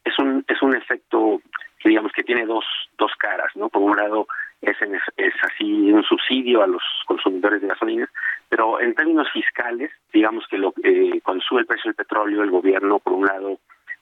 es 0.04 0.18
un 0.20 0.44
es 0.48 0.62
un 0.62 0.76
efecto 0.76 1.42
que 1.80 1.90
digamos 1.90 2.12
que 2.12 2.24
tiene 2.24 2.46
dos 2.46 2.66
dos 2.98 3.12
caras, 3.18 3.52
¿no? 3.56 3.70
Por 3.70 3.82
un 3.82 3.96
lado 3.96 4.28
es 4.62 4.80
en, 4.82 4.96
es 4.96 5.34
así 5.44 5.92
un 5.92 6.04
subsidio 6.04 6.62
a 6.62 6.68
los 6.68 6.84
consumidores 7.08 7.62
de 7.62 7.68
gasolinas, 7.68 8.10
pero 8.50 8.80
en 8.80 8.94
términos 8.94 9.28
fiscales, 9.32 9.92
digamos 10.14 10.46
que 10.48 10.58
lo 10.58 10.74
eh, 10.84 11.20
cuando 11.24 11.44
sube 11.44 11.62
el 11.62 11.66
precio 11.66 11.90
del 11.90 11.96
petróleo, 11.96 12.44
el 12.44 12.52
gobierno 12.52 13.00
por 13.00 13.14
un 13.14 13.26
lado 13.26 13.60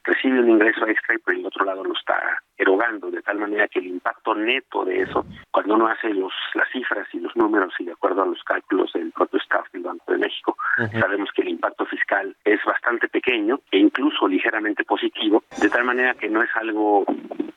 recibe 0.10 0.40
un 0.40 0.50
ingreso 0.50 0.88
extra 0.88 1.16
y 1.16 1.20
por 1.20 1.34
el 1.34 1.46
otro 1.46 1.66
lado 1.66 1.84
lo 1.84 1.94
está 1.94 2.42
erogando, 2.58 3.10
de 3.12 3.22
tal 3.22 3.38
manera 3.38 3.68
que 3.68 3.80
el 3.80 3.88
impacto 3.88 4.36
neto 4.36 4.84
de 4.84 5.02
eso, 5.02 5.26
cuando 5.52 5.76
uno 5.76 5.88
hace 5.88 6.14
los 6.14 6.34
las 6.56 6.70
cifras 6.72 7.08
y 7.14 7.20
los 7.20 7.36
números 7.36 7.74
y 7.80 7.86
de 7.86 7.94
acuerdo 7.94 8.24
a 8.24 8.26
los 8.26 8.44
cálculos 8.44 8.92
del 8.94 9.12
propio 9.12 9.40
staff 9.40 9.72
del 9.72 9.84
Banco 9.84 10.12
de 10.12 10.18
México, 10.18 10.58
uh 10.78 10.82
-huh. 10.84 11.00
sabemos 11.00 11.30
que 11.34 11.42
el 11.44 11.50
impacto 11.50 11.86
fiscal 11.86 12.36
es 12.44 12.60
bastante 12.66 13.08
pequeño 13.08 13.60
e 13.72 13.78
incluso 13.78 14.28
ligeramente 14.28 14.84
positivo, 14.84 15.44
de 15.62 15.70
tal 15.70 15.84
manera 15.84 16.14
que 16.16 16.30
no 16.30 16.42
es 16.42 16.50
algo 16.56 17.06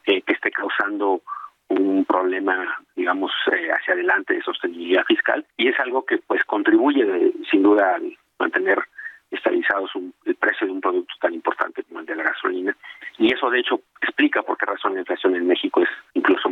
eh, 0.07 0.23
que 0.23 0.33
esté 0.35 0.51
causando 0.51 1.23
un 1.69 2.05
problema, 2.05 2.55
digamos, 2.95 3.33
eh, 3.53 3.71
hacia 3.73 3.95
adelante 3.95 4.35
de 4.35 4.43
sostenibilidad 4.43 5.05
fiscal 5.05 5.45
y 5.57 5.69
es 5.69 5.81
algo 5.81 6.05
que 6.05 6.19
pues 6.19 6.45
contribuye 6.45 7.05
de, 7.05 7.33
sin 7.51 7.63
duda 7.63 7.97
a 7.97 8.01
mantener 8.39 8.79
estabilizados 9.31 9.95
un, 9.95 10.13
el 10.27 10.35
precio 10.37 10.67
de 10.67 10.73
un 10.73 10.81
producto 10.81 11.15
tan 11.21 11.33
importante 11.35 11.83
como 11.85 12.01
el 12.01 12.07
de 12.07 12.17
la 12.17 12.25
gasolina. 12.25 12.77
Y 13.19 13.33
eso, 13.33 13.51
de 13.51 13.61
hecho, 13.61 13.81
explica 14.01 14.43
por 14.43 14.59
qué 14.59 14.67
razón 14.67 14.95
la 14.95 15.01
inflación 15.01 15.35
en 15.35 15.47
México 15.47 15.83
es 15.83 15.89
incluso 16.15 16.51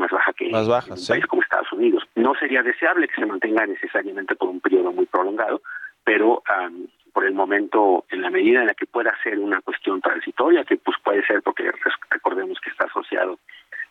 más 0.61 0.69
baja 0.69 0.87
que 0.87 0.87
más 0.87 0.87
baja, 0.87 0.87
en 0.87 0.93
un 0.93 0.99
sí. 0.99 1.13
país 1.13 1.27
como 1.27 1.43
Estados 1.43 1.73
Unidos. 1.73 2.03
No 2.15 2.35
sería 2.35 2.63
deseable 2.63 3.09
que 3.09 3.21
se 3.21 3.27
mantenga 3.27 3.67
necesariamente 3.67 4.35
por 4.37 4.49
un 4.49 4.61
periodo 4.61 4.93
muy 4.93 5.07
prolongado, 5.07 5.63
pero 6.05 6.43
um, 6.49 6.87
por 7.13 7.25
el 7.25 7.35
momento, 7.35 8.05
en 8.11 8.23
la 8.23 8.31
medida 8.31 8.61
en 8.61 8.67
la 8.67 8.75
que 8.75 8.87
pueda 8.87 9.13
ser 9.23 9.39
una 9.39 9.61
cuestión 9.61 10.01
transitoria, 10.01 10.65
que 10.65 10.77
pues 10.77 10.97
puede 11.03 11.25
ser 11.27 11.43
porque 11.43 11.71
recordemos 12.11 12.59
que 12.61 12.71
está 12.71 12.85
asociado 12.87 13.39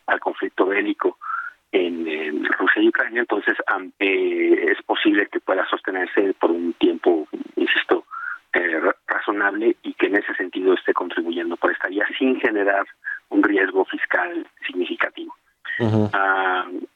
al 0.07 0.19
conflicto 0.19 0.65
bélico 0.65 1.17
en, 1.71 2.07
en 2.07 2.45
Rusia 2.45 2.81
y 2.81 2.89
Ucrania, 2.89 3.21
entonces 3.21 3.55
um, 3.75 3.91
eh, 3.99 4.71
es 4.71 4.81
posible 4.83 5.27
que 5.27 5.39
pueda 5.39 5.67
sostenerse 5.67 6.33
por 6.39 6.51
un 6.51 6.73
tiempo, 6.73 7.27
insisto, 7.55 8.05
eh, 8.53 8.81
razonable 9.05 9.75
y 9.83 9.93
que 9.93 10.07
en 10.07 10.15
ese 10.15 10.33
sentido 10.35 10.73
esté 10.73 10.93
contribuyendo 10.93 11.55
por 11.57 11.71
esta 11.71 11.87
vía 11.87 12.05
sin 12.17 12.39
generar 12.39 12.87
un 13.29 13.43
riesgo 13.43 13.85
fiscal 13.85 14.47
significativo. 14.65 15.35
Uh 15.79 15.85
-huh. 15.85 16.09
uh, 16.09 16.87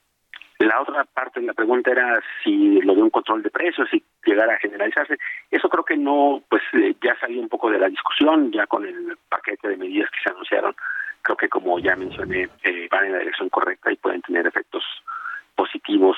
la 0.59 0.81
otra 0.81 1.03
parte 1.03 1.39
de 1.39 1.45
la 1.45 1.53
pregunta 1.53 1.91
era 1.91 2.19
si 2.43 2.81
lo 2.81 2.95
de 2.95 3.01
un 3.01 3.09
control 3.09 3.43
de 3.43 3.49
precios, 3.49 3.89
si 3.91 4.03
llegara 4.25 4.53
a 4.53 4.59
generalizarse. 4.59 5.17
Eso 5.51 5.69
creo 5.69 5.83
que 5.83 5.97
no, 5.97 6.41
pues 6.49 6.63
eh, 6.73 6.95
ya 7.01 7.15
salió 7.19 7.41
un 7.41 7.49
poco 7.49 7.69
de 7.69 7.79
la 7.79 7.89
discusión, 7.89 8.51
ya 8.51 8.65
con 8.65 8.85
el 8.85 9.17
paquete 9.29 9.67
de 9.67 9.77
medidas 9.77 10.09
que 10.09 10.19
se 10.23 10.31
anunciaron. 10.31 10.73
Creo 11.21 11.37
que 11.37 11.49
como 11.49 11.79
ya 11.79 11.95
mencioné, 11.95 12.49
eh, 12.63 12.87
van 12.89 13.05
en 13.05 13.11
la 13.11 13.19
dirección 13.19 13.49
correcta 13.49 13.91
y 13.91 13.97
pueden 13.97 14.21
tener 14.21 14.47
efectos 14.47 14.83
positivos 15.55 16.17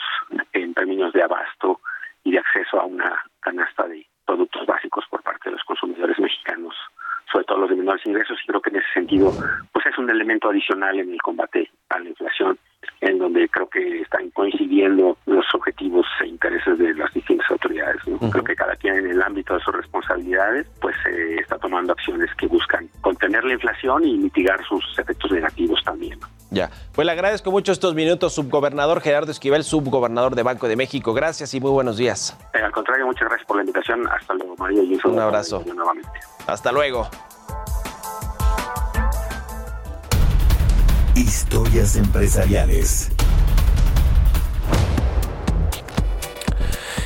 en 0.53 0.74
términos 0.74 1.12
de 1.14 1.24
abasto 1.24 1.82
y 2.24 2.32
de 2.32 2.39
acceso 2.39 2.80
a 2.80 2.86
una 2.86 3.24
canasta 3.41 3.88
de 3.88 4.06
productos 4.26 4.66
básicos 4.66 5.06
por 5.10 5.22
parte 5.22 5.49
de 5.49 5.56
los 5.56 5.64
consumidores 5.64 6.20
mexicanos, 6.20 6.76
sobre 7.32 7.45
todo 7.45 7.60
los 7.60 7.70
de 7.70 7.76
menores 7.76 8.06
ingresos, 8.06 8.39
y 8.43 8.47
creo 8.47 8.62
que 8.62 8.70
en 8.70 8.78
ese 8.78 8.93
sentido 8.93 9.32
pues 9.72 9.86
es 9.86 9.97
un 9.97 10.10
elemento 10.10 10.49
adicional 10.49 10.99
en 10.99 11.14
el 11.14 11.22
combate 11.22 11.70
a 11.89 11.99
la 11.99 12.10
inflación, 12.10 12.58
en 13.01 13.20
donde 13.20 13.47
creo 13.49 13.70
que 13.70 14.01
están 14.01 14.30
coincidiendo 14.32 15.18
los 15.26 15.45
objetivos 15.53 16.06
e 16.22 16.28
intereses 16.28 16.78
de 16.78 16.93
las 16.95 17.14
distintas 17.14 17.49
autoridades. 17.51 18.01
Creo 18.32 18.43
que 18.43 18.56
cada 18.56 18.76
quien 18.76 18.95
en 18.95 19.12
el 19.12 19.22
ámbito 19.22 19.53
de 19.53 19.60
sus 19.62 19.76
responsabilidades 19.76 20.68
pues 20.82 20.95
eh, 21.08 21.38
está 21.39 21.58
tomando 21.58 21.93
acciones 21.93 22.34
que 22.36 22.47
buscan 22.47 22.88
contener 23.01 23.43
la 23.43 23.53
inflación 23.53 24.06
y 24.06 24.18
mitigar 24.18 24.64
sus 24.66 24.84
efectos 24.97 25.32
negativos 25.32 25.84
también. 25.84 26.20
Ya, 26.51 26.70
pues 26.93 27.06
le 27.06 27.12
agradezco 27.26 27.49
mucho 27.49 27.71
estos 27.71 27.95
minutos, 27.95 28.34
subgobernador 28.34 29.01
Gerardo 29.01 29.32
Esquivel, 29.32 29.63
subgobernador 29.63 30.36
de 30.36 30.43
Banco 30.43 30.67
de 30.67 30.76
México. 30.76 31.11
Gracias 31.11 31.55
y 31.55 31.59
muy 31.59 31.71
buenos 31.71 31.97
días. 31.97 32.38
Eh, 32.53 32.59
al 32.59 32.71
contrario, 32.71 33.07
muchas 33.07 33.28
gracias 33.28 33.47
por 33.47 33.57
la 33.57 33.63
invitación. 33.63 34.07
Hasta 34.07 34.36
luego, 34.36 34.55
María. 34.57 34.84
Y 34.84 34.99
un 35.03 35.19
abrazo. 35.19 35.63
Nuevamente. 35.65 36.19
Hasta 36.45 36.71
luego. 36.71 37.09
Historias 41.15 41.95
empresariales. 41.95 43.11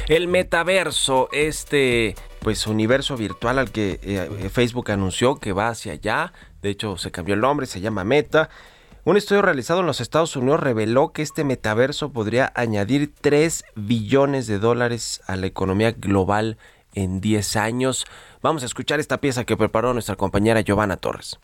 El 0.10 0.28
metaverso, 0.28 1.30
este 1.32 2.16
pues 2.42 2.68
universo 2.68 3.16
virtual 3.16 3.58
al 3.58 3.72
que 3.72 4.02
eh, 4.04 4.50
Facebook 4.50 4.92
anunció 4.92 5.38
que 5.38 5.54
va 5.54 5.70
hacia 5.70 5.94
allá, 5.94 6.34
de 6.62 6.72
hecho 6.72 6.98
se 6.98 7.10
cambió 7.10 7.36
el 7.36 7.42
nombre, 7.42 7.68
se 7.68 7.80
llama 7.80 8.04
Meta. 8.04 8.50
Un 9.06 9.16
estudio 9.16 9.42
realizado 9.42 9.80
en 9.80 9.86
los 9.86 10.02
Estados 10.02 10.36
Unidos 10.36 10.60
reveló 10.60 11.14
que 11.14 11.22
este 11.22 11.46
metaverso 11.46 12.12
podría 12.12 12.52
añadir 12.54 13.14
3 13.22 13.64
billones 13.76 14.46
de 14.46 14.60
dólares 14.60 15.22
a 15.26 15.38
la 15.38 15.48
economía 15.48 15.92
global 15.92 16.58
en 16.94 17.22
10 17.22 17.56
años. 17.56 18.06
Vamos 18.42 18.64
a 18.64 18.66
escuchar 18.66 19.00
esta 19.00 19.20
pieza 19.20 19.46
que 19.46 19.56
preparó 19.56 19.94
nuestra 19.94 20.18
compañera 20.18 20.62
Giovanna 20.62 20.98
Torres. 20.98 21.40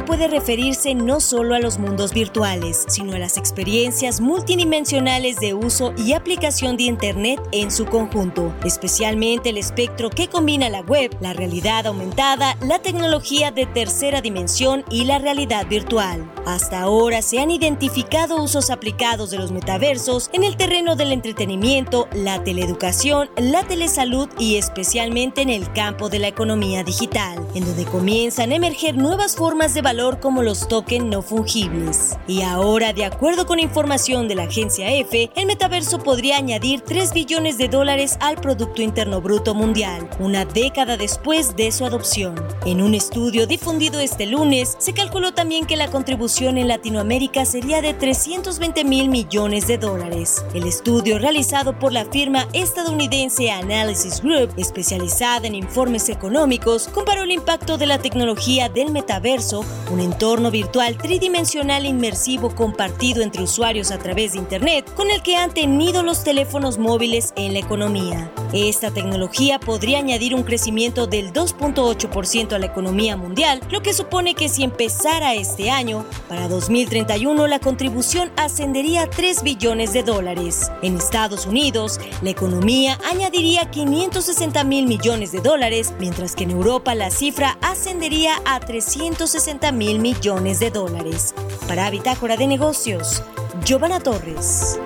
Puede 0.00 0.28
referirse 0.28 0.94
no 0.94 1.20
solo 1.20 1.54
a 1.54 1.58
los 1.58 1.78
mundos 1.78 2.12
virtuales, 2.12 2.84
sino 2.88 3.14
a 3.14 3.18
las 3.18 3.36
experiencias 3.36 4.20
multidimensionales 4.20 5.36
de 5.36 5.54
uso 5.54 5.92
y 5.96 6.12
aplicación 6.12 6.76
de 6.76 6.84
Internet 6.84 7.40
en 7.52 7.70
su 7.70 7.86
conjunto, 7.86 8.52
especialmente 8.64 9.50
el 9.50 9.58
espectro 9.58 10.10
que 10.10 10.28
combina 10.28 10.68
la 10.68 10.80
web, 10.80 11.16
la 11.20 11.32
realidad 11.32 11.86
aumentada, 11.86 12.56
la 12.60 12.80
tecnología 12.80 13.50
de 13.50 13.66
tercera 13.66 14.20
dimensión 14.20 14.84
y 14.90 15.04
la 15.04 15.18
realidad 15.18 15.66
virtual. 15.66 16.32
Hasta 16.46 16.80
ahora 16.80 17.22
se 17.22 17.40
han 17.40 17.50
identificado 17.50 18.42
usos 18.42 18.70
aplicados 18.70 19.30
de 19.30 19.38
los 19.38 19.52
metaversos 19.52 20.30
en 20.32 20.44
el 20.44 20.56
terreno 20.56 20.96
del 20.96 21.12
entretenimiento, 21.12 22.08
la 22.12 22.42
teleeducación, 22.42 23.30
la 23.36 23.62
telesalud 23.64 24.28
y 24.38 24.56
especialmente 24.56 25.42
en 25.42 25.50
el 25.50 25.72
campo 25.72 26.08
de 26.08 26.18
la 26.18 26.28
economía 26.28 26.82
digital, 26.82 27.46
en 27.54 27.64
donde 27.64 27.84
comienzan 27.84 28.52
a 28.52 28.56
emerger 28.56 28.96
nuevas 28.96 29.36
formas 29.36 29.74
de 29.74 29.81
valor 29.82 30.20
como 30.20 30.42
los 30.42 30.68
tokens 30.68 31.04
no 31.04 31.22
fungibles. 31.22 32.16
Y 32.26 32.42
ahora, 32.42 32.92
de 32.92 33.04
acuerdo 33.04 33.46
con 33.46 33.58
información 33.58 34.28
de 34.28 34.34
la 34.34 34.44
agencia 34.44 34.90
EFE, 34.90 35.30
el 35.36 35.46
metaverso 35.46 35.98
podría 35.98 36.36
añadir 36.36 36.80
3 36.80 37.12
billones 37.12 37.58
de 37.58 37.68
dólares 37.68 38.16
al 38.20 38.36
Producto 38.36 38.82
Interno 38.82 39.20
Bruto 39.20 39.54
Mundial, 39.54 40.08
una 40.18 40.44
década 40.44 40.96
después 40.96 41.56
de 41.56 41.72
su 41.72 41.84
adopción. 41.84 42.34
En 42.64 42.80
un 42.80 42.94
estudio 42.94 43.46
difundido 43.46 44.00
este 44.00 44.26
lunes, 44.26 44.76
se 44.78 44.92
calculó 44.92 45.34
también 45.34 45.66
que 45.66 45.76
la 45.76 45.90
contribución 45.90 46.58
en 46.58 46.68
Latinoamérica 46.68 47.44
sería 47.44 47.82
de 47.82 47.94
320 47.94 48.84
mil 48.84 49.08
millones 49.08 49.66
de 49.66 49.78
dólares. 49.78 50.44
El 50.54 50.66
estudio 50.66 51.18
realizado 51.18 51.78
por 51.78 51.92
la 51.92 52.04
firma 52.04 52.48
estadounidense 52.52 53.50
Analysis 53.50 54.22
Group, 54.22 54.54
especializada 54.56 55.46
en 55.46 55.54
informes 55.54 56.08
económicos, 56.08 56.88
comparó 56.88 57.22
el 57.22 57.32
impacto 57.32 57.78
de 57.78 57.86
la 57.86 57.98
tecnología 57.98 58.68
del 58.68 58.90
metaverso 58.90 59.64
un 59.90 60.00
entorno 60.00 60.50
virtual 60.50 60.96
tridimensional 60.96 61.86
inmersivo 61.86 62.54
compartido 62.54 63.22
entre 63.22 63.42
usuarios 63.42 63.90
a 63.90 63.98
través 63.98 64.32
de 64.32 64.38
Internet, 64.38 64.92
con 64.94 65.10
el 65.10 65.22
que 65.22 65.36
han 65.36 65.52
tenido 65.52 66.02
los 66.02 66.24
teléfonos 66.24 66.78
móviles 66.78 67.32
en 67.36 67.52
la 67.52 67.60
economía. 67.60 68.30
Esta 68.52 68.90
tecnología 68.90 69.58
podría 69.58 69.98
añadir 69.98 70.34
un 70.34 70.42
crecimiento 70.42 71.06
del 71.06 71.32
2.8% 71.32 72.52
a 72.52 72.58
la 72.58 72.66
economía 72.66 73.16
mundial, 73.16 73.60
lo 73.70 73.82
que 73.82 73.94
supone 73.94 74.34
que 74.34 74.48
si 74.48 74.62
empezara 74.62 75.34
este 75.34 75.70
año, 75.70 76.04
para 76.28 76.48
2031 76.48 77.46
la 77.46 77.58
contribución 77.58 78.30
ascendería 78.36 79.02
a 79.02 79.10
3 79.10 79.42
billones 79.42 79.92
de 79.92 80.02
dólares. 80.02 80.70
En 80.82 80.96
Estados 80.96 81.46
Unidos, 81.46 81.98
la 82.22 82.30
economía 82.30 82.98
añadiría 83.10 83.70
560 83.70 84.64
mil 84.64 84.86
millones 84.86 85.32
de 85.32 85.40
dólares, 85.40 85.92
mientras 85.98 86.34
que 86.34 86.44
en 86.44 86.50
Europa 86.50 86.94
la 86.94 87.10
cifra 87.10 87.58
ascendería 87.60 88.34
a 88.44 88.60
360 88.60 89.32
60 89.42 89.72
mil 89.72 89.98
millones 89.98 90.60
de 90.60 90.70
dólares. 90.70 91.34
Para 91.66 91.90
Bitácora 91.90 92.36
de 92.36 92.46
Negocios, 92.46 93.22
Giovanna 93.64 93.98
Torres. 93.98 94.78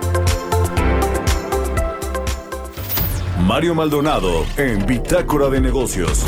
Mario 3.47 3.73
Maldonado 3.75 4.45
en 4.57 4.85
Bitácora 4.85 5.47
de 5.47 5.61
Negocios. 5.61 6.25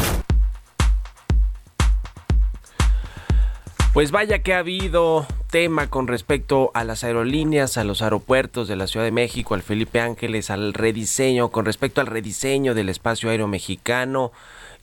Pues 3.94 4.12
vaya 4.12 4.40
que 4.40 4.54
ha 4.54 4.60
habido 4.60 5.28
tema 5.52 5.90
con 5.90 6.08
respecto 6.08 6.72
a 6.74 6.86
las 6.86 7.04
aerolíneas, 7.04 7.78
a 7.78 7.84
los 7.84 8.02
aeropuertos 8.02 8.70
de 8.70 8.78
la 8.78 8.88
Ciudad 8.88 9.06
de 9.06 9.12
México, 9.12 9.54
al 9.54 9.64
Felipe 9.64 10.00
Ángeles, 10.00 10.50
al 10.50 10.74
rediseño, 10.74 11.50
con 11.50 11.66
respecto 11.66 12.00
al 12.00 12.08
rediseño 12.08 12.74
del 12.74 12.88
espacio 12.88 13.30
aéreo 13.30 13.50
mexicano 13.50 14.32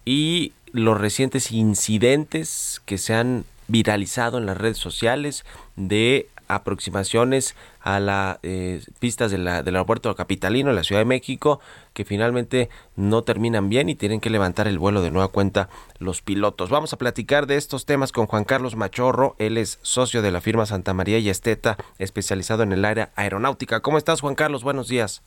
y 0.04 0.52
los 0.72 1.00
recientes 1.00 1.50
incidentes 1.52 2.82
que 2.84 2.98
se 2.98 3.14
han 3.14 3.46
viralizado 3.66 4.36
en 4.36 4.44
las 4.44 4.58
redes 4.58 4.76
sociales 4.76 5.46
de 5.76 6.28
aproximaciones 6.48 7.56
a 7.80 8.00
las 8.00 8.38
eh, 8.42 8.80
pistas 8.98 9.30
de 9.30 9.38
la, 9.38 9.62
del 9.62 9.76
aeropuerto 9.76 10.14
capitalino 10.14 10.70
en 10.70 10.76
la 10.76 10.84
Ciudad 10.84 11.00
de 11.00 11.06
México 11.06 11.60
que 11.92 12.04
finalmente 12.04 12.68
no 12.94 13.22
terminan 13.22 13.68
bien 13.68 13.88
y 13.88 13.94
tienen 13.94 14.20
que 14.20 14.30
levantar 14.30 14.68
el 14.68 14.78
vuelo 14.78 15.02
de 15.02 15.10
nueva 15.10 15.28
cuenta 15.28 15.68
los 15.98 16.22
pilotos. 16.22 16.70
Vamos 16.70 16.92
a 16.92 16.98
platicar 16.98 17.46
de 17.46 17.56
estos 17.56 17.86
temas 17.86 18.12
con 18.12 18.26
Juan 18.26 18.44
Carlos 18.44 18.76
Machorro, 18.76 19.34
él 19.38 19.56
es 19.58 19.78
socio 19.82 20.22
de 20.22 20.30
la 20.30 20.40
firma 20.40 20.66
Santa 20.66 20.94
María 20.94 21.18
y 21.18 21.28
Esteta, 21.28 21.76
especializado 21.98 22.62
en 22.62 22.72
el 22.72 22.84
área 22.84 23.10
aeronáutica. 23.16 23.80
¿Cómo 23.80 23.98
estás 23.98 24.20
Juan 24.20 24.34
Carlos? 24.34 24.62
Buenos 24.62 24.88
días. 24.88 25.22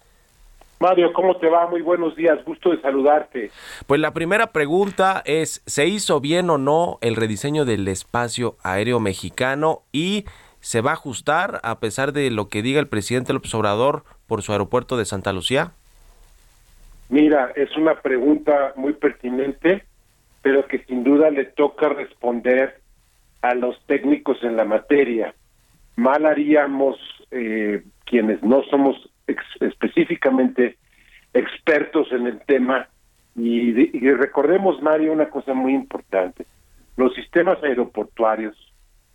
Mario, 0.79 1.11
¿cómo 1.11 1.35
te 1.35 1.49
va? 1.49 1.67
Muy 1.67 1.81
buenos 1.81 2.15
días, 2.15 2.39
gusto 2.45 2.69
de 2.69 2.79
saludarte. 2.81 3.51
Pues 3.85 3.99
la 3.99 4.13
primera 4.13 4.53
pregunta 4.53 5.21
es, 5.25 5.61
¿se 5.65 5.87
hizo 5.87 6.21
bien 6.21 6.49
o 6.49 6.57
no 6.57 6.99
el 7.01 7.17
rediseño 7.17 7.65
del 7.65 7.85
espacio 7.89 8.55
aéreo 8.63 9.01
mexicano 9.01 9.81
y 9.91 10.23
se 10.59 10.81
va 10.81 10.91
a 10.91 10.93
ajustar 10.93 11.59
a 11.63 11.79
pesar 11.79 12.13
de 12.13 12.29
lo 12.31 12.49
que 12.49 12.61
diga 12.61 12.79
el 12.79 12.87
presidente 12.87 13.33
López 13.33 13.53
Obrador 13.53 14.03
por 14.27 14.41
su 14.41 14.51
aeropuerto 14.51 14.97
de 14.97 15.05
Santa 15.05 15.33
Lucía? 15.33 15.71
Mira, 17.09 17.51
es 17.55 17.75
una 17.75 18.01
pregunta 18.01 18.73
muy 18.75 18.93
pertinente, 18.93 19.83
pero 20.41 20.67
que 20.67 20.79
sin 20.85 21.03
duda 21.03 21.31
le 21.31 21.45
toca 21.45 21.89
responder 21.89 22.81
a 23.41 23.55
los 23.55 23.79
técnicos 23.87 24.43
en 24.43 24.55
la 24.55 24.65
materia. 24.65 25.33
Mal 25.95 26.25
haríamos 26.25 26.97
eh, 27.31 27.83
quienes 28.05 28.43
no 28.43 28.63
somos 28.63 29.09
específicamente 29.59 30.77
expertos 31.33 32.11
en 32.11 32.27
el 32.27 32.39
tema. 32.41 32.87
Y, 33.35 33.71
recordemos, 34.13 34.81
Mario, 34.81 35.13
una 35.13 35.29
cosa 35.29 35.53
muy 35.53 35.73
importante. 35.73 36.45
Los 36.97 37.13
sistemas 37.15 37.63
aeroportuarios, 37.63 38.55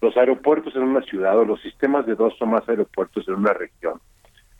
los 0.04 0.16
aeropuertos 0.18 0.76
en 0.76 0.82
una 0.82 1.02
ciudad 1.02 1.38
o 1.38 1.44
los 1.44 1.60
sistemas 1.62 2.04
de 2.06 2.14
dos 2.14 2.34
o 2.40 2.46
más 2.46 2.68
aeropuertos 2.68 3.26
en 3.26 3.34
una 3.34 3.54
región, 3.54 4.00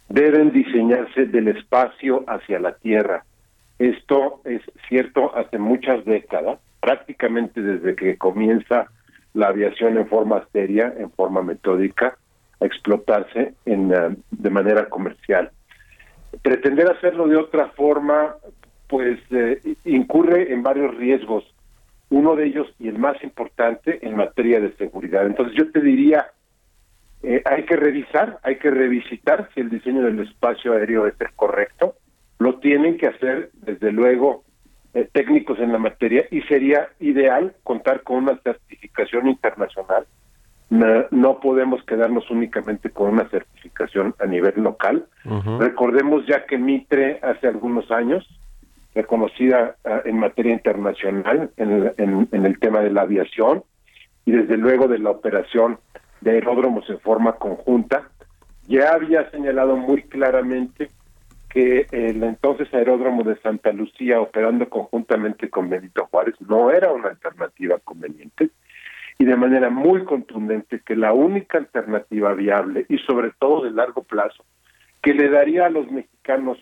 deben 0.08 0.52
diseñarse 0.52 1.26
del 1.26 1.48
espacio 1.48 2.24
hacia 2.26 2.58
la 2.58 2.72
tierra. 2.76 3.24
Esto 3.78 4.40
es 4.44 4.62
cierto 4.88 5.36
hace 5.36 5.58
muchas 5.58 6.04
décadas, 6.06 6.60
prácticamente 6.80 7.60
desde 7.60 7.94
que 7.94 8.16
comienza 8.16 8.88
la 9.34 9.48
aviación 9.48 9.98
en 9.98 10.06
forma 10.08 10.46
seria, 10.52 10.94
en 10.96 11.10
forma 11.10 11.42
metódica, 11.42 12.16
explotarse 12.60 13.54
en, 13.66 13.92
eh, 13.92 14.16
de 14.30 14.50
manera 14.50 14.88
comercial. 14.88 15.50
Pretender 16.42 16.90
hacerlo 16.90 17.28
de 17.28 17.36
otra 17.36 17.68
forma, 17.70 18.36
pues 18.88 19.18
eh, 19.30 19.60
incurre 19.84 20.52
en 20.52 20.62
varios 20.62 20.96
riesgos. 20.96 21.44
Uno 22.10 22.36
de 22.36 22.46
ellos, 22.46 22.66
y 22.78 22.88
el 22.88 22.98
más 22.98 23.22
importante, 23.24 24.06
en 24.06 24.16
materia 24.16 24.60
de 24.60 24.72
seguridad. 24.76 25.26
Entonces 25.26 25.56
yo 25.56 25.70
te 25.70 25.80
diría, 25.80 26.26
eh, 27.22 27.42
hay 27.44 27.64
que 27.64 27.76
revisar, 27.76 28.38
hay 28.42 28.56
que 28.56 28.70
revisitar 28.70 29.48
si 29.54 29.60
el 29.60 29.70
diseño 29.70 30.02
del 30.02 30.20
espacio 30.20 30.74
aéreo 30.74 31.06
es 31.06 31.14
el 31.20 31.32
correcto. 31.34 31.94
Lo 32.38 32.58
tienen 32.58 32.98
que 32.98 33.06
hacer, 33.06 33.50
desde 33.54 33.90
luego, 33.92 34.44
técnicos 35.12 35.58
en 35.58 35.72
la 35.72 35.78
materia 35.78 36.26
y 36.30 36.40
sería 36.42 36.88
ideal 37.00 37.54
contar 37.64 38.02
con 38.02 38.18
una 38.18 38.38
certificación 38.38 39.28
internacional 39.28 40.06
No, 40.70 41.06
no 41.10 41.40
podemos 41.40 41.82
quedarnos 41.84 42.30
únicamente 42.30 42.90
con 42.90 43.10
una 43.10 43.28
certificación 43.28 44.14
a 44.18 44.26
nivel 44.26 44.54
local. 44.56 45.06
Recordemos 45.58 46.26
ya 46.26 46.46
que 46.46 46.58
Mitre 46.58 47.20
hace 47.22 47.48
algunos 47.48 47.90
años, 47.90 48.26
reconocida 48.94 49.76
ah, 49.84 50.02
en 50.04 50.18
materia 50.18 50.52
internacional 50.52 51.50
en 51.56 52.46
el 52.46 52.58
tema 52.58 52.80
de 52.80 52.90
la 52.90 53.02
aviación 53.02 53.64
y 54.24 54.32
desde 54.32 54.56
luego 54.56 54.88
de 54.88 54.98
la 54.98 55.10
operación 55.10 55.78
de 56.20 56.32
aeródromos 56.32 56.88
en 56.88 56.98
forma 57.00 57.32
conjunta, 57.34 58.08
ya 58.66 58.92
había 58.92 59.30
señalado 59.30 59.76
muy 59.76 60.02
claramente 60.02 60.88
que 61.50 61.86
el 61.92 62.22
entonces 62.22 62.72
aeródromo 62.72 63.22
de 63.22 63.36
Santa 63.36 63.72
Lucía 63.72 64.20
operando 64.20 64.68
conjuntamente 64.68 65.50
con 65.50 65.68
Benito 65.68 66.06
Juárez 66.10 66.34
no 66.40 66.70
era 66.70 66.92
una 66.92 67.10
alternativa 67.10 67.78
conveniente 67.78 68.50
y 69.18 69.24
de 69.24 69.36
manera 69.36 69.70
muy 69.70 70.04
contundente 70.04 70.80
que 70.84 70.96
la 70.96 71.12
única 71.12 71.58
alternativa 71.58 72.34
viable 72.34 72.86
y 72.88 72.98
sobre 72.98 73.30
todo 73.38 73.64
de 73.64 73.70
largo 73.70 74.02
plazo 74.02 74.44
que 75.00 75.14
le 75.14 75.28
daría 75.28 75.66
a 75.66 75.70
los 75.70 75.88
mexicanos 75.92 76.58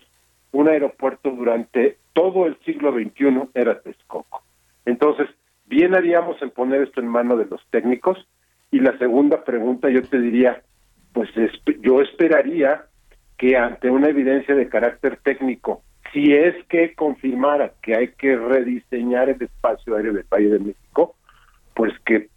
un 0.51 0.67
aeropuerto 0.67 1.31
durante 1.31 1.97
todo 2.13 2.45
el 2.45 2.57
siglo 2.63 2.91
XXI 2.93 3.49
era 3.53 3.81
Texcoco. 3.81 4.43
Entonces, 4.85 5.27
bien 5.65 5.95
haríamos 5.95 6.41
en 6.41 6.51
poner 6.51 6.81
esto 6.83 7.01
en 7.01 7.07
mano 7.07 7.35
de 7.37 7.45
los 7.45 7.61
técnicos 7.69 8.17
y 8.71 8.79
la 8.79 8.97
segunda 8.97 9.43
pregunta 9.43 9.89
yo 9.89 10.01
te 10.03 10.19
diría, 10.19 10.61
pues 11.13 11.29
yo 11.81 12.01
esperaría 12.01 12.85
que 13.37 13.57
ante 13.57 13.89
una 13.89 14.09
evidencia 14.09 14.55
de 14.55 14.69
carácter 14.69 15.17
técnico, 15.17 15.83
si 16.11 16.33
es 16.33 16.55
que 16.67 16.93
confirmara 16.93 17.73
que 17.81 17.95
hay 17.95 18.09
que 18.09 18.35
rediseñar 18.35 19.29
el 19.29 19.41
espacio 19.41 19.95
aéreo 19.95 20.13
del 20.13 20.25
Valle 20.31 20.49
de 20.49 20.59
México, 20.59 21.15
pues 21.73 21.93
que 22.05 22.29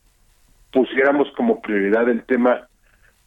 pusiéramos 0.72 1.30
como 1.36 1.60
prioridad 1.60 2.08
el 2.08 2.22
tema 2.24 2.68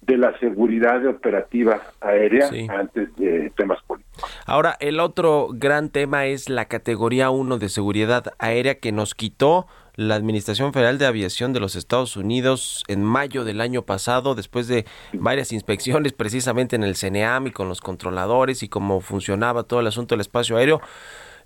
de 0.09 0.17
la 0.17 0.37
seguridad 0.39 1.05
operativa 1.05 1.81
aérea 2.01 2.47
Sí. 2.49 2.67
antes 2.69 3.15
de 3.15 3.51
temas 3.55 3.81
políticos. 3.83 4.29
Ahora, 4.45 4.75
el 4.79 4.99
otro 4.99 5.49
gran 5.53 5.89
tema 5.89 6.25
es 6.25 6.49
la 6.49 6.65
categoría 6.65 7.29
1 7.29 7.57
de 7.59 7.69
seguridad 7.69 8.33
aérea 8.39 8.75
que 8.75 8.91
nos 8.91 9.13
quitó 9.15 9.67
la 9.95 10.15
Administración 10.15 10.71
Federal 10.73 10.97
de 10.97 11.05
Aviación 11.05 11.51
de 11.53 11.59
los 11.59 11.75
Estados 11.75 12.15
Unidos 12.17 12.83
en 12.87 13.03
mayo 13.03 13.43
del 13.43 13.59
año 13.61 13.81
pasado, 13.83 14.33
después 14.33 14.67
de 14.67 14.85
varias 15.13 15.51
inspecciones 15.51 16.13
precisamente 16.13 16.75
en 16.75 16.83
el 16.83 16.95
CNEAM 16.95 17.47
y 17.47 17.51
con 17.51 17.67
los 17.67 17.81
controladores 17.81 18.63
y 18.63 18.69
cómo 18.69 19.01
funcionaba 19.01 19.63
todo 19.63 19.81
el 19.81 19.87
asunto 19.87 20.15
del 20.15 20.21
espacio 20.21 20.57
aéreo. 20.57 20.81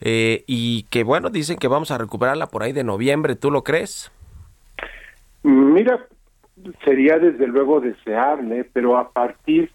eh, 0.05 0.43
y 0.47 0.83
que 0.89 1.03
bueno, 1.03 1.29
dicen 1.29 1.57
que 1.57 1.67
vamos 1.69 1.89
a 1.91 1.97
recuperarla 1.97 2.47
por 2.47 2.61
ahí 2.63 2.73
de 2.73 2.83
noviembre, 2.83 3.35
¿tú 3.35 3.49
lo 3.51 3.63
crees? 3.63 4.11
Mira, 5.43 6.05
sería 6.83 7.19
desde 7.19 7.47
luego 7.47 7.81
deseable, 7.81 8.69
pero 8.71 8.97
a 8.97 9.11
partir 9.11 9.71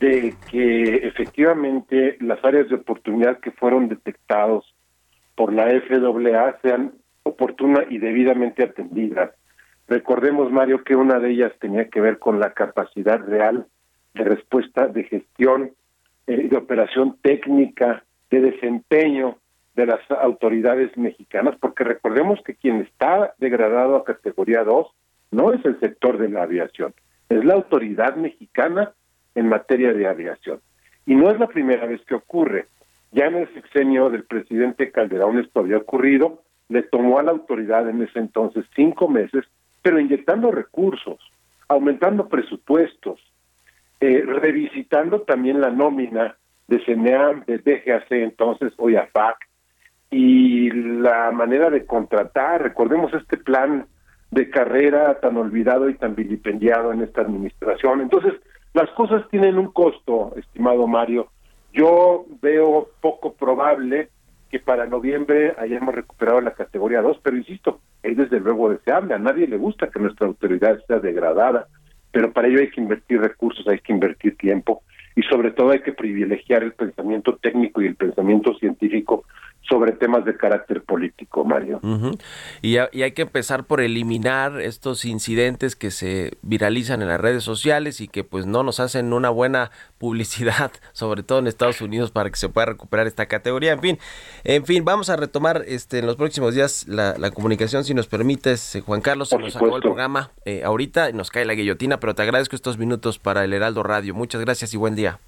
de 0.00 0.34
que 0.50 1.06
efectivamente 1.06 2.16
las 2.20 2.44
áreas 2.44 2.68
de 2.68 2.76
oportunidad 2.76 3.38
que 3.38 3.52
fueron 3.52 3.88
detectados 3.88 4.74
por 5.36 5.52
la 5.52 5.66
FAA 5.66 6.58
sean 6.60 6.92
oportuna 7.22 7.84
y 7.88 7.98
debidamente 7.98 8.64
atendidas. 8.64 9.30
Recordemos, 9.86 10.50
Mario, 10.50 10.82
que 10.84 10.96
una 10.96 11.18
de 11.18 11.30
ellas 11.30 11.52
tenía 11.60 11.88
que 11.88 12.00
ver 12.00 12.18
con 12.18 12.40
la 12.40 12.52
capacidad 12.52 13.20
real 13.20 13.66
de 14.14 14.24
respuesta, 14.24 14.88
de 14.88 15.04
gestión, 15.04 15.72
eh, 16.26 16.48
de 16.48 16.56
operación 16.56 17.16
técnica, 17.22 18.04
de 18.30 18.40
desempeño 18.40 19.38
de 19.74 19.86
las 19.86 20.00
autoridades 20.10 20.96
mexicanas, 20.96 21.56
porque 21.60 21.84
recordemos 21.84 22.40
que 22.44 22.54
quien 22.54 22.80
está 22.82 23.34
degradado 23.38 23.96
a 23.96 24.04
categoría 24.04 24.64
2 24.64 24.86
no 25.32 25.52
es 25.52 25.64
el 25.64 25.80
sector 25.80 26.18
de 26.18 26.28
la 26.28 26.44
aviación, 26.44 26.94
es 27.28 27.44
la 27.44 27.54
autoridad 27.54 28.14
mexicana 28.16 28.92
en 29.34 29.48
materia 29.48 29.92
de 29.92 30.06
aviación. 30.06 30.60
Y 31.06 31.14
no 31.16 31.30
es 31.30 31.40
la 31.40 31.48
primera 31.48 31.86
vez 31.86 32.00
que 32.04 32.14
ocurre. 32.14 32.68
Ya 33.10 33.26
en 33.26 33.36
el 33.36 33.52
sexenio 33.54 34.10
del 34.10 34.24
presidente 34.24 34.92
Calderón 34.92 35.38
esto 35.38 35.60
había 35.60 35.78
ocurrido, 35.78 36.42
le 36.68 36.82
tomó 36.82 37.18
a 37.18 37.22
la 37.22 37.32
autoridad 37.32 37.88
en 37.88 38.02
ese 38.02 38.18
entonces 38.18 38.64
cinco 38.76 39.08
meses, 39.08 39.44
pero 39.82 39.98
inyectando 39.98 40.50
recursos, 40.50 41.18
aumentando 41.68 42.28
presupuestos, 42.28 43.20
eh, 44.00 44.22
revisitando 44.24 45.22
también 45.22 45.60
la 45.60 45.70
nómina 45.70 46.36
de 46.68 46.84
CNEAM, 46.84 47.44
de 47.46 47.58
DGAC, 47.58 48.12
entonces 48.12 48.72
hoy 48.76 48.96
AFAC, 48.96 49.36
y 50.10 50.70
la 50.70 51.30
manera 51.32 51.70
de 51.70 51.86
contratar. 51.86 52.62
Recordemos 52.62 53.12
este 53.14 53.38
plan 53.38 53.86
de 54.32 54.48
carrera 54.48 55.20
tan 55.20 55.36
olvidado 55.36 55.90
y 55.90 55.94
tan 55.94 56.14
vilipendiado 56.14 56.90
en 56.92 57.02
esta 57.02 57.20
administración. 57.20 58.00
Entonces, 58.00 58.32
las 58.72 58.90
cosas 58.92 59.28
tienen 59.30 59.58
un 59.58 59.70
costo, 59.70 60.32
estimado 60.36 60.86
Mario. 60.86 61.28
Yo 61.74 62.24
veo 62.40 62.88
poco 63.02 63.34
probable 63.34 64.08
que 64.50 64.58
para 64.58 64.86
noviembre 64.86 65.54
hayamos 65.58 65.94
recuperado 65.94 66.40
la 66.40 66.54
categoría 66.54 67.02
2, 67.02 67.20
pero 67.22 67.36
insisto, 67.36 67.80
es 68.02 68.16
desde 68.16 68.40
luego 68.40 68.70
deseable. 68.70 69.14
A 69.14 69.18
nadie 69.18 69.46
le 69.46 69.58
gusta 69.58 69.90
que 69.90 70.00
nuestra 70.00 70.26
autoridad 70.26 70.80
sea 70.86 70.98
degradada, 70.98 71.68
pero 72.10 72.32
para 72.32 72.48
ello 72.48 72.60
hay 72.60 72.70
que 72.70 72.80
invertir 72.80 73.20
recursos, 73.20 73.68
hay 73.68 73.80
que 73.80 73.92
invertir 73.92 74.38
tiempo 74.38 74.82
y 75.14 75.22
sobre 75.24 75.50
todo 75.50 75.70
hay 75.70 75.80
que 75.80 75.92
privilegiar 75.92 76.62
el 76.62 76.72
pensamiento 76.72 77.36
técnico 77.36 77.82
y 77.82 77.86
el 77.86 77.96
pensamiento 77.96 78.54
científico 78.54 79.24
sobre 79.68 79.92
temas 79.92 80.24
de 80.24 80.36
carácter 80.36 80.82
político, 80.82 81.44
Mario. 81.44 81.80
Y, 82.62 82.76
ha- 82.78 82.88
y 82.92 83.02
hay 83.02 83.12
que 83.12 83.22
empezar 83.22 83.64
por 83.64 83.80
eliminar 83.80 84.60
estos 84.60 85.04
incidentes 85.04 85.76
que 85.76 85.90
se 85.90 86.36
viralizan 86.42 87.00
en 87.00 87.08
las 87.08 87.20
redes 87.20 87.44
sociales 87.44 88.00
y 88.00 88.08
que 88.08 88.24
pues 88.24 88.44
no 88.44 88.62
nos 88.64 88.80
hacen 88.80 89.12
una 89.12 89.30
buena 89.30 89.70
publicidad, 89.98 90.72
sobre 90.92 91.22
todo 91.22 91.38
en 91.38 91.46
Estados 91.46 91.80
Unidos, 91.80 92.10
para 92.10 92.28
que 92.28 92.36
se 92.36 92.48
pueda 92.48 92.66
recuperar 92.66 93.06
esta 93.06 93.26
categoría. 93.26 93.72
En 93.72 93.80
fin, 93.80 93.98
en 94.44 94.66
fin, 94.66 94.84
vamos 94.84 95.08
a 95.10 95.16
retomar 95.16 95.62
este 95.66 96.00
en 96.00 96.06
los 96.06 96.16
próximos 96.16 96.54
días 96.54 96.86
la, 96.88 97.14
la 97.16 97.30
comunicación, 97.30 97.84
si 97.84 97.94
nos 97.94 98.08
permites, 98.08 98.74
eh, 98.74 98.80
Juan 98.80 99.00
Carlos, 99.00 99.28
se 99.28 99.36
Por 99.36 99.44
nos 99.44 99.56
acabó 99.56 99.76
el 99.76 99.82
programa 99.82 100.32
eh, 100.44 100.62
ahorita 100.64 101.08
y 101.08 101.12
nos 101.12 101.30
cae 101.30 101.44
la 101.44 101.54
guillotina, 101.54 101.98
pero 102.00 102.14
te 102.14 102.22
agradezco 102.22 102.56
estos 102.56 102.78
minutos 102.78 103.18
para 103.18 103.44
el 103.44 103.52
Heraldo 103.52 103.82
Radio. 103.84 104.14
Muchas 104.14 104.40
gracias 104.40 104.74
y 104.74 104.76
buen 104.76 104.96
día. 104.96 105.18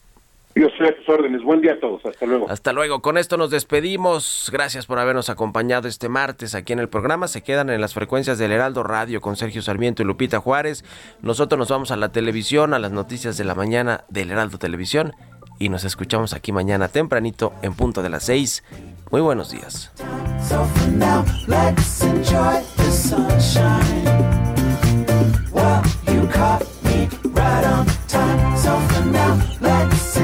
Yo 0.57 0.69
soy 0.79 0.87
a 0.87 0.97
tus 0.97 1.09
órdenes. 1.09 1.43
Buen 1.43 1.61
día 1.61 1.73
a 1.73 1.81
todos. 1.81 2.05
Hasta 2.07 2.27
luego. 2.27 2.49
Hasta 2.49 2.73
luego. 2.73 3.03
Con 3.03 3.19
esto 3.19 3.37
nos 3.37 3.51
despedimos. 3.51 4.51
Gracias 4.53 4.87
por 4.87 4.99
habernos 5.01 5.29
acompañado 5.29 5.89
este 5.89 6.09
martes 6.09 6.55
aquí 6.55 6.73
en 6.73 6.79
el 6.79 6.89
programa. 6.89 7.27
Se 7.27 7.43
quedan 7.43 7.71
en 7.71 7.81
las 7.81 7.93
frecuencias 7.93 8.39
del 8.39 8.53
Heraldo 8.53 8.85
Radio 8.85 9.21
con 9.21 9.37
Sergio 9.37 9.63
Sarmiento 9.63 10.03
y 10.03 10.07
Lupita 10.07 10.39
Juárez. 10.39 10.85
Nosotros 11.23 11.59
nos 11.59 11.69
vamos 11.71 11.91
a 11.91 11.97
la 11.97 12.11
televisión, 12.11 12.73
a 12.73 12.79
las 12.79 12.93
noticias 12.93 13.37
de 13.37 13.45
la 13.45 13.57
mañana 13.57 14.05
del 14.09 14.31
Heraldo 14.31 14.59
Televisión. 14.59 15.13
Y 15.59 15.69
nos 15.71 15.85
escuchamos 15.85 16.35
aquí 16.35 16.53
mañana 16.53 16.89
tempranito 16.89 17.53
en 17.63 17.75
punto 17.75 18.03
de 18.03 18.11
las 18.11 18.25
seis. 18.25 18.63
Muy 19.11 19.21
buenos 19.21 19.51
días. 19.51 19.93